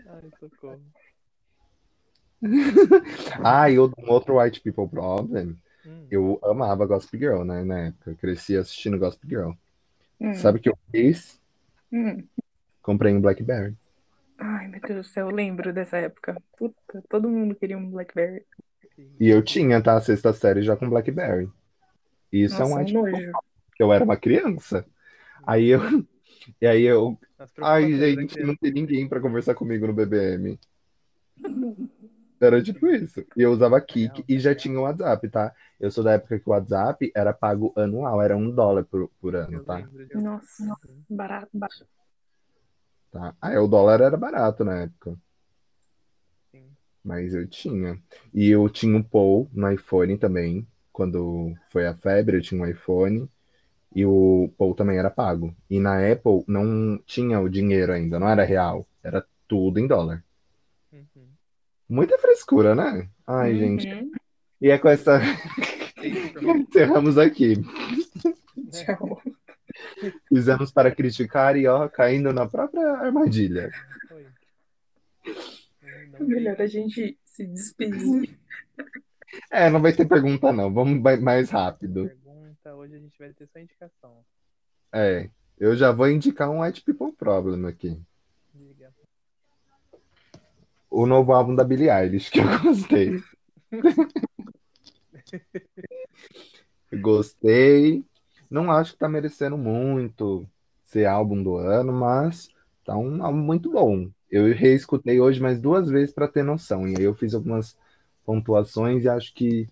Ai, 0.10 0.32
socorro. 0.40 0.82
Ah, 3.44 3.70
e 3.70 3.80
outro- 3.80 4.04
um 4.04 4.12
outro 4.12 4.40
White 4.40 4.62
People 4.62 4.88
Problem. 4.88 5.56
Hum, 5.86 6.08
Eu 6.10 6.40
amava 6.44 6.86
Gossip 6.86 7.18
Girl, 7.18 7.44
né? 7.44 7.64
Na 7.64 7.80
época, 7.88 8.12
eu 8.12 8.16
cresci 8.16 8.56
assistindo 8.56 8.98
Gossip 9.00 9.28
Girl. 9.28 9.52
Hum, 10.20 10.34
Sabe 10.36 10.60
o 10.60 10.62
que 10.62 10.70
eu 10.70 10.78
fiz? 10.92 11.37
Hum. 11.92 12.24
Comprei 12.82 13.14
um 13.14 13.22
Blackberry. 13.22 13.76
Ai, 14.38 14.68
meu 14.68 14.80
Deus 14.80 15.08
do 15.08 15.12
céu, 15.12 15.30
eu 15.30 15.36
lembro 15.36 15.74
dessa 15.74 15.98
época. 15.98 16.42
Puta, 16.58 17.04
todo 17.10 17.30
mundo 17.30 17.56
queria 17.56 17.78
um 17.78 17.90
Blackberry. 17.90 18.46
E 19.20 19.28
eu 19.28 19.44
tinha, 19.44 19.82
tá? 19.82 19.96
A 19.96 20.02
sexta 20.02 20.32
série 20.34 20.62
já 20.62 20.76
com 20.76 20.90
Blackberry. 20.90 21.50
Isso 22.32 22.62
é 22.62 22.66
um 22.66 22.70
Nossa, 22.70 22.76
um 22.76 22.80
White 22.80 22.94
People 22.94 23.12
nojo. 23.12 23.32
eu 23.80 23.94
era 23.94 24.04
uma 24.04 24.18
criança. 24.18 24.86
Aí 25.46 25.68
eu. 25.68 25.82
E 26.62 26.66
aí 26.66 26.84
eu. 26.84 27.20
Ai, 27.62 27.92
gente, 27.94 28.42
não 28.42 28.56
tem 28.56 28.72
ninguém 28.72 29.08
pra 29.08 29.20
conversar 29.20 29.54
comigo 29.54 29.86
no 29.86 29.94
BBM. 29.94 30.58
Era 32.40 32.62
tipo 32.62 32.88
isso. 32.88 33.26
E 33.36 33.42
eu 33.42 33.52
usava 33.52 33.82
Kik 33.82 34.24
e 34.28 34.40
já 34.40 34.54
tinha 34.54 34.80
o 34.80 34.84
WhatsApp, 34.84 35.30
tá? 35.30 35.54
Eu 35.80 35.90
sou 35.92 36.04
da 36.04 36.14
época 36.14 36.40
que 36.40 36.48
o 36.48 36.52
WhatsApp 36.52 37.12
era 37.16 37.34
pago 37.34 37.74
anual, 37.76 38.22
era 38.22 38.38
um 38.38 38.52
dólar 38.52 38.84
por, 38.86 39.10
por 39.20 39.36
ano, 39.36 39.64
tá? 39.64 39.88
Nossa, 40.14 40.64
Uhum. 40.64 41.04
barato. 41.10 41.50
tá? 43.12 43.36
Ah, 43.42 43.60
o 43.62 43.68
dólar 43.68 44.02
era 44.02 44.18
barato 44.18 44.64
na 44.64 44.82
época. 44.82 45.18
Sim. 46.52 46.70
Mas 47.04 47.34
eu 47.34 47.48
tinha. 47.48 48.02
E 48.34 48.50
eu 48.50 48.70
tinha 48.70 48.98
o 48.98 49.04
Paul 49.04 49.50
no 49.54 49.72
iPhone 49.72 50.18
também. 50.18 50.68
Quando 50.92 51.54
foi 51.70 51.86
a 51.88 51.96
febre, 51.96 52.38
eu 52.38 52.42
tinha 52.42 52.62
um 52.62 52.68
iPhone. 52.68 53.30
E 53.96 54.06
o 54.06 54.52
Paul 54.58 54.76
também 54.76 54.98
era 54.98 55.10
pago. 55.10 55.56
E 55.70 55.80
na 55.80 56.12
Apple 56.12 56.44
não 56.48 56.98
tinha 57.06 57.40
o 57.40 57.50
dinheiro 57.50 57.94
ainda, 57.94 58.20
não 58.20 58.30
era 58.30 58.44
real. 58.44 58.86
Era 59.04 59.26
tudo 59.48 59.80
em 59.80 59.88
dólar. 59.88 60.24
Uhum. 60.92 61.37
Muita 61.90 62.18
frescura, 62.18 62.76
né? 62.76 63.10
Ai, 63.26 63.58
gente. 63.58 63.88
Uhum. 63.88 64.12
E 64.62 64.70
é 64.70 64.78
com 64.78 64.90
essa. 64.90 65.20
Encerramos 66.42 67.18
aqui. 67.18 67.56
Tchau. 68.72 69.22
Fizemos 70.28 70.72
para 70.72 70.92
criticar 70.92 71.56
e 71.56 71.68
ó, 71.68 71.88
caindo 71.88 72.34
na 72.34 72.48
própria 72.48 72.92
armadilha. 72.94 73.72
Foi. 74.08 74.26
Não- 76.12 76.20
não 76.20 76.28
Melhor 76.28 76.60
a 76.62 76.68
gente 76.68 77.18
se 77.26 77.46
despedir. 77.46 78.38
É, 79.52 79.70
não 79.70 79.82
vai 79.82 79.94
ter 79.94 80.08
pergunta, 80.08 80.52
não. 80.52 80.74
Vamos 80.74 81.00
mais 81.22 81.50
rápido. 81.50 82.08
Pergunta, 82.08 82.76
hoje 82.76 82.96
a 82.96 83.00
gente 83.00 83.18
vai 83.20 83.32
ter 83.34 83.48
só 83.48 83.60
indicação. 83.60 84.26
É, 84.92 85.30
eu 85.60 85.76
já 85.76 85.92
vou 85.92 86.10
indicar 86.10 86.50
um 86.50 86.62
White 86.62 86.82
People 86.84 87.12
Problem 87.12 87.66
aqui. 87.68 88.00
O 90.90 91.06
novo 91.06 91.34
álbum 91.34 91.54
da 91.54 91.64
Billie 91.64 91.90
Eilish, 91.90 92.32
que 92.32 92.40
eu 92.40 92.46
gostei. 92.64 93.22
Gostei. 96.94 98.04
Não 98.50 98.72
acho 98.72 98.94
que 98.94 99.00
tá 99.00 99.10
merecendo 99.10 99.58
muito 99.58 100.48
ser 100.84 101.06
álbum 101.06 101.44
do 101.44 101.58
ano, 101.58 101.92
mas 101.92 102.50
tá 102.86 102.96
um 102.98 103.24
álbum 103.24 103.40
muito 103.40 103.70
bom. 103.72 104.10
Eu 104.32 104.54
reescutei 104.54 105.20
hoje 105.20 105.42
mais 105.42 105.60
duas 105.60 105.90
vezes 105.90 106.14
para 106.14 106.28
ter 106.28 106.44
noção. 106.44 106.88
E 106.88 106.96
aí 106.98 107.04
eu 107.04 107.14
fiz 107.14 107.34
algumas 107.34 107.78
pontuações 108.26 109.04
e 109.04 109.10
acho 109.10 109.34
que 109.34 109.68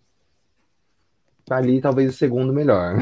tá 1.46 1.58
ali 1.58 1.82
talvez 1.82 2.14
o 2.14 2.18
segundo 2.18 2.52
melhor. 2.52 2.96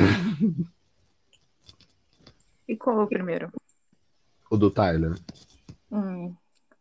E 2.67 2.75
qual 2.75 3.01
é 3.01 3.03
o 3.03 3.07
primeiro? 3.07 3.51
O 4.49 4.57
do 4.57 4.71
Tyler. 4.71 5.15
Hum, 5.91 6.35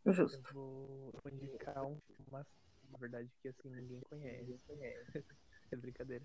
justo. 0.07 0.39
Eu 0.49 0.55
vou, 0.55 1.15
vou 1.23 1.33
indicar 1.33 1.85
um, 1.85 1.97
uma, 2.31 2.47
na 2.91 2.92
verdade, 3.03 3.29
que 3.43 3.49
assim 3.49 3.71
ninguém 3.71 4.01
conhece. 4.09 4.59
É 5.71 5.77
brincadeira. 5.77 6.23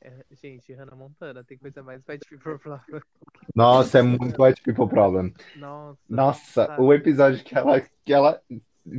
É, 0.00 0.24
gente, 0.30 0.72
Hannah 0.72 0.96
Montana 0.96 1.44
tem 1.44 1.58
coisa 1.58 1.82
mais 1.82 2.02
White 2.08 2.26
People 2.26 2.58
Problem. 2.58 3.02
Nossa, 3.54 3.98
é 3.98 4.02
muito 4.02 4.42
White 4.42 4.62
People 4.62 4.88
Problem. 4.88 5.34
Nossa. 5.56 6.00
Nossa, 6.08 6.66
sabe? 6.66 6.80
o 6.80 6.90
episódio 6.90 7.44
que 7.44 7.54
ela, 7.54 7.82
que 7.82 8.12
ela 8.14 8.40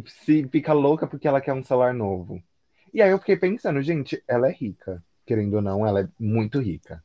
se 0.05 0.47
fica 0.49 0.73
louca 0.73 1.07
porque 1.07 1.27
ela 1.27 1.41
quer 1.41 1.53
um 1.53 1.63
celular 1.63 1.91
novo. 1.91 2.39
E 2.93 3.01
aí 3.01 3.09
eu 3.09 3.17
fiquei 3.17 3.35
pensando, 3.35 3.81
gente, 3.81 4.23
ela 4.27 4.47
é 4.47 4.51
rica. 4.51 5.03
Querendo 5.25 5.55
ou 5.55 5.61
não, 5.61 5.87
ela 5.87 6.01
é 6.01 6.09
muito 6.19 6.59
rica. 6.59 7.03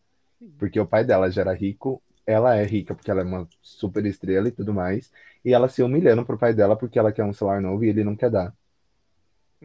Porque 0.59 0.79
o 0.79 0.87
pai 0.87 1.05
dela 1.05 1.31
já 1.31 1.41
era 1.41 1.55
rico, 1.55 2.03
ela 2.27 2.55
é 2.57 2.65
rica 2.65 2.95
porque 2.95 3.11
ela 3.11 3.21
é 3.21 3.25
uma 3.25 3.49
super 3.63 4.05
estrela 4.05 4.49
e 4.49 4.53
tudo 4.53 4.75
mais. 4.75 5.11
E 5.45 5.55
ela 5.55 5.69
se 5.69 5.83
humilhando 5.83 6.25
pro 6.25 6.39
pai 6.39 6.53
dela 6.53 6.77
porque 6.77 6.99
ela 6.99 7.13
quer 7.13 7.25
um 7.25 7.33
celular 7.33 7.63
novo 7.63 7.85
e 7.85 7.89
ele 7.89 8.05
não 8.05 8.17
quer 8.17 8.31
dar. 8.31 8.55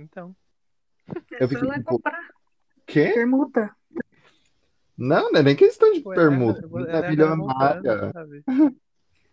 Então, 0.02 0.36
É 1.40 1.44
Eu 1.44 1.50
fiquei 1.50 1.68
ela 1.68 1.78
tipo, 1.78 1.96
comprar. 1.96 2.20
quê? 2.86 3.12
Permuta. 3.14 3.76
Não, 4.98 5.32
não 5.32 5.40
é 5.40 5.44
nem 5.44 5.56
questão 5.56 5.92
de 5.94 6.00
é 6.00 6.04
permuta. 6.04 6.62
é 6.88 6.98
é 6.98 7.10
milionária. 7.10 8.12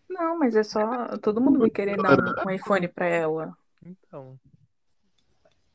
Não, 0.09 0.39
mas 0.39 0.55
é 0.57 0.63
só. 0.63 1.19
Todo 1.19 1.41
mundo 1.41 1.59
vai 1.59 1.71
querer 1.71 1.97
dar 2.01 2.19
um, 2.19 2.49
um 2.49 2.51
iPhone 2.51 2.87
pra 2.89 3.07
ela. 3.07 3.57
Então, 3.85 4.39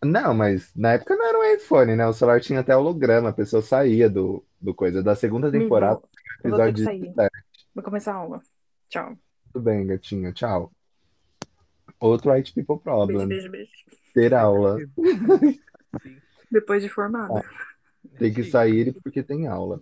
Não, 0.03 0.33
mas 0.33 0.73
na 0.75 0.93
época 0.93 1.15
não 1.15 1.25
era 1.27 1.39
um 1.39 1.55
iPhone, 1.55 1.95
né? 1.95 2.07
O 2.07 2.13
celular 2.13 2.41
tinha 2.41 2.59
até 2.61 2.75
holograma, 2.75 3.29
a 3.29 3.33
pessoa 3.33 3.61
saía 3.61 4.09
do, 4.09 4.43
do 4.59 4.73
coisa. 4.73 5.03
Da 5.03 5.15
segunda 5.15 5.51
temporada, 5.51 6.01
Amigo, 6.01 6.09
vou 6.43 6.59
episódio 6.59 6.83
sair. 6.83 6.99
17. 6.99 7.29
Vou 7.75 7.83
começar 7.83 8.13
a 8.13 8.17
aula. 8.17 8.41
Tchau. 8.89 9.17
Tudo 9.53 9.63
bem, 9.63 9.85
gatinha. 9.87 10.33
Tchau. 10.33 10.71
Outro 12.01 12.31
White 12.33 12.53
People 12.53 12.75
Beijo, 12.75 12.83
Problem. 12.83 13.27
beijo, 13.27 13.49
beijo. 13.51 13.71
Ter 14.13 14.33
aula. 14.33 14.77
sim. 16.01 16.19
Depois 16.51 16.81
de 16.83 16.89
formada. 16.89 17.41
Tem 18.17 18.33
que 18.33 18.43
Sim. 18.43 18.49
sair 18.49 18.93
porque 19.01 19.21
tem 19.23 19.47
aula. 19.47 19.81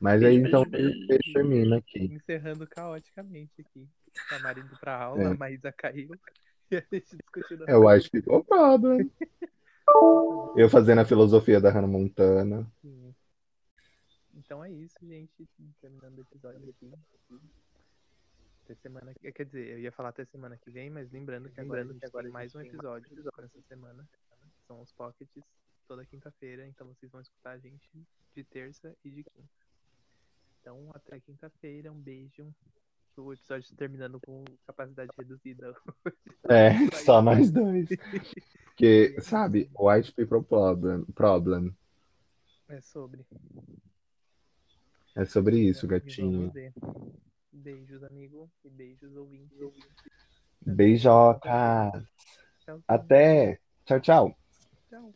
Mas 0.00 0.22
aí 0.22 0.34
Beijo, 0.40 0.48
então 0.48 0.64
beijo, 0.64 1.06
eu 1.08 1.18
termino 1.32 1.76
aqui. 1.76 2.04
Encerrando 2.14 2.66
caoticamente 2.66 3.52
aqui. 3.60 3.86
A 4.32 4.38
Mari 4.40 4.60
indo 4.60 4.76
pra 4.80 4.96
aula, 4.96 5.22
É. 5.22 5.26
a 5.26 5.34
Maísa 5.34 5.70
caiu 5.72 6.10
e 6.70 6.76
a 6.76 6.84
gente 6.90 7.16
discutindo. 7.16 7.68
É 7.68 7.76
o 7.76 7.86
White 7.88 8.10
People 8.10 8.42
Problem. 8.44 9.10
Eu 10.56 10.68
fazendo 10.70 11.00
a 11.02 11.04
filosofia 11.04 11.60
da 11.60 11.70
Hannah 11.70 11.86
Montana. 11.86 12.60
assim. 12.78 13.14
Então 14.34 14.64
é 14.64 14.70
isso, 14.72 14.96
gente. 15.02 15.46
Terminando 15.80 16.18
o 16.18 16.22
episódio 16.22 16.70
aqui. 16.70 16.90
Até 18.64 18.74
semana 18.76 19.12
que. 19.12 19.30
Quer 19.30 19.44
dizer, 19.44 19.68
eu 19.68 19.78
ia 19.78 19.92
falar 19.92 20.08
até 20.08 20.24
semana 20.24 20.56
que 20.56 20.70
vem, 20.70 20.88
mas 20.88 21.10
lembrando 21.12 21.50
que 21.50 21.60
agora, 21.60 21.82
a 21.82 21.84
gente 21.84 22.00
tem 22.00 22.30
mais 22.30 22.54
um 22.54 22.62
episódio 22.62 23.14
nessa 23.14 23.60
semana. 23.68 24.08
São 24.66 24.80
os 24.80 24.90
pockets 24.92 25.44
toda 25.86 26.06
quinta-feira, 26.06 26.66
então 26.66 26.86
vocês 26.86 27.12
vão 27.12 27.20
escutar 27.20 27.50
a 27.50 27.58
gente 27.58 27.86
de 28.34 28.42
terça 28.44 28.96
e 29.04 29.10
de 29.10 29.22
quinta. 29.22 29.48
Então, 30.60 30.90
até 30.94 31.20
quinta-feira, 31.20 31.92
um 31.92 32.00
beijo. 32.00 32.54
O 33.18 33.34
episódio 33.34 33.76
terminando 33.76 34.18
com 34.18 34.42
capacidade 34.66 35.10
reduzida. 35.16 35.76
É, 36.48 36.70
só 37.04 37.20
nós 37.20 37.50
dois. 37.50 37.86
Porque, 38.64 39.20
sabe, 39.20 39.70
White 39.78 40.12
People 40.14 40.42
Problem. 40.42 41.04
problem. 41.14 41.76
É 42.68 42.80
sobre. 42.80 43.26
É 45.14 45.24
sobre 45.26 45.58
isso, 45.58 45.84
E 45.84 45.88
gatinho. 45.90 46.50
Beijos, 47.54 48.02
amigo. 48.02 48.50
E 48.64 48.70
beijos, 48.70 49.14
ouvintes. 49.16 49.58
Beijocas. 50.66 52.02
Até. 52.88 53.60
Tchau, 53.84 54.00
tchau. 54.00 54.36
Tchau. 54.90 55.14